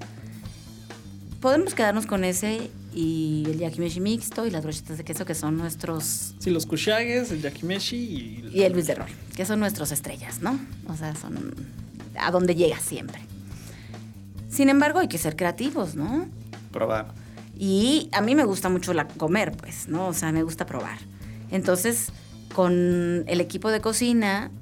Podemos 1.41 1.75
quedarnos 1.75 2.07
con 2.07 2.25
ese 2.25 2.71
y 2.95 3.45
el 3.47 3.59
yakimeshi 3.59 4.01
mixto 4.01 4.47
y 4.47 4.51
las 4.51 4.63
brochetas 4.63 4.99
de 4.99 5.05
queso 5.05 5.25
que 5.25 5.35
son 5.35 5.57
nuestros... 5.57 6.35
Sí, 6.39 6.51
los 6.51 6.65
kushages, 6.65 7.33
el 7.33 7.43
yakimeshi 7.43 7.97
y... 7.97 8.51
Y 8.53 8.63
el 8.63 8.73
Luis 8.73 8.87
de 8.87 8.95
Rol, 8.95 9.09
que 9.35 9.45
son 9.45 9.59
nuestros 9.59 9.91
estrellas, 9.91 10.41
¿no? 10.41 10.59
O 10.89 10.97
sea, 10.97 11.15
son 11.17 11.55
a 12.17 12.31
donde 12.31 12.55
llega 12.55 12.79
siempre. 12.79 13.21
Sin 14.49 14.69
embargo, 14.69 15.01
hay 15.01 15.09
que 15.09 15.19
ser 15.19 15.35
creativos, 15.35 15.97
¿no? 15.97 16.29
Probar. 16.71 17.13
Y 17.59 18.09
a 18.13 18.21
mí 18.21 18.35
me 18.37 18.45
gusta 18.45 18.69
mucho 18.69 18.95
la 18.95 19.09
comer, 19.09 19.53
pues, 19.53 19.89
¿no? 19.89 20.09
O 20.09 20.15
sea, 20.15 20.31
me 20.31 20.45
gusta 20.45 20.67
probar. 20.67 20.99
Entonces, 21.51 22.13
con 22.55 23.25
el 23.27 23.41
equipo 23.41 23.71
de 23.71 23.81
cocina, 23.81 24.53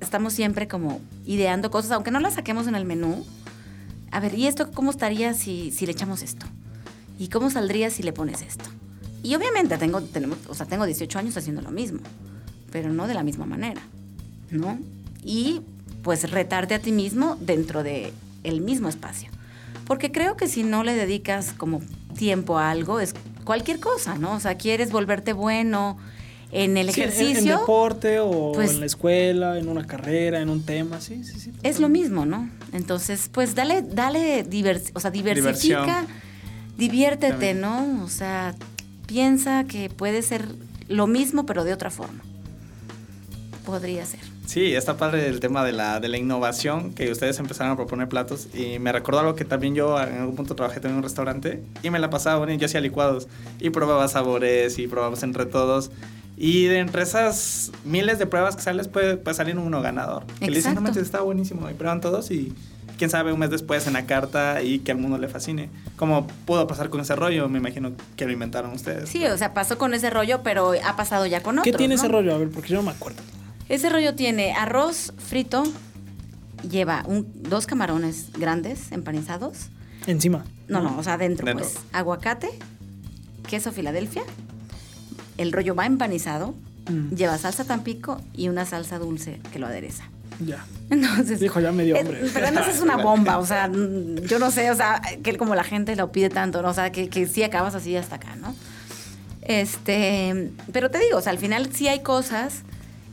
estamos 0.00 0.32
siempre 0.32 0.68
como 0.68 1.00
ideando 1.26 1.70
cosas, 1.70 1.90
aunque 1.92 2.10
no 2.10 2.20
las 2.20 2.34
saquemos 2.34 2.66
en 2.66 2.74
el 2.74 2.86
menú. 2.86 3.26
A 4.10 4.20
ver, 4.20 4.34
¿y 4.34 4.46
esto 4.46 4.70
cómo 4.70 4.90
estaría 4.90 5.34
si, 5.34 5.70
si 5.70 5.84
le 5.84 5.92
echamos 5.92 6.22
esto? 6.22 6.46
¿Y 7.24 7.28
cómo 7.28 7.48
saldría 7.48 7.88
si 7.88 8.02
le 8.02 8.12
pones 8.12 8.42
esto? 8.42 8.64
Y 9.22 9.34
obviamente 9.34 9.78
tengo, 9.78 10.02
tenemos, 10.02 10.36
o 10.46 10.54
sea, 10.54 10.66
tengo 10.66 10.84
18 10.84 11.18
años 11.18 11.34
haciendo 11.38 11.62
lo 11.62 11.70
mismo, 11.70 12.00
pero 12.70 12.92
no 12.92 13.06
de 13.06 13.14
la 13.14 13.22
misma 13.22 13.46
manera, 13.46 13.80
¿no? 14.50 14.78
Y 15.24 15.62
pues 16.02 16.30
retarte 16.30 16.74
a 16.74 16.80
ti 16.80 16.92
mismo 16.92 17.38
dentro 17.40 17.82
de 17.82 18.12
el 18.42 18.60
mismo 18.60 18.90
espacio. 18.90 19.30
Porque 19.86 20.12
creo 20.12 20.36
que 20.36 20.48
si 20.48 20.64
no 20.64 20.84
le 20.84 20.92
dedicas 20.94 21.54
como 21.56 21.80
tiempo 22.18 22.58
a 22.58 22.70
algo, 22.70 23.00
es 23.00 23.14
cualquier 23.44 23.80
cosa, 23.80 24.18
¿no? 24.18 24.34
O 24.34 24.40
sea, 24.40 24.58
quieres 24.58 24.92
volverte 24.92 25.32
bueno 25.32 25.96
en 26.52 26.76
el 26.76 26.92
Sí, 26.92 27.00
en- 27.00 27.08
ejercicio. 27.08 27.52
En, 27.54 27.58
deporte 27.60 28.20
o 28.20 28.52
pues- 28.52 28.72
en 28.72 28.80
la 28.80 28.86
escuela, 28.86 29.58
en 29.58 29.68
una 29.70 29.86
carrera, 29.86 30.42
en 30.42 30.50
un 30.50 30.62
tema, 30.62 31.00
sí, 31.00 31.24
sí, 31.24 31.40
sí. 31.40 31.52
es 31.62 31.80
lo 31.80 31.88
mismo, 31.88 32.26
¿no? 32.26 32.50
Entonces, 32.74 33.30
pues 33.32 33.54
dale, 33.54 33.80
dale, 33.80 34.44
divers- 34.46 34.90
o 34.92 35.00
sea, 35.00 35.10
diversifica, 35.10 35.80
Diversión. 36.02 36.23
Diviértete. 36.76 37.54
¿no? 37.54 38.02
O 38.04 38.08
sea, 38.08 38.54
piensa 39.06 39.64
que 39.64 39.90
puede 39.90 40.22
ser 40.22 40.46
lo 40.88 41.06
mismo, 41.06 41.46
pero 41.46 41.64
de 41.64 41.72
otra 41.72 41.90
forma. 41.90 42.22
Podría 43.64 44.04
ser. 44.04 44.20
Sí, 44.46 44.74
está 44.74 44.98
padre 44.98 45.26
el 45.28 45.40
tema 45.40 45.64
de 45.64 45.72
la, 45.72 46.00
de 46.00 46.08
la 46.08 46.18
innovación, 46.18 46.92
que 46.92 47.10
ustedes 47.10 47.38
empezaron 47.38 47.72
a 47.72 47.76
proponer 47.76 48.08
platos. 48.08 48.48
Y 48.54 48.78
me 48.78 48.92
recordó 48.92 49.20
algo 49.20 49.34
que 49.34 49.46
también 49.46 49.74
yo 49.74 49.98
en 50.00 50.18
algún 50.18 50.36
punto 50.36 50.54
trabajé 50.54 50.80
también 50.80 50.92
en 50.92 50.98
un 50.98 51.02
restaurante 51.04 51.62
y 51.82 51.88
me 51.88 51.98
la 51.98 52.10
pasaba 52.10 52.38
bueno, 52.38 52.52
yo 52.52 52.66
hacía 52.66 52.82
licuados 52.82 53.26
y 53.58 53.70
probaba 53.70 54.06
sabores 54.08 54.78
y 54.78 54.86
probábamos 54.86 55.22
entre 55.22 55.46
todos. 55.46 55.90
Y 56.36 56.64
de 56.66 56.80
entre 56.80 57.02
esas 57.04 57.72
miles 57.84 58.18
de 58.18 58.26
pruebas 58.26 58.56
que 58.56 58.62
sales 58.62 58.88
puede, 58.88 59.16
puede 59.16 59.34
salir 59.34 59.56
uno 59.56 59.80
ganador. 59.80 60.24
Que 60.40 60.50
le 60.50 60.56
dicen, 60.56 60.74
no 60.74 60.80
Exacto. 60.80 60.82
manches, 60.82 61.02
está 61.04 61.20
buenísimo. 61.22 61.70
Y 61.70 61.74
prueban 61.74 62.00
todos 62.02 62.30
y 62.30 62.52
quién 62.98 63.10
sabe 63.10 63.32
un 63.32 63.38
mes 63.38 63.50
después 63.50 63.86
en 63.86 63.92
la 63.94 64.06
carta 64.06 64.62
y 64.62 64.80
que 64.80 64.92
al 64.92 64.98
mundo 64.98 65.18
le 65.18 65.28
fascine. 65.28 65.70
Como 65.96 66.26
pudo 66.46 66.66
pasar 66.66 66.90
con 66.90 67.00
ese 67.00 67.14
rollo, 67.16 67.48
me 67.48 67.58
imagino 67.58 67.92
que 68.16 68.26
lo 68.26 68.32
inventaron 68.32 68.72
ustedes. 68.72 69.08
Sí, 69.08 69.24
o 69.26 69.36
sea, 69.36 69.54
pasó 69.54 69.78
con 69.78 69.94
ese 69.94 70.10
rollo, 70.10 70.42
pero 70.42 70.72
ha 70.84 70.96
pasado 70.96 71.26
ya 71.26 71.42
con 71.42 71.58
otros. 71.58 71.70
¿Qué 71.72 71.76
tiene 71.76 71.94
¿no? 71.96 72.00
ese 72.00 72.08
rollo? 72.10 72.34
A 72.34 72.38
ver, 72.38 72.50
porque 72.50 72.68
yo 72.70 72.76
no 72.76 72.82
me 72.82 72.90
acuerdo. 72.90 73.22
Ese 73.68 73.88
rollo 73.90 74.14
tiene 74.14 74.52
arroz 74.52 75.12
frito, 75.18 75.64
lleva 76.68 77.02
un- 77.06 77.26
dos 77.42 77.66
camarones 77.66 78.30
grandes 78.38 78.92
empanizados. 78.92 79.68
Encima. 80.06 80.44
No, 80.68 80.82
no, 80.82 80.98
o 80.98 81.02
sea, 81.02 81.14
adentro, 81.14 81.46
Dentro. 81.46 81.64
pues. 81.66 81.78
Aguacate, 81.92 82.48
queso 83.48 83.72
Filadelfia, 83.72 84.22
el 85.38 85.52
rollo 85.52 85.74
va 85.74 85.86
empanizado, 85.86 86.54
Mm. 86.90 87.14
lleva 87.14 87.38
salsa 87.38 87.64
tampico 87.64 88.20
y 88.34 88.48
una 88.48 88.66
salsa 88.66 88.98
dulce 88.98 89.40
que 89.52 89.58
lo 89.58 89.66
adereza. 89.66 90.04
Ya. 90.40 90.64
Entonces. 90.90 91.40
Dijo, 91.40 91.60
ya 91.60 91.72
me 91.72 91.84
dio 91.84 91.94
es- 91.96 92.00
hambre. 92.02 92.20
pero 92.32 92.46
además 92.46 92.68
es 92.68 92.80
una 92.80 92.96
bomba, 92.96 93.38
o 93.38 93.46
sea, 93.46 93.68
mm, 93.68 94.22
yo 94.26 94.38
no 94.38 94.50
sé, 94.50 94.70
o 94.70 94.74
sea, 94.76 95.00
que 95.22 95.36
como 95.36 95.54
la 95.54 95.64
gente 95.64 95.96
lo 95.96 96.10
pide 96.12 96.28
tanto, 96.28 96.60
¿no? 96.62 96.70
O 96.70 96.74
sea, 96.74 96.90
que, 96.92 97.08
que 97.08 97.26
sí 97.26 97.42
acabas 97.42 97.74
así 97.74 97.96
hasta 97.96 98.16
acá, 98.16 98.36
¿no? 98.36 98.54
Este, 99.42 100.50
pero 100.72 100.90
te 100.90 100.98
digo, 100.98 101.18
o 101.18 101.20
sea, 101.20 101.32
al 101.32 101.38
final 101.38 101.68
sí 101.72 101.88
hay 101.88 102.00
cosas 102.00 102.62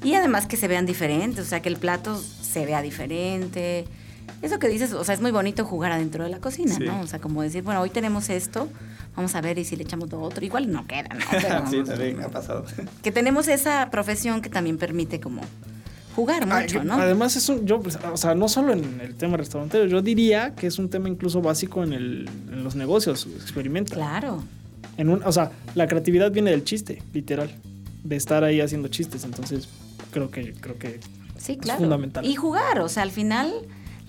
y 0.04 0.14
además 0.16 0.48
que 0.48 0.58
se 0.58 0.68
vean 0.68 0.86
diferentes, 0.86 1.46
o 1.46 1.50
sea, 1.50 1.62
que 1.62 1.70
el 1.70 1.78
plato 1.78 2.18
se 2.42 2.66
vea 2.66 2.82
diferente. 2.82 3.86
Eso 4.42 4.58
que 4.58 4.68
dices, 4.70 4.94
o 4.94 5.04
sea, 5.04 5.14
es 5.14 5.22
muy 5.22 5.32
bonito 5.32 5.66
jugar 5.66 5.92
adentro 5.92 6.24
de 6.24 6.30
la 6.30 6.40
cocina, 6.40 6.74
Sí. 6.76 6.84
¿no? 6.86 7.02
O 7.02 7.08
sea, 7.08 7.20
como 7.20 7.42
decir, 7.44 7.64
bueno, 7.64 7.82
hoy 7.82 7.90
tenemos 7.90 8.30
esto, 8.30 8.68
vamos 9.16 9.36
a 9.36 9.42
ver 9.42 9.60
y 9.60 9.66
si 9.66 9.76
le 9.76 9.84
echamos 9.84 10.10
lo 10.12 10.22
otro, 10.22 10.44
igual 10.44 10.72
no 10.72 10.88
queda, 10.88 11.10
¿no? 11.14 11.26
Pero, 11.32 11.68
sí, 11.70 11.84
también 11.84 12.22
ha 12.24 12.30
pasado. 12.30 12.66
que 13.04 13.12
tenemos 13.12 13.48
esa 13.48 13.90
profesión 13.92 14.42
que 14.42 14.50
también 14.50 14.78
permite 14.78 15.20
como 15.20 15.42
jugar 16.16 16.46
mucho, 16.46 16.80
Ay, 16.82 16.86
¿no? 16.88 16.94
Además 16.96 17.36
es 17.36 17.48
un, 17.50 17.66
yo, 17.66 17.80
pues, 17.82 17.98
o 18.12 18.18
sea, 18.18 18.36
no 18.36 18.48
solo 18.50 18.74
en 18.74 19.00
el 19.02 19.16
tema 19.16 19.38
restaurantero, 19.38 19.86
yo 19.86 20.02
diría 20.02 20.54
que 20.56 20.68
es 20.68 20.80
un 20.80 20.90
tema 20.90 21.10
incluso 21.10 21.42
básico 21.42 21.84
en, 21.84 21.94
el, 21.94 22.30
en 22.52 22.64
los 22.64 22.76
negocios, 22.76 23.28
experimenta. 23.42 23.96
Claro. 23.96 24.44
En 24.98 25.10
un, 25.10 25.24
o 25.24 25.32
sea, 25.32 25.52
la 25.76 25.88
creatividad 25.88 26.32
viene 26.32 26.52
del 26.52 26.64
chiste, 26.64 27.02
literal, 27.14 27.50
de 28.04 28.16
estar 28.16 28.44
ahí 28.44 28.62
haciendo 28.62 28.88
chistes, 28.90 29.24
entonces 29.24 29.70
creo 30.12 30.30
que, 30.32 30.54
creo 30.54 30.78
que 30.78 31.00
Sí, 31.38 31.54
Es 31.54 31.58
claro. 31.58 31.80
fundamental. 31.80 32.24
Y 32.24 32.36
jugar, 32.36 32.80
o 32.82 32.88
sea, 32.90 33.02
al 33.04 33.10
final 33.12 33.52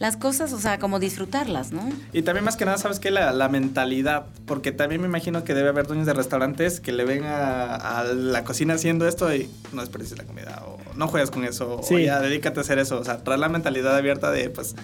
las 0.02 0.16
cosas, 0.16 0.52
o 0.52 0.58
sea, 0.58 0.80
como 0.80 0.98
disfrutarlas, 0.98 1.70
¿no? 1.70 1.88
Y 2.12 2.22
también 2.22 2.44
más 2.44 2.56
que 2.56 2.64
nada, 2.64 2.76
¿sabes 2.76 2.98
qué? 2.98 3.12
La, 3.12 3.30
la 3.32 3.48
mentalidad, 3.48 4.26
porque 4.46 4.72
también 4.72 5.00
me 5.00 5.06
imagino 5.06 5.44
que 5.44 5.54
debe 5.54 5.68
haber 5.68 5.86
dueños 5.86 6.06
de 6.06 6.12
restaurantes 6.12 6.80
que 6.80 6.90
le 6.90 7.04
ven 7.04 7.22
a, 7.24 7.76
a 8.00 8.04
la 8.04 8.42
cocina 8.42 8.74
haciendo 8.74 9.06
esto 9.06 9.32
y 9.32 9.48
no 9.72 9.80
desperdicies 9.80 10.18
la 10.18 10.24
comida, 10.24 10.60
o 10.66 10.78
no 10.96 11.06
juegues 11.06 11.30
con 11.30 11.44
eso, 11.44 11.76
o 11.78 11.82
Sí. 11.84 12.02
ya 12.04 12.18
dedícate 12.18 12.58
a 12.58 12.62
hacer 12.62 12.80
eso, 12.80 12.98
o 12.98 13.04
sea, 13.04 13.18
traer 13.22 13.38
la 13.38 13.48
mentalidad 13.48 13.96
abierta 13.96 14.32
de, 14.32 14.50
pues, 14.50 14.74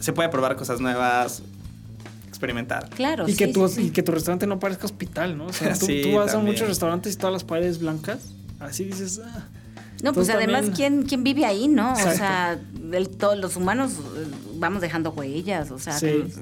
se 0.00 0.12
puede 0.12 0.28
probar 0.28 0.56
cosas 0.56 0.80
nuevas, 0.80 1.42
experimentar. 2.28 2.88
Claro. 2.90 3.28
y, 3.28 3.36
que 3.36 3.46
sí, 3.46 3.52
tu, 3.52 3.68
sí, 3.68 3.74
sí. 3.76 3.82
y 3.86 3.90
que 3.90 4.02
tu 4.02 4.10
restaurante 4.10 4.46
no 4.48 4.58
parezca 4.58 4.86
hospital, 4.86 5.38
¿no? 5.38 5.46
O 5.46 5.52
sea, 5.52 5.72
tú, 5.78 5.86
Sí, 5.86 6.00
tú 6.02 6.16
vas 6.16 6.34
a 6.34 6.38
muchos 6.38 6.66
restaurantes 6.68 7.14
y 7.14 7.16
todas 7.16 7.32
las 7.32 7.44
paredes 7.44 7.78
blancas, 7.78 8.18
así 8.58 8.82
dices, 8.84 9.20
ah, 9.24 9.46
No, 10.02 10.12
pues 10.12 10.28
además, 10.30 10.62
también- 10.66 10.74
¿quién, 10.74 11.02
¿quién 11.04 11.22
vive 11.24 11.46
ahí, 11.46 11.68
no? 11.68 11.92
O 11.92 11.96
sea, 11.96 12.58
el- 12.92 13.08
todos 13.08 13.38
los 13.38 13.56
humanos 13.56 13.92
vamos 14.64 14.82
dejando 14.82 15.10
huellas, 15.10 15.70
o 15.70 15.78
sea, 15.78 15.98
Sí. 15.98 16.06
que- 16.06 16.32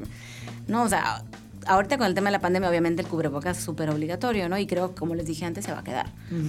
no, 0.68 0.82
o 0.84 0.88
sea, 0.88 1.22
ahorita 1.66 1.98
con 1.98 2.06
el 2.06 2.14
tema 2.14 2.28
de 2.28 2.32
la 2.32 2.40
pandemia, 2.40 2.68
obviamente 2.68 3.02
el 3.02 3.08
cubrebocas 3.08 3.58
es 3.58 3.64
súper 3.64 3.90
obligatorio, 3.90 4.48
¿no? 4.48 4.58
Y 4.58 4.66
creo, 4.66 4.94
como 4.94 5.14
les 5.14 5.26
dije 5.26 5.44
antes, 5.44 5.64
se 5.64 5.72
va 5.72 5.80
a 5.80 5.84
quedar. 5.84 6.06
mm, 6.30 6.48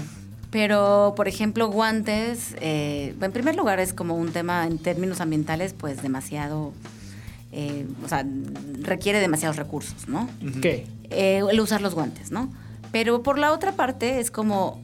Pero, 0.52 1.14
por 1.18 1.28
ejemplo, 1.28 1.68
guantes, 1.70 2.56
eh, 2.62 3.16
en 3.20 3.32
primer 3.32 3.56
lugar 3.56 3.80
es 3.80 3.92
como 3.92 4.16
un 4.16 4.32
tema 4.32 4.68
en 4.68 4.78
términos 4.78 5.20
ambientales, 5.20 5.74
pues 5.74 6.04
demasiado, 6.04 6.74
eh, 7.52 7.88
o 8.06 8.08
sea, 8.08 8.24
requiere 8.82 9.20
demasiados 9.20 9.58
recursos, 9.58 10.08
¿no? 10.08 10.30
¿qué? 10.62 10.86
eh, 11.10 11.42
el 11.52 11.60
usar 11.60 11.82
los 11.82 11.96
guantes, 11.96 12.32
¿no? 12.32 12.52
Pero 12.92 13.24
por 13.24 13.40
la 13.40 13.52
otra 13.52 13.72
parte 13.72 14.20
es 14.20 14.30
como 14.30 14.80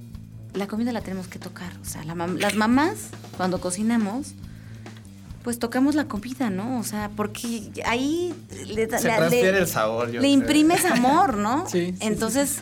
la 0.54 0.66
comida 0.68 0.92
la 0.92 1.02
tenemos 1.02 1.28
que 1.28 1.38
tocar. 1.38 1.72
O 1.84 1.86
sea, 1.86 2.04
la 2.04 2.16
mam- 2.16 2.40
las 2.40 2.56
mamás, 2.56 3.10
cuando 3.38 3.62
cocinamos, 3.62 4.34
pues 5.44 5.58
tocamos 5.60 5.96
la 5.96 6.06
comida, 6.06 6.50
¿no? 6.50 6.80
O 6.80 6.84
sea, 6.84 7.10
porque 7.16 7.72
ahí 7.86 8.34
le, 8.68 8.88
da- 8.88 9.00
Se 9.00 9.08
la- 9.08 9.18
transfiere 9.18 9.54
le- 9.54 9.60
el 9.60 9.68
sabor, 9.68 10.08
yo 10.08 10.14
le 10.14 10.20
creo. 10.20 10.32
imprimes 10.32 10.86
amor, 10.92 11.38
¿no? 11.38 11.68
Sí, 11.70 11.94
sí, 11.94 11.96
Entonces, 12.02 12.60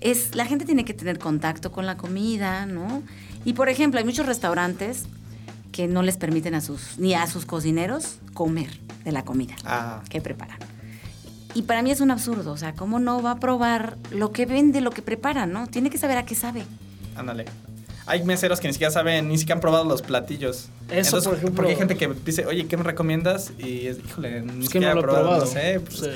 es 0.00 0.34
la 0.34 0.44
gente 0.46 0.64
tiene 0.64 0.84
que 0.84 0.94
tener 0.94 1.18
contacto 1.18 1.72
con 1.72 1.86
la 1.86 1.96
comida, 1.96 2.66
¿no? 2.66 3.02
Y 3.44 3.54
por 3.54 3.68
ejemplo, 3.68 3.98
hay 3.98 4.04
muchos 4.04 4.26
restaurantes 4.26 5.04
que 5.72 5.86
no 5.88 6.02
les 6.02 6.16
permiten 6.16 6.54
a 6.54 6.60
sus 6.60 6.98
ni 6.98 7.14
a 7.14 7.26
sus 7.26 7.46
cocineros 7.46 8.16
comer 8.34 8.78
de 9.04 9.12
la 9.12 9.24
comida 9.24 9.54
Ah, 9.64 10.02
que 10.10 10.20
preparan. 10.20 10.58
Y 11.54 11.62
para 11.62 11.82
mí 11.82 11.90
es 11.90 12.00
un 12.00 12.10
absurdo, 12.10 12.52
o 12.52 12.56
sea, 12.56 12.74
¿cómo 12.74 12.98
no 13.00 13.22
va 13.22 13.32
a 13.32 13.36
probar 13.40 13.96
lo 14.10 14.32
que 14.32 14.44
vende, 14.46 14.80
lo 14.80 14.90
que 14.90 15.02
prepara, 15.02 15.46
no? 15.46 15.66
Tiene 15.66 15.88
que 15.90 15.98
saber 15.98 16.18
a 16.18 16.24
qué 16.24 16.34
sabe. 16.34 16.64
ándale. 17.16 17.46
Hay 18.08 18.24
meseros 18.24 18.58
que 18.60 18.66
ni 18.68 18.72
siquiera 18.74 18.90
saben, 18.90 19.28
ni 19.28 19.38
siquiera 19.38 19.54
han 19.56 19.60
probado 19.60 19.84
los 19.84 20.02
platillos. 20.02 20.68
Eso, 20.90 21.22
por 21.22 21.34
ejemplo. 21.34 21.54
Porque 21.56 21.70
hay 21.72 21.76
gente 21.76 21.96
que 21.96 22.08
dice, 22.24 22.46
oye, 22.46 22.66
¿qué 22.66 22.76
me 22.76 22.82
recomiendas? 22.82 23.52
Y 23.58 23.86
es, 23.86 23.98
híjole, 23.98 24.40
ni 24.42 24.64
siquiera 24.64 24.88
no 24.88 24.94
lo 24.96 25.00
he 25.00 25.02
probado, 25.04 25.24
probado. 25.26 25.44
no 25.44 25.50
sé. 25.50 25.80
pues, 25.80 25.98
Sí. 25.98 26.08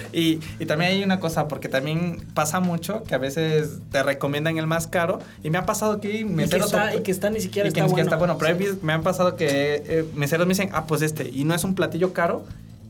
y, 0.58 0.62
y 0.62 0.66
también 0.66 0.92
hay 0.92 1.04
una 1.04 1.20
cosa, 1.20 1.48
porque 1.48 1.68
también 1.68 2.24
pasa 2.34 2.60
mucho 2.60 3.02
que 3.04 3.14
a 3.14 3.18
veces 3.18 3.78
te 3.90 4.02
recomiendan 4.02 4.58
el 4.58 4.66
más 4.66 4.86
caro. 4.86 5.18
Y 5.44 5.50
me 5.50 5.58
ha 5.58 5.66
pasado 5.66 6.00
que 6.00 6.08
Y 6.08 6.18
que, 6.18 6.24
meseros... 6.24 6.66
está, 6.66 6.94
y 6.94 7.02
que 7.02 7.10
está 7.10 7.30
ni 7.30 7.40
siquiera 7.40 7.68
y 7.68 7.72
que 7.72 7.80
está, 7.80 7.86
ni 7.86 7.92
bueno. 7.92 8.04
siquiera 8.04 8.06
está 8.06 8.16
bueno. 8.16 8.38
Pero 8.38 8.72
Sí. 8.74 8.78
me 8.82 8.92
han 8.92 9.02
pasado 9.02 9.36
que 9.36 9.82
eh, 9.86 10.04
meseros 10.14 10.46
me 10.46 10.54
dicen, 10.54 10.70
ah, 10.72 10.86
pues 10.86 11.02
este. 11.02 11.28
Y 11.28 11.44
no 11.44 11.54
es 11.54 11.64
un 11.64 11.74
platillo 11.74 12.12
caro. 12.12 12.44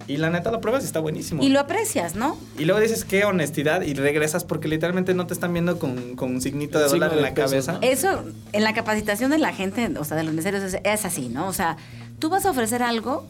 Y 0.09 0.17
la 0.17 0.31
neta 0.31 0.51
lo 0.51 0.61
pruebas 0.61 0.83
y 0.83 0.87
está 0.87 0.99
buenísimo. 1.01 1.43
Y 1.43 1.49
lo 1.49 1.61
aprecias, 1.61 2.15
¿no? 2.17 2.37
Y 2.59 2.65
luego 2.65 2.81
dices, 2.81 3.05
qué 3.05 3.25
honestidad, 3.25 3.83
y 3.83 3.95
regresas 3.95 4.45
porque 4.45 4.67
literalmente 4.69 5.15
no 5.15 5.27
te 5.27 5.35
están 5.35 5.53
viendo 5.53 5.79
con, 5.79 6.17
con 6.17 6.31
un 6.35 6.41
signito 6.41 6.79
de 6.79 6.87
dólar 6.89 7.13
en 7.15 7.23
la 7.23 7.35
cabeza. 7.35 7.75
¿no? 7.75 7.79
Eso, 7.83 8.25
en 8.53 8.65
la 8.65 8.75
capacitación 8.75 9.31
de 9.31 9.39
la 9.39 9.53
gente, 9.53 9.91
o 9.99 10.05
sea, 10.05 10.17
de 10.17 10.25
los 10.25 10.35
meseros, 10.35 10.63
es, 10.63 10.79
es 10.83 11.05
así, 11.05 11.29
¿no? 11.29 11.47
O 11.47 11.53
sea, 11.53 11.77
tú 12.19 12.31
vas 12.31 12.45
a 12.47 12.51
ofrecer 12.51 12.83
algo 12.83 13.27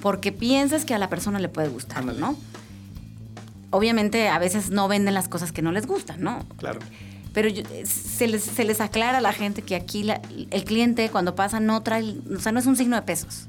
porque 0.00 0.32
piensas 0.32 0.84
que 0.84 0.94
a 0.94 0.98
la 0.98 1.08
persona 1.08 1.38
le 1.38 1.48
puede 1.48 1.68
gustar, 1.68 1.98
Ándale. 1.98 2.20
¿no? 2.20 2.36
Obviamente, 3.70 4.28
a 4.28 4.38
veces 4.38 4.70
no 4.70 4.86
venden 4.88 5.14
las 5.14 5.28
cosas 5.28 5.50
que 5.52 5.60
no 5.60 5.72
les 5.72 5.86
gustan, 5.86 6.22
¿no? 6.22 6.44
Claro. 6.58 6.78
Pero 7.32 7.48
yo- 7.48 7.64
se, 7.84 8.28
les, 8.28 8.44
se 8.44 8.64
les 8.64 8.80
aclara 8.80 9.18
a 9.18 9.20
la 9.20 9.32
gente 9.32 9.62
que 9.62 9.74
aquí 9.74 10.04
la- 10.04 10.20
el 10.50 10.64
cliente 10.64 11.08
cuando 11.10 11.34
pasa 11.34 11.58
no 11.58 11.82
trae, 11.82 12.14
o 12.34 12.38
sea, 12.40 12.52
no 12.52 12.60
es 12.60 12.66
un 12.66 12.76
signo 12.76 12.94
de 12.96 13.02
pesos. 13.02 13.46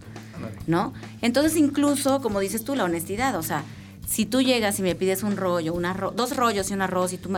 ¿No? 0.68 0.93
Entonces, 1.22 1.57
incluso, 1.57 2.22
como 2.22 2.39
dices 2.39 2.63
tú, 2.63 2.76
la 2.76 2.84
honestidad, 2.84 3.36
o 3.38 3.43
sea, 3.43 3.63
si 4.07 4.26
tú 4.26 4.41
llegas 4.41 4.80
y 4.80 4.82
me 4.84 4.95
pides 4.95 5.24
un 5.24 5.36
rollo, 5.38 5.74
un 5.74 5.86
arroz, 5.86 6.16
dos 6.16 6.36
rollos 6.36 6.70
y 6.72 6.74
un 6.74 6.82
arroz 6.82 7.13
y 7.13 7.18
tú... 7.18 7.30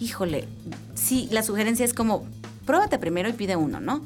Híjole, 0.00 0.46
sí, 0.94 1.28
la 1.30 1.42
sugerencia 1.42 1.84
es 1.84 1.94
como, 1.94 2.26
pruébate 2.66 2.98
primero 2.98 3.28
y 3.28 3.32
pide 3.32 3.56
uno, 3.56 3.80
¿no? 3.80 4.02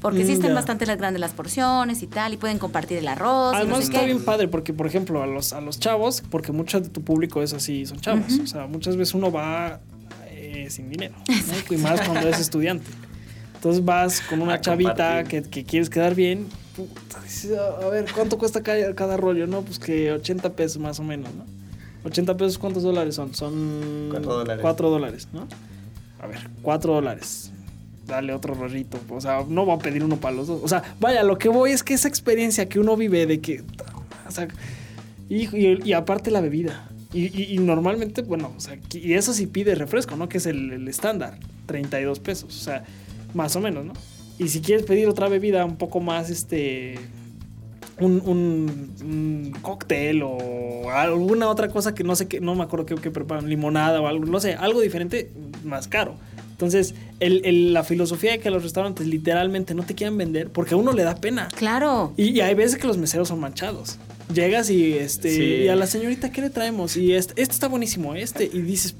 Porque 0.00 0.24
sí 0.24 0.32
Mm, 0.32 0.34
están 0.34 0.48
ya. 0.50 0.54
bastante 0.54 0.86
las 0.86 0.96
grandes 0.98 1.18
las 1.20 1.32
porciones 1.32 2.02
y 2.02 2.06
tal, 2.06 2.34
y 2.34 2.36
pueden 2.36 2.58
compartir 2.58 2.98
el 2.98 3.08
arroz. 3.08 3.52
y 3.52 3.56
no 3.56 3.58
Además 3.62 3.78
sé 3.78 3.84
está 3.84 4.00
qué. 4.00 4.06
bien 4.06 4.22
padre 4.24 4.48
porque, 4.48 4.72
por 4.72 4.86
ejemplo, 4.86 5.22
a 5.22 5.26
los, 5.26 5.52
a 5.52 5.60
los 5.60 5.80
chavos, 5.80 6.22
porque 6.30 6.52
mucho 6.52 6.80
de 6.80 6.88
tu 6.90 7.02
público 7.02 7.42
es 7.42 7.52
así, 7.54 7.84
son 7.86 8.00
chavos. 8.00 8.38
O 8.42 8.46
sea, 8.46 8.66
muchas 8.66 8.96
veces 8.96 9.14
uno 9.14 9.32
va 9.32 9.80
eh, 10.28 10.66
sin 10.70 10.90
dinero. 10.90 11.14
¿no? 11.28 11.74
Y 11.74 11.78
más 11.78 12.00
cuando 12.02 12.20
eres 12.28 12.38
estudiante. 12.40 12.86
Entonces 13.54 13.82
vas 13.84 14.20
con 14.20 14.42
una 14.42 14.54
A 14.54 14.60
chavita 14.60 15.24
que, 15.24 15.42
que 15.42 15.64
quieres 15.64 15.88
quedar 15.88 16.14
bien. 16.14 16.46
Puta, 16.76 17.20
a 17.82 17.88
ver, 17.88 18.06
¿cuánto 18.14 18.38
cuesta 18.38 18.62
cada, 18.62 18.94
cada 18.94 19.16
rollo? 19.16 19.46
No, 19.46 19.62
pues 19.62 19.78
que 19.78 20.12
80 20.12 20.52
pesos 20.54 20.78
más 20.80 20.98
o 21.00 21.02
menos, 21.02 21.32
¿no? 21.34 21.44
80 22.04 22.36
pesos, 22.36 22.58
¿cuántos 22.58 22.82
dólares 22.82 23.14
son? 23.14 23.34
Son 23.34 24.08
Cuatro 24.10 24.34
dólares. 24.34 24.62
4 24.62 24.90
dólares, 24.90 25.28
¿no? 25.32 25.46
A 26.20 26.26
ver, 26.26 26.38
4 26.62 26.92
dólares. 26.94 27.50
Dale 28.06 28.34
otro 28.34 28.52
rollito. 28.54 29.00
O 29.08 29.20
sea, 29.20 29.44
no 29.48 29.64
va 29.64 29.74
a 29.74 29.78
pedir 29.78 30.04
uno 30.04 30.16
para 30.16 30.36
los 30.36 30.46
dos. 30.46 30.60
O 30.62 30.68
sea, 30.68 30.82
vaya, 31.00 31.22
lo 31.22 31.38
que 31.38 31.48
voy 31.48 31.70
es 31.72 31.82
que 31.82 31.94
esa 31.94 32.08
experiencia 32.08 32.68
que 32.68 32.78
uno 32.78 32.96
vive 32.96 33.26
de 33.26 33.40
que. 33.40 33.62
O 34.28 34.30
sea, 34.30 34.48
y, 35.30 35.44
y- 35.56 35.80
y 35.82 35.92
aparte 35.94 36.30
la 36.30 36.42
bebida. 36.42 36.90
Y, 37.14 37.26
y- 37.40 37.54
y 37.54 37.58
normalmente, 37.58 38.20
bueno, 38.20 38.52
o 38.54 38.60
sea, 38.60 38.76
y 38.92 39.14
eso 39.14 39.32
sí 39.32 39.46
pide 39.46 39.74
refresco, 39.74 40.16
¿no? 40.16 40.28
Que 40.28 40.36
es 40.38 40.44
el, 40.46 40.72
el 40.72 40.88
estándar, 40.88 41.38
32 41.64 42.20
pesos. 42.20 42.54
O 42.54 42.62
sea, 42.64 42.84
más 43.32 43.56
o 43.56 43.60
menos, 43.60 43.86
¿no? 43.86 43.94
Y 44.38 44.48
si 44.48 44.60
quieres 44.60 44.84
pedir 44.84 45.06
otra 45.08 45.28
bebida 45.28 45.64
un 45.64 45.76
poco 45.76 46.00
más, 46.00 46.30
este. 46.30 46.96
Un, 48.00 48.20
un- 48.26 48.90
un 49.02 49.52
cóctel 49.62 50.22
o 50.24 50.90
alguna 50.90 51.48
otra 51.48 51.68
cosa 51.68 51.94
que 51.94 52.02
no 52.02 52.16
sé 52.16 52.26
qué, 52.26 52.40
no 52.40 52.56
me 52.56 52.64
acuerdo 52.64 52.86
qué, 52.86 52.96
qué 52.96 53.12
preparan, 53.12 53.48
limonada 53.48 54.00
o 54.00 54.08
algo, 54.08 54.24
no 54.26 54.40
sé, 54.40 54.54
algo 54.54 54.80
diferente, 54.80 55.30
más 55.62 55.86
caro. 55.86 56.16
Entonces, 56.50 56.96
el- 57.20 57.42
el- 57.44 57.72
la 57.72 57.84
filosofía 57.84 58.32
de 58.32 58.40
que 58.40 58.50
los 58.50 58.64
restaurantes 58.64 59.06
literalmente 59.06 59.74
no 59.74 59.84
te 59.84 59.94
quieren 59.94 60.16
vender 60.18 60.50
porque 60.50 60.74
a 60.74 60.76
uno 60.76 60.92
le 60.92 61.04
da 61.04 61.14
pena. 61.14 61.46
Claro. 61.56 62.12
Y, 62.16 62.30
y 62.30 62.40
hay 62.40 62.56
veces 62.56 62.78
que 62.80 62.86
los 62.88 62.98
meseros 62.98 63.28
son 63.28 63.38
manchados. 63.38 63.98
Llegas 64.32 64.70
y 64.70 64.94
este 64.94 65.30
Sí. 65.32 65.42
y 65.64 65.68
a 65.68 65.76
la 65.76 65.86
señorita, 65.86 66.32
¿qué 66.32 66.40
le 66.40 66.50
traemos? 66.50 66.96
Y 66.96 67.12
este, 67.12 67.40
este 67.40 67.54
está 67.54 67.68
buenísimo, 67.68 68.16
este. 68.16 68.44
Y 68.52 68.60
dices, 68.62 68.96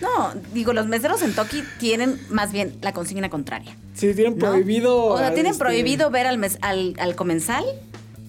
No, 0.00 0.32
digo, 0.54 0.72
los 0.72 0.86
meseros 0.86 1.20
en 1.22 1.34
Toki 1.34 1.62
tienen 1.78 2.18
más 2.30 2.52
bien 2.52 2.76
la 2.80 2.92
consigna 2.92 3.28
contraria. 3.28 3.76
si 3.94 4.14
tienen 4.14 4.38
¿no? 4.38 4.50
prohibido. 4.50 5.04
O 5.06 5.18
sea, 5.18 5.32
tienen 5.34 5.52
este, 5.52 5.62
prohibido 5.64 6.10
ver 6.10 6.26
al, 6.26 6.38
mes- 6.38 6.58
al, 6.62 6.94
al 6.98 7.14
comensal 7.16 7.64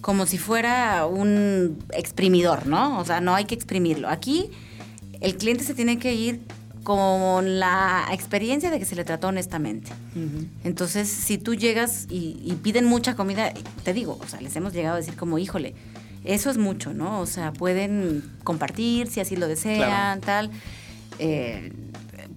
como 0.02 0.26
si 0.26 0.38
fuera 0.38 1.06
un 1.06 1.78
exprimidor, 1.94 2.66
¿no? 2.68 3.00
O 3.00 3.06
sea, 3.06 3.22
no 3.22 3.36
hay 3.36 3.46
que 3.46 3.56
exprimirlo. 3.56 4.10
Aquí 4.10 4.50
el 5.22 5.38
cliente 5.38 5.64
se 5.64 5.74
tiene 5.74 5.98
que 6.00 6.14
ir 6.14 6.42
con 6.84 7.60
la 7.60 8.08
experiencia 8.12 8.72
de 8.72 8.80
que 8.80 8.86
se 8.86 8.96
le 8.96 9.04
trató 9.04 9.28
honestamente. 9.28 9.92
Entonces, 10.64 11.08
si 11.08 11.38
tú 11.38 11.54
llegas 11.54 12.08
y, 12.10 12.40
y 12.44 12.54
piden 12.64 12.86
mucha 12.86 13.16
comida, 13.16 13.54
te 13.84 13.94
digo, 13.94 14.18
o 14.22 14.28
sea, 14.28 14.42
les 14.42 14.56
hemos 14.56 14.74
llegado 14.74 14.96
a 14.96 14.98
decir 14.98 15.16
como, 15.16 15.38
híjole, 15.38 15.76
eso 16.24 16.50
es 16.50 16.58
mucho, 16.58 16.94
¿no? 16.94 17.20
O 17.22 17.26
sea, 17.28 17.54
pueden 17.54 18.24
compartir 18.44 19.08
si 19.08 19.20
así 19.20 19.36
lo 19.36 19.48
desean, 19.48 20.20
tal. 20.22 20.50
Eh, 21.20 21.72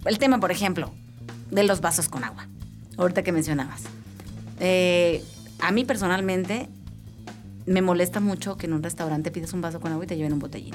el 0.05 0.19
tema, 0.19 0.41
por 0.41 0.51
ejemplo, 0.51 0.93
de 1.51 1.65
los 1.65 1.81
vasos 1.81 2.09
con 2.09 2.25
agua, 2.25 2.47
ahorita 2.97 3.23
que 3.23 3.33
mencionabas. 3.33 3.83
Eh, 4.61 5.25
a 5.61 5.73
mí 5.73 5.85
personalmente 5.85 6.69
me 7.67 7.81
molesta 7.83 8.21
mucho 8.21 8.57
que 8.57 8.67
en 8.67 8.75
un 8.75 8.83
restaurante 8.83 9.31
pides 9.31 9.53
un 9.53 9.61
vaso 9.61 9.81
con 9.81 9.93
agua 9.93 10.05
y 10.05 10.09
te 10.09 10.17
lleven 10.17 10.33
un 10.35 10.39
botellín. 10.39 10.75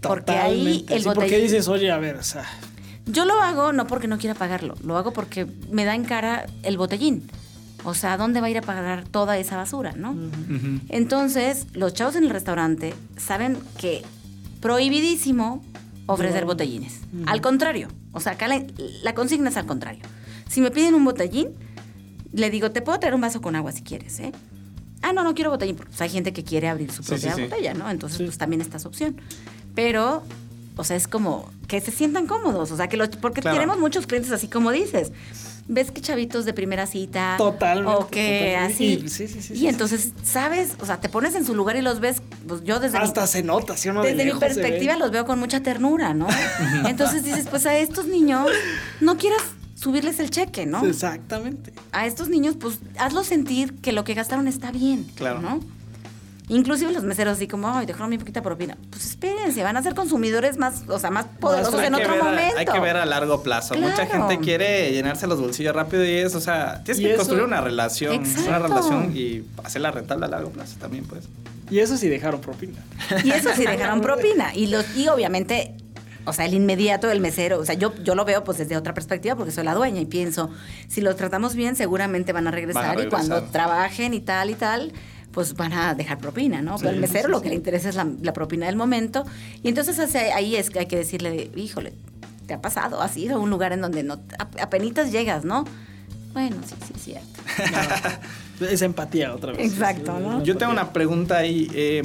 Porque 0.00 0.32
ahí 0.32 0.84
el 0.88 0.98
Sí, 1.00 1.04
porque 1.04 1.20
botellín... 1.20 1.42
dices, 1.44 1.68
oye, 1.68 1.90
a 1.90 1.98
ver, 1.98 2.16
o 2.16 2.22
sea. 2.22 2.44
Yo 3.06 3.24
lo 3.24 3.40
hago 3.40 3.72
no 3.72 3.86
porque 3.86 4.06
no 4.08 4.18
quiera 4.18 4.34
pagarlo, 4.34 4.74
lo 4.84 4.96
hago 4.96 5.12
porque 5.12 5.46
me 5.70 5.84
da 5.84 5.94
en 5.94 6.04
cara 6.04 6.46
el 6.62 6.76
botellín. 6.76 7.24
O 7.84 7.94
sea, 7.94 8.16
¿dónde 8.16 8.40
va 8.40 8.46
a 8.46 8.50
ir 8.50 8.58
a 8.58 8.62
pagar 8.62 9.04
toda 9.08 9.38
esa 9.38 9.56
basura, 9.56 9.92
no? 9.96 10.14
Entonces, 10.88 11.66
los 11.72 11.94
chavos 11.94 12.14
en 12.14 12.22
el 12.22 12.30
restaurante 12.30 12.94
saben 13.16 13.58
que 13.76 14.02
prohibidísimo 14.60 15.64
ofrecer 16.06 16.44
botellines. 16.44 17.00
Al 17.26 17.40
contrario, 17.40 17.88
o 18.12 18.20
sea, 18.20 18.32
acá 18.32 18.48
la, 18.48 18.64
la 19.02 19.14
consigna 19.14 19.50
es 19.50 19.56
al 19.56 19.66
contrario. 19.66 20.02
Si 20.48 20.60
me 20.60 20.70
piden 20.70 20.94
un 20.94 21.04
botellín, 21.04 21.48
le 22.32 22.50
digo, 22.50 22.70
te 22.70 22.82
puedo 22.82 22.98
traer 22.98 23.14
un 23.14 23.20
vaso 23.20 23.40
con 23.40 23.56
agua 23.56 23.72
si 23.72 23.82
quieres, 23.82 24.18
¿eh? 24.20 24.32
Ah, 25.02 25.12
no, 25.12 25.24
no 25.24 25.34
quiero 25.34 25.50
botellín, 25.50 25.76
porque 25.76 25.90
pues, 25.90 26.00
hay 26.00 26.10
gente 26.10 26.32
que 26.32 26.44
quiere 26.44 26.68
abrir 26.68 26.90
su 26.92 27.02
propia 27.02 27.34
sí, 27.34 27.36
sí. 27.36 27.48
botella, 27.48 27.74
¿no? 27.74 27.90
Entonces, 27.90 28.18
Sí. 28.18 28.24
pues 28.24 28.38
también 28.38 28.60
está 28.60 28.76
esa 28.76 28.88
opción. 28.88 29.16
Pero, 29.74 30.22
o 30.76 30.84
sea, 30.84 30.96
es 30.96 31.08
como 31.08 31.50
que 31.68 31.80
se 31.80 31.90
sientan 31.90 32.26
cómodos, 32.26 32.70
o 32.70 32.76
sea, 32.76 32.88
que 32.88 32.96
los, 32.96 33.08
porque 33.08 33.40
Claro. 33.40 33.56
tenemos 33.56 33.78
muchos 33.78 34.06
clientes 34.06 34.30
así 34.32 34.48
como 34.48 34.70
dices. 34.70 35.10
Ves 35.68 35.90
que 35.92 36.00
chavitos 36.00 36.44
de 36.44 36.52
primera 36.52 36.86
cita. 36.86 37.36
Totalmente, 37.38 37.92
O 37.96 38.08
que 38.08 38.56
así. 38.56 39.00
Y- 39.04 39.08
sí, 39.08 39.28
sí, 39.28 39.40
sí, 39.40 39.54
y 39.54 39.68
entonces, 39.68 40.12
¿sabes? 40.24 40.70
O 40.80 40.86
sea, 40.86 41.00
te 41.00 41.08
pones 41.08 41.34
en 41.34 41.46
su 41.46 41.54
lugar 41.54 41.76
y 41.76 41.82
los 41.82 42.00
ves, 42.00 42.20
pues 42.48 42.64
yo 42.64 42.80
desde 42.80 42.98
mi- 42.98 43.04
Hasta 43.04 43.26
se 43.26 43.42
nota, 43.42 43.76
¿sí 43.76 43.88
o 43.88 43.92
no? 43.92 44.02
De 44.02 44.14
desde 44.14 44.32
mi 44.32 44.38
perspectiva 44.38 44.96
los 44.96 45.10
veo 45.12 45.24
con 45.24 45.38
mucha 45.38 45.60
ternura, 45.62 46.14
¿no? 46.14 46.26
Entonces 46.86 47.22
dices, 47.24 47.46
pues 47.48 47.64
a 47.66 47.76
estos 47.78 48.06
niños 48.06 48.48
no 49.00 49.16
quieras 49.16 49.40
subirles 49.74 50.18
el 50.20 50.30
cheque, 50.30 50.66
¿no? 50.66 50.84
Exactamente. 50.84 51.72
A 51.92 52.06
estos 52.06 52.28
niños, 52.28 52.56
pues 52.58 52.78
hazlos 52.98 53.26
sentir 53.26 53.74
que 53.80 53.92
lo 53.92 54.04
que 54.04 54.14
gastaron 54.14 54.48
está 54.48 54.70
bien, 54.72 55.04
Claro. 55.16 55.40
¿no? 55.40 55.60
Inclusive 56.52 56.92
los 56.92 57.02
meseros 57.02 57.34
así 57.38 57.48
como, 57.48 57.68
ay, 57.74 57.86
dejaron 57.86 58.10
mi 58.10 58.18
poquita 58.18 58.42
propina. 58.42 58.76
Pues 58.90 59.06
espérense, 59.06 59.62
van 59.62 59.76
a 59.78 59.82
ser 59.82 59.94
consumidores 59.94 60.58
más, 60.58 60.82
o 60.86 60.98
sea, 60.98 61.10
más 61.10 61.24
poderosos 61.40 61.82
en 61.82 61.94
otro 61.94 62.12
ver 62.12 62.22
momento. 62.22 62.58
Hay 62.58 62.66
que 62.66 62.78
ver 62.78 62.96
a 62.98 63.06
largo 63.06 63.42
plazo. 63.42 63.74
Mucha 63.74 64.06
gente 64.06 64.38
quiere 64.38 64.92
llenarse 64.92 65.26
los 65.26 65.40
bolsillos 65.40 65.74
rápido 65.74 66.04
y 66.04 66.10
es, 66.10 66.34
o 66.34 66.40
sea, 66.40 66.82
tienes 66.84 67.00
que 67.00 67.08
eso- 67.10 67.16
construir 67.18 67.44
una 67.44 67.60
relación, 67.62 68.22
una 68.46 68.58
relación 68.58 69.12
y 69.16 69.44
hacerla 69.64 69.90
rentable 69.92 70.26
a 70.26 70.28
largo 70.28 70.50
plazo 70.50 70.76
también, 70.78 71.04
pues. 71.06 71.24
Y 71.70 71.78
eso 71.78 71.96
sí 71.96 72.08
dejaron 72.08 72.40
propina. 72.42 72.78
Y 73.24 73.30
eso 73.30 73.48
sí 73.56 73.64
dejaron 73.64 74.00
propina. 74.02 74.54
Y, 74.54 74.66
los, 74.66 74.94
y 74.94 75.08
obviamente, 75.08 75.74
o 76.26 76.34
sea, 76.34 76.44
el 76.44 76.52
inmediato 76.52 77.06
del 77.08 77.20
mesero, 77.20 77.58
o 77.60 77.64
sea, 77.64 77.76
yo, 77.76 77.94
yo 78.04 78.14
lo 78.14 78.26
veo 78.26 78.44
pues 78.44 78.58
desde 78.58 78.76
otra 78.76 78.92
perspectiva 78.92 79.36
porque 79.36 79.52
soy 79.52 79.64
la 79.64 79.72
dueña 79.74 80.00
y 80.02 80.04
pienso, 80.06 80.50
si 80.88 81.00
los 81.00 81.16
tratamos 81.16 81.54
bien, 81.54 81.76
seguramente 81.76 82.34
van 82.34 82.46
a 82.46 82.50
regresar, 82.50 82.94
Van 82.94 82.98
a 82.98 83.02
y 83.04 83.08
cuando 83.08 83.42
trabajen 83.44 84.12
y 84.12 84.20
tal 84.20 84.50
y 84.50 84.54
tal, 84.54 84.92
pues 85.32 85.54
van 85.54 85.72
a 85.72 85.94
dejar 85.94 86.18
propina, 86.18 86.62
¿no? 86.62 86.76
Pero 86.76 86.90
Sí, 86.90 86.94
al 86.96 87.00
mesero 87.00 87.26
sí, 87.28 87.30
lo 87.32 87.38
sí. 87.38 87.42
que 87.44 87.48
le 87.50 87.54
interesa 87.56 87.88
es 87.88 87.94
la, 87.96 88.06
la 88.22 88.32
propina 88.32 88.66
del 88.66 88.76
momento. 88.76 89.24
Y 89.62 89.68
entonces 89.68 89.98
hace- 89.98 90.32
ahí 90.32 90.56
es 90.56 90.70
que 90.70 90.78
hay 90.80 90.86
que 90.86 90.96
decirle, 90.96 91.50
híjole, 91.56 91.92
¿te 92.46 92.54
ha 92.54 92.60
pasado? 92.60 93.00
¿Has 93.02 93.16
ido 93.16 93.36
a 93.36 93.38
un 93.38 93.48
lugar 93.50 93.72
en 93.72 93.80
donde 93.80 94.02
no, 94.02 94.14
ap- 94.38 94.60
apenitas 94.60 95.10
llegas, 95.10 95.44
¿no? 95.44 95.64
Bueno, 96.32 96.56
sí, 96.66 96.74
sí, 96.86 96.92
es 96.96 97.02
cierto. 97.02 97.40
Es 98.70 98.80
empatía 98.82 99.34
otra 99.34 99.52
vez. 99.52 99.72
Exacto, 99.72 100.20
¿no? 100.20 100.42
Yo 100.44 100.56
tengo 100.56 100.70
una 100.70 100.92
pregunta 100.92 101.38
ahí. 101.38 101.68
eh, 101.74 102.02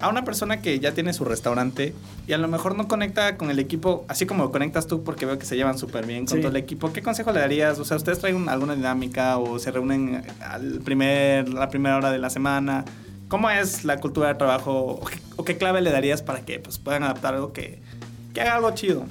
a 0.00 0.08
una 0.08 0.24
persona 0.24 0.60
que 0.62 0.78
ya 0.80 0.92
tiene 0.92 1.12
su 1.12 1.24
restaurante 1.24 1.94
y 2.26 2.32
a 2.32 2.38
lo 2.38 2.48
mejor 2.48 2.76
no 2.76 2.88
conecta 2.88 3.36
con 3.36 3.50
el 3.50 3.58
equipo, 3.58 4.04
así 4.08 4.26
como 4.26 4.50
conectas 4.50 4.86
tú 4.86 5.02
porque 5.02 5.26
veo 5.26 5.38
que 5.38 5.46
se 5.46 5.56
llevan 5.56 5.76
súper 5.78 6.06
bien 6.06 6.26
con 6.26 6.36
Sí. 6.38 6.42
todo 6.42 6.50
el 6.50 6.56
equipo, 6.56 6.92
¿qué 6.92 7.02
consejo 7.02 7.32
le 7.32 7.40
darías? 7.40 7.78
O 7.78 7.84
sea, 7.84 7.96
¿ustedes 7.96 8.18
traen 8.18 8.36
un- 8.36 8.48
alguna 8.48 8.74
dinámica 8.74 9.36
o 9.38 9.58
se 9.58 9.70
reúnen 9.70 10.22
al 10.40 10.80
primer, 10.80 11.48
la 11.50 11.68
primera 11.68 11.96
hora 11.96 12.10
de 12.10 12.18
la 12.18 12.30
semana? 12.30 12.84
¿Cómo 13.28 13.48
es 13.50 13.84
la 13.84 13.98
cultura 14.00 14.28
de 14.28 14.34
trabajo 14.34 15.00
o 15.36 15.44
qué, 15.44 15.56
clave 15.56 15.80
le 15.82 15.90
darías 15.92 16.22
para 16.22 16.40
que 16.44 16.58
pues, 16.58 16.78
puedan 16.78 17.02
adaptar 17.04 17.34
algo 17.34 17.52
que, 17.52 17.80
que 18.34 18.40
haga 18.40 18.56
algo 18.56 18.70
chido? 18.72 19.04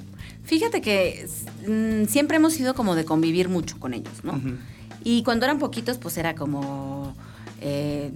Fíjate 0.44 0.80
que 0.80 1.26
mm, 1.68 2.06
siempre 2.06 2.36
hemos 2.36 2.52
sido 2.54 2.74
como 2.74 2.96
de 2.96 3.04
convivir 3.04 3.48
mucho 3.48 3.78
con 3.78 3.94
ellos, 3.94 4.24
¿no? 4.24 4.40
Y 5.04 5.22
cuando 5.22 5.46
eran 5.46 5.58
poquitos, 5.58 5.96
pues 5.98 6.18
era 6.18 6.34
como. 6.34 7.14
eh, 7.62 8.10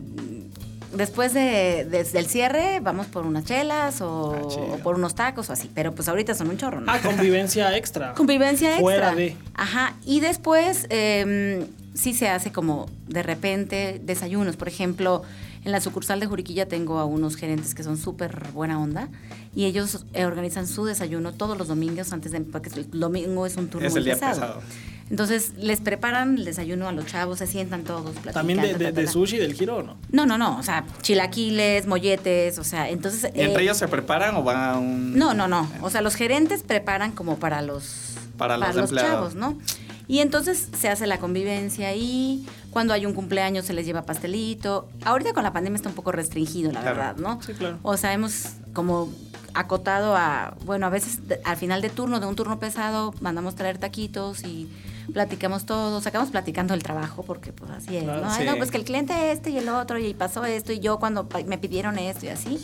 después 0.96 1.32
de, 1.34 1.86
de- 1.90 2.04
del 2.04 2.26
cierre, 2.26 2.80
vamos 2.80 3.06
por 3.06 3.26
unas 3.26 3.44
chelas 3.44 4.00
o, 4.00 4.32
Ah, 4.34 4.74
o 4.74 4.78
por 4.78 4.94
unos 4.96 5.14
tacos 5.14 5.50
o 5.50 5.52
así. 5.52 5.70
Pero 5.74 5.94
pues 5.94 6.08
ahorita 6.08 6.34
son 6.34 6.48
un 6.50 6.56
chorro, 6.56 6.80
¿no? 6.80 6.90
Ah, 6.92 6.98
convivencia 7.02 7.76
extra. 7.76 8.14
Convivencia 8.16 8.68
extra. 8.70 8.82
Fuera 8.82 9.14
de. 9.14 9.36
Ajá. 9.54 9.94
Y 10.04 10.20
después 10.20 10.86
eh, 10.90 11.66
sí 11.94 12.14
se 12.14 12.28
hace 12.28 12.52
como 12.52 12.86
de 13.08 13.22
repente 13.22 14.00
desayunos. 14.04 14.56
Por 14.56 14.68
ejemplo, 14.68 15.22
en 15.64 15.72
la 15.72 15.80
sucursal 15.80 16.20
de 16.20 16.26
Juriquilla 16.26 16.66
tengo 16.66 16.98
a 16.98 17.04
unos 17.04 17.36
gerentes 17.36 17.74
que 17.74 17.82
son 17.82 17.96
súper 17.96 18.48
buena 18.52 18.78
onda 18.80 19.08
y 19.54 19.64
ellos 19.64 20.04
eh, 20.12 20.24
organizan 20.26 20.66
su 20.66 20.84
desayuno 20.84 21.32
todos 21.32 21.56
los 21.56 21.68
domingos 21.68 22.12
antes 22.12 22.32
de 22.32 22.40
porque 22.42 22.68
el 22.74 22.90
domingo 23.00 23.46
es 23.46 23.56
un 23.56 23.68
turno 23.68 23.86
Es 23.86 23.92
muy 23.94 24.00
el 24.00 24.04
día 24.04 24.14
pesado. 24.14 24.34
pesado. 24.34 24.62
Entonces 25.10 25.52
les 25.58 25.80
preparan 25.80 26.38
el 26.38 26.44
desayuno 26.44 26.88
a 26.88 26.92
los 26.92 27.06
chavos, 27.06 27.38
se 27.38 27.46
sientan 27.46 27.84
todos, 27.84 28.12
platican. 28.12 28.32
También 28.34 28.60
de, 28.60 28.68
ta, 28.72 28.78
de, 28.78 28.84
ta, 28.86 28.90
ta, 28.92 29.00
de 29.00 29.06
ta. 29.06 29.12
sushi 29.12 29.36
del 29.36 29.52
giro, 29.54 29.76
¿o 29.78 29.82
no? 29.82 29.96
No, 30.10 30.24
no, 30.26 30.38
no. 30.38 30.58
O 30.58 30.62
sea, 30.62 30.84
chilaquiles, 31.02 31.86
molletes, 31.86 32.58
o 32.58 32.64
sea, 32.64 32.88
entonces. 32.88 33.30
¿Y 33.34 33.40
entre 33.42 33.62
eh, 33.62 33.64
ellos 33.64 33.76
se 33.76 33.86
preparan 33.88 34.34
o 34.36 34.42
van 34.42 34.56
a 34.56 34.78
un...? 34.78 35.16
no, 35.18 35.34
no, 35.34 35.46
no. 35.46 35.68
O 35.82 35.90
sea, 35.90 36.00
los 36.00 36.14
gerentes 36.14 36.62
preparan 36.62 37.12
como 37.12 37.36
para 37.38 37.60
los, 37.62 38.14
Para 38.38 38.56
los 38.56 38.92
chavos, 38.94 39.34
¿no? 39.34 39.58
Y 40.06 40.18
entonces 40.20 40.68
se 40.78 40.88
hace 40.90 41.06
la 41.06 41.18
convivencia 41.18 41.94
y 41.94 42.44
cuando 42.70 42.92
hay 42.92 43.06
un 43.06 43.14
cumpleaños 43.14 43.64
se 43.66 43.72
les 43.72 43.86
lleva 43.86 44.02
pastelito. 44.02 44.88
Ahorita 45.04 45.32
con 45.32 45.44
la 45.44 45.52
pandemia 45.52 45.76
está 45.76 45.88
un 45.88 45.94
poco 45.94 46.12
restringido, 46.12 46.72
la 46.72 46.80
Claro. 46.82 46.96
verdad, 46.96 47.16
¿no? 47.16 47.40
Sí, 47.42 47.52
claro. 47.54 47.78
O 47.82 47.96
sea, 47.96 48.12
hemos 48.12 48.48
como 48.74 49.10
acotado 49.54 50.14
a, 50.16 50.56
bueno, 50.64 50.86
a 50.86 50.90
veces 50.90 51.20
al 51.44 51.56
final 51.56 51.80
de 51.80 51.88
turno, 51.88 52.20
de 52.20 52.26
un 52.26 52.36
turno 52.36 52.58
pesado, 52.58 53.14
mandamos 53.20 53.54
traer 53.54 53.78
taquitos 53.78 54.42
y 54.44 54.68
platicamos 55.12 55.66
todo, 55.66 56.00
sacamos 56.00 56.30
platicando 56.30 56.74
el 56.74 56.82
trabajo, 56.82 57.22
porque 57.22 57.52
pues 57.52 57.70
así 57.70 57.96
es, 57.96 58.04
¿no? 58.04 58.12
Ay, 58.24 58.42
sí. 58.42 58.44
no, 58.46 58.56
pues 58.56 58.70
que 58.70 58.78
el 58.78 58.84
cliente 58.84 59.32
este 59.32 59.50
y 59.50 59.58
el 59.58 59.68
otro, 59.68 59.98
y 59.98 60.14
pasó 60.14 60.44
esto, 60.44 60.72
y 60.72 60.80
yo 60.80 60.98
cuando 60.98 61.28
me 61.46 61.58
pidieron 61.58 61.98
esto 61.98 62.26
y 62.26 62.28
así. 62.30 62.58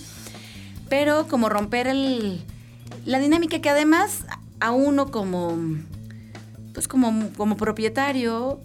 Pero 0.88 1.28
como 1.28 1.48
romper 1.48 1.86
el, 1.86 2.42
la 3.04 3.18
dinámica 3.18 3.60
que 3.60 3.70
además 3.70 4.24
a 4.58 4.72
uno 4.72 5.10
como, 5.10 5.56
pues 6.74 6.88
como, 6.88 7.30
como 7.36 7.56
propietario, 7.56 8.60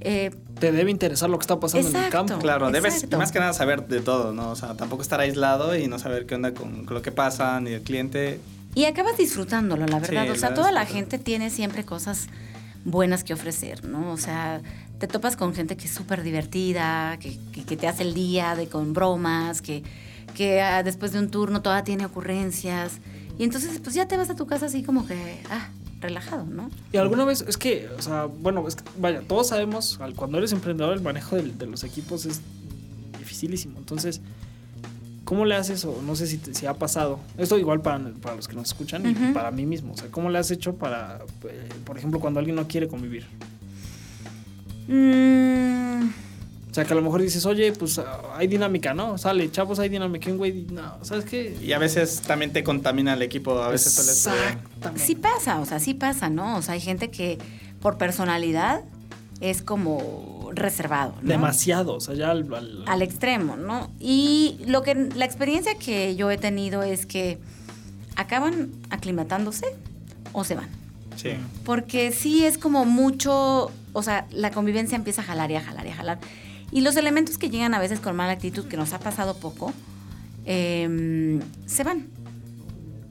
eh, 0.00 0.30
Te 0.60 0.70
debe 0.72 0.90
interesar 0.90 1.28
lo 1.28 1.38
que 1.38 1.42
está 1.42 1.58
pasando 1.58 1.88
en 1.88 1.96
el 1.96 2.10
campo. 2.10 2.38
Claro, 2.38 2.70
debes 2.70 2.94
Exacto. 2.94 3.18
más 3.18 3.32
que 3.32 3.40
nada 3.40 3.52
saber 3.52 3.86
de 3.88 4.00
todo, 4.00 4.32
¿no? 4.32 4.50
O 4.50 4.56
sea, 4.56 4.74
tampoco 4.74 5.02
estar 5.02 5.20
aislado 5.20 5.76
y 5.76 5.88
no 5.88 5.98
saber 5.98 6.26
qué 6.26 6.36
onda 6.36 6.54
con, 6.54 6.84
con 6.84 6.94
lo 6.94 7.02
que 7.02 7.12
pasa, 7.12 7.60
ni 7.60 7.72
el 7.72 7.82
cliente. 7.82 8.40
Y 8.74 8.84
acabas 8.84 9.16
disfrutándolo, 9.16 9.86
la 9.86 9.98
verdad. 9.98 10.24
Sí, 10.24 10.30
o 10.30 10.36
sea, 10.36 10.50
la 10.50 10.54
toda 10.54 10.72
la 10.72 10.86
gente 10.86 11.18
tiene 11.18 11.50
siempre 11.50 11.84
cosas 11.84 12.28
buenas 12.90 13.24
que 13.24 13.32
ofrecer, 13.34 13.84
¿no? 13.84 14.12
O 14.12 14.16
sea, 14.16 14.60
te 14.98 15.06
topas 15.06 15.36
con 15.36 15.54
gente 15.54 15.76
que 15.76 15.86
es 15.86 15.92
súper 15.94 16.22
divertida, 16.22 17.18
que, 17.18 17.38
que- 17.52 17.64
que 17.64 17.76
te 17.76 17.86
hace 17.88 18.02
el 18.02 18.14
día 18.14 18.54
de 18.56 18.68
con 18.68 18.92
bromas, 18.94 19.62
que, 19.62 19.82
que 20.34 20.60
ah, 20.60 20.82
después 20.82 21.12
de 21.12 21.18
un 21.20 21.30
turno 21.30 21.62
toda 21.62 21.84
tiene 21.84 22.04
ocurrencias. 22.06 22.98
Y 23.38 23.44
entonces, 23.44 23.80
pues 23.80 23.94
ya 23.94 24.08
te 24.08 24.16
vas 24.16 24.30
a 24.30 24.34
tu 24.36 24.46
casa 24.46 24.66
así 24.66 24.82
como 24.82 25.06
que, 25.06 25.40
ah, 25.50 25.68
relajado, 26.00 26.44
¿no? 26.44 26.70
Y 26.92 26.96
alguna 26.96 27.24
vez, 27.24 27.44
es 27.46 27.56
que, 27.56 27.88
o 27.98 28.02
sea, 28.02 28.24
bueno, 28.24 28.66
es 28.66 28.76
que, 28.76 28.84
vaya, 28.98 29.20
todos 29.22 29.48
sabemos, 29.48 29.98
cuando 30.16 30.38
eres 30.38 30.52
emprendedor, 30.52 30.94
el 30.96 31.02
manejo 31.02 31.36
del- 31.36 31.56
de, 31.58 31.66
los 31.66 31.84
equipos 31.84 32.26
es 32.26 32.40
dificilísimo. 33.18 33.78
Entonces, 33.78 34.20
¿cómo 35.28 35.44
le 35.44 35.54
haces? 35.56 35.84
O 35.84 36.00
no 36.00 36.16
sé 36.16 36.26
si, 36.26 36.38
te- 36.38 36.54
si 36.54 36.64
ha 36.64 36.72
pasado. 36.72 37.20
Esto 37.36 37.58
igual 37.58 37.82
para, 37.82 37.98
para 38.22 38.34
los 38.34 38.48
que 38.48 38.54
nos 38.56 38.68
escuchan 38.68 39.04
y 39.06 39.12
para 39.34 39.50
mí 39.50 39.66
mismo. 39.66 39.92
O 39.92 39.96
sea, 39.96 40.08
¿cómo 40.10 40.30
le 40.30 40.38
has 40.38 40.50
hecho 40.50 40.74
para, 40.76 41.18
eh, 41.48 41.68
por 41.84 41.98
ejemplo, 41.98 42.18
cuando 42.18 42.40
alguien 42.40 42.56
no 42.56 42.66
quiere 42.66 42.88
convivir? 42.88 43.26
Mm, 44.88 46.08
O 46.70 46.74
sea, 46.74 46.84
que 46.84 46.92
a 46.92 46.96
lo 46.96 47.02
mejor 47.02 47.20
dices, 47.22 47.44
oye, 47.46 47.72
pues 47.72 47.98
ah, 47.98 48.20
hay 48.36 48.46
dinámica, 48.46 48.94
¿no? 48.94 49.18
Sale, 49.18 49.50
chavos, 49.50 49.78
hay 49.78 49.88
dinámica. 49.88 50.30
Güey, 50.30 50.66
no, 50.70 50.98
¿sabes 51.04 51.24
qué? 51.24 51.56
Y 51.62 51.72
a 51.72 51.78
veces 51.78 52.20
también 52.22 52.52
te 52.52 52.62
contamina 52.64 53.14
el 53.14 53.22
equipo, 53.22 53.58
a 53.62 53.68
veces 53.68 53.98
Exactamente. 53.98 55.00
sí 55.04 55.14
pasa, 55.14 55.60
o 55.60 55.66
sea, 55.66 55.78
sí 55.80 55.94
pasa, 55.94 56.30
¿no? 56.30 56.56
O 56.56 56.62
sea, 56.62 56.74
hay 56.74 56.80
gente 56.80 57.10
que 57.10 57.38
por 57.80 57.98
personalidad 57.98 58.82
es 59.40 59.62
como 59.62 60.37
reservado, 60.52 61.14
¿no? 61.22 61.28
Demasiado, 61.28 61.94
o 61.94 62.00
sea, 62.00 62.14
ya 62.14 62.30
al, 62.30 62.52
al- 62.54 62.84
al 62.86 63.02
extremo, 63.02 63.56
¿no? 63.56 63.90
Y 64.00 64.58
lo 64.66 64.82
que 64.82 64.94
la 64.94 65.24
experiencia 65.24 65.76
que 65.78 66.16
yo 66.16 66.30
he 66.30 66.38
tenido 66.38 66.82
es 66.82 67.06
que 67.06 67.38
acaban 68.16 68.70
aclimatándose 68.90 69.66
o 70.32 70.44
se 70.44 70.54
van. 70.54 70.68
Sí. 71.16 71.30
Porque 71.64 72.12
sí 72.12 72.44
es 72.44 72.58
como 72.58 72.84
mucho, 72.84 73.70
o 73.92 74.02
sea, 74.02 74.26
la 74.30 74.50
convivencia 74.50 74.96
empieza 74.96 75.22
a 75.22 75.24
jalar 75.24 75.50
y 75.50 75.56
a 75.56 75.60
jalar 75.60 75.86
y 75.86 75.90
a 75.90 75.94
jalar. 75.96 76.18
Y 76.70 76.82
los 76.82 76.96
elementos 76.96 77.38
que 77.38 77.50
llegan 77.50 77.74
a 77.74 77.78
veces 77.78 77.98
con 78.00 78.14
mala 78.14 78.32
actitud, 78.32 78.66
que 78.66 78.76
nos 78.76 78.92
ha 78.92 78.98
pasado 79.00 79.34
poco, 79.36 79.72
em, 80.44 81.40
se 81.66 81.84
van. 81.84 82.06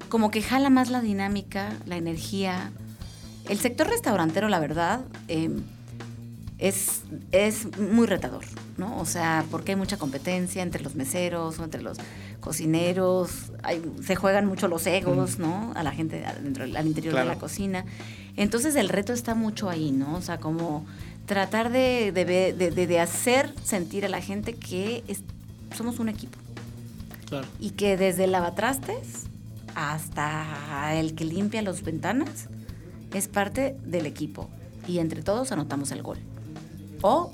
Como 0.09 0.31
que 0.31 0.41
jala 0.41 0.69
más 0.69 0.89
la 0.89 1.01
dinámica, 1.01 1.73
la 1.85 1.97
energía. 1.97 2.71
El 3.49 3.59
sector 3.59 3.87
restaurantero, 3.87 4.47
la 4.47 4.59
verdad, 4.59 5.01
em, 5.27 5.63
es, 6.59 7.01
es 7.31 7.77
muy 7.77 8.07
retador, 8.07 8.43
¿no? 8.77 8.99
O 8.99 9.05
sea, 9.05 9.45
porque 9.51 9.73
hay 9.73 9.75
mucha 9.75 9.97
competencia 9.97 10.63
entre 10.63 10.81
los 10.83 10.95
meseros 10.95 11.59
o 11.59 11.63
entre 11.63 11.81
los 11.81 11.97
cocineros, 12.39 13.51
hay- 13.63 13.81
se 14.03 14.15
juegan 14.15 14.45
mucho 14.45 14.67
los 14.67 14.87
egos, 14.87 15.37
¿no? 15.37 15.71
A 15.75 15.83
la 15.83 15.91
gente 15.91 16.25
adentro, 16.25 16.63
al 16.63 16.87
interior 16.87 17.13
de 17.15 17.25
la 17.25 17.37
cocina. 17.37 17.85
Entonces 18.37 18.75
el 18.75 18.89
reto 18.89 19.13
está 19.13 19.35
mucho 19.35 19.69
ahí, 19.69 19.91
¿no? 19.91 20.15
O 20.15 20.21
sea, 20.21 20.39
como 20.39 20.85
tratar 21.25 21.71
de, 21.71 22.11
de 22.11 22.25
de- 22.25 22.53
de- 22.71 22.87
de 22.87 22.99
hacer 22.99 23.53
sentir 23.63 24.05
a 24.05 24.09
la 24.09 24.21
gente 24.21 24.53
que 24.53 25.03
es- 25.07 25.21
somos 25.75 25.99
un 25.99 26.09
equipo 26.09 26.37
Claro. 27.27 27.47
y 27.59 27.71
que 27.71 27.97
desde 27.97 28.23
el 28.23 28.31
lavatrastes 28.31 29.23
hasta 29.75 30.95
el 30.95 31.13
que 31.15 31.25
limpia 31.25 31.61
las 31.61 31.83
ventanas 31.83 32.47
es 33.13 33.27
parte 33.27 33.75
del 33.85 34.05
equipo 34.05 34.49
y 34.87 34.99
entre 34.99 35.21
todos 35.21 35.51
anotamos 35.51 35.91
el 35.91 36.01
gol 36.01 36.17
o 37.01 37.31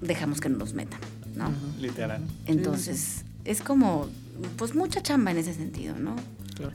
dejamos 0.00 0.40
que 0.40 0.48
no 0.48 0.58
nos 0.58 0.74
metan, 0.74 1.00
¿no? 1.34 1.50
Literal. 1.80 2.22
Entonces 2.46 3.24
es 3.44 3.62
como 3.62 4.08
pues 4.56 4.74
mucha 4.74 5.02
chamba 5.02 5.30
en 5.30 5.38
ese 5.38 5.54
sentido, 5.54 5.96
¿no? 5.98 6.16
Claro. 6.54 6.74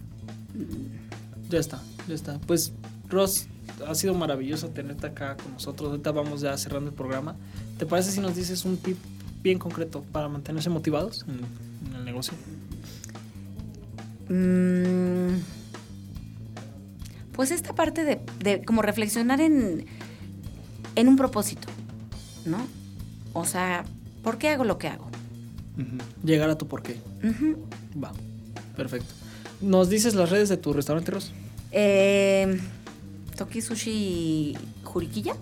Ya 1.49 1.59
está, 1.59 1.81
ya 2.07 2.15
está. 2.15 2.39
Pues, 2.39 2.73
Ross, 3.09 3.47
ha 3.87 3.95
sido 3.95 4.13
maravilloso 4.13 4.69
tenerte 4.69 5.07
acá 5.07 5.37
con 5.37 5.53
nosotros. 5.53 5.91
Ahorita 5.91 6.11
vamos 6.11 6.41
ya 6.41 6.57
cerrando 6.57 6.89
el 6.89 6.95
programa. 6.95 7.35
¿Te 7.77 7.85
parece 7.85 8.11
si 8.11 8.19
nos 8.19 8.35
dices 8.35 8.65
un 8.65 8.77
tip 8.77 8.97
bien 9.41 9.59
concreto 9.59 10.03
para 10.11 10.27
mantenerse 10.29 10.69
motivados 10.69 11.25
en, 11.27 11.89
en 11.89 11.95
el 11.95 12.05
negocio? 12.05 12.33
Mm, 14.29 15.41
pues 17.33 17.51
esta 17.51 17.73
parte 17.73 18.03
de, 18.03 18.21
de 18.39 18.63
como 18.63 18.81
reflexionar 18.81 19.41
en, 19.41 19.85
en 20.95 21.07
un 21.07 21.17
propósito, 21.17 21.67
¿no? 22.45 22.57
O 23.33 23.45
sea, 23.45 23.83
¿por 24.23 24.37
qué 24.37 24.49
hago 24.49 24.63
lo 24.63 24.77
que 24.77 24.87
hago? 24.87 25.07
Llegar 26.23 26.49
a 26.49 26.57
tu 26.57 26.67
porqué. 26.67 26.99
Ujú. 27.23 27.57
Va, 28.03 28.11
perfecto. 28.75 29.13
¿Nos 29.61 29.89
dices 29.89 30.13
las 30.15 30.29
redes 30.29 30.49
de 30.49 30.57
tu 30.57 30.73
restaurante, 30.73 31.11
Ross? 31.11 31.31
Eh, 31.71 32.59
Toki 33.37 33.61
Sushi 33.61 34.55
Juriquilla. 34.83 35.35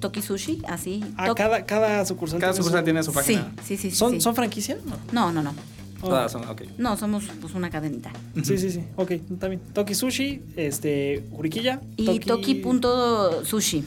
Toki 0.00 0.20
Sushi, 0.20 0.60
así. 0.68 1.02
Ah, 1.16 1.28
Tok- 1.28 1.36
cada, 1.36 1.64
cada 1.64 2.04
sucursal 2.04 2.38
Cada 2.38 2.52
tiene 2.52 2.62
sucursal 2.62 2.80
su- 2.80 2.84
tiene 2.84 3.02
su 3.02 3.10
Sí, 3.12 3.14
página. 3.16 3.52
sí, 3.64 3.76
sí. 3.78 3.90
sí, 3.90 3.96
¿Son, 3.96 4.12
sí. 4.12 4.20
¿Son 4.20 4.34
franquicia? 4.34 4.76
No. 4.84 4.96
No, 5.12 5.32
no, 5.32 5.42
no. 5.42 5.54
Oh, 6.02 6.08
Todas 6.08 6.30
son, 6.30 6.46
ok. 6.46 6.62
No, 6.76 6.98
somos 6.98 7.24
pues 7.40 7.54
una 7.54 7.70
cadenita. 7.70 8.12
Sí, 8.44 8.58
sí, 8.58 8.70
sí. 8.70 8.82
Ok, 8.96 9.12
está 9.12 9.48
bien. 9.48 9.60
Toki 9.72 9.94
Sushi, 9.94 10.42
este, 10.56 11.24
Juriquilla. 11.32 11.80
Y 11.96 12.04
Toki.sushi, 12.04 13.80
Toki 13.80 13.84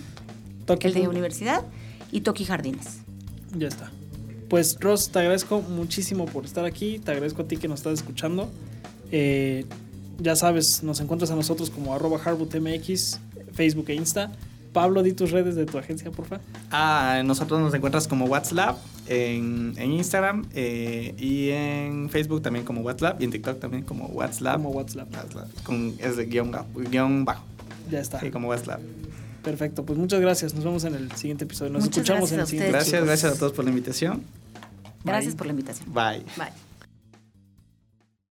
el 0.74 0.94
de 0.94 1.08
universidad, 1.08 1.64
y 2.12 2.22
Toki 2.22 2.46
Jardines. 2.46 3.00
Ya 3.58 3.68
está. 3.68 3.92
Pues 4.50 4.78
Ross, 4.80 5.10
te 5.10 5.20
agradezco 5.20 5.62
muchísimo 5.62 6.26
por 6.26 6.46
estar 6.46 6.66
aquí. 6.66 7.00
Te 7.00 7.12
agradezco 7.12 7.44
a 7.44 7.48
ti 7.48 7.58
que 7.58 7.68
nos 7.68 7.80
estás 7.80 7.94
escuchando. 7.94 8.50
Eh, 9.12 9.66
ya 10.20 10.36
sabes, 10.36 10.84
nos 10.84 11.00
encuentras 11.00 11.32
a 11.32 11.36
nosotros 11.36 11.70
como 11.70 11.94
arroba 11.94 12.20
harbutmx, 12.24 13.20
Facebook 13.54 13.90
e 13.90 13.94
Insta. 13.94 14.32
Pablo, 14.74 15.02
di 15.02 15.14
tus 15.14 15.32
redes 15.32 15.56
de 15.56 15.66
tu 15.66 15.78
agencia, 15.78 16.12
porfa. 16.12 16.42
Ah, 16.72 17.22
nosotros 17.26 17.60
nos 17.60 17.74
encuentras 17.74 18.08
como 18.08 18.26
WhatsApp 18.26 18.78
en, 19.08 19.74
en 19.78 19.92
Instagram 19.94 20.46
eh, 20.54 21.16
y 21.18 21.50
en 21.50 22.10
Facebook 22.10 22.44
también 22.44 22.66
como 22.66 22.82
WhatsApp 22.82 23.20
y 23.20 23.26
en 23.26 23.32
TikTok 23.32 23.60
también 23.60 23.84
como 23.84 24.06
WhatsApp. 24.08 24.58
Como 24.58 24.70
WhatsApp. 24.70 25.12
WhatsApp, 25.12 25.48
Con, 25.64 25.96
es 26.00 26.18
de 26.18 26.26
guion, 26.26 26.52
guion 26.92 27.26
bajo. 27.26 27.44
Ya 27.90 28.00
está. 28.00 28.20
Sí, 28.20 28.30
como 28.30 28.50
WhatsApp. 28.50 28.80
Perfecto. 29.44 29.86
Pues 29.86 29.98
muchas 29.98 30.20
gracias. 30.20 30.54
Nos 30.54 30.64
vemos 30.64 30.84
en 30.84 30.96
el 30.96 31.12
siguiente 31.14 31.46
episodio. 31.46 31.72
Nos 31.72 31.84
Muchas 31.84 31.98
escuchamos 31.98 32.32
en 32.32 32.40
el 32.42 32.48
siguiente 32.48 32.72
Gracias, 32.72 32.92
chicos. 32.94 33.08
gracias 33.08 33.34
a 33.34 33.40
todos 33.40 33.54
por 33.54 33.66
la 33.66 33.72
invitación. 33.72 34.24
Gracias 35.04 35.34
Bye. 35.34 35.38
por 35.38 35.46
la 35.48 35.52
invitación. 35.52 35.94
Bye. 35.94 36.24
Bye. 36.38 36.69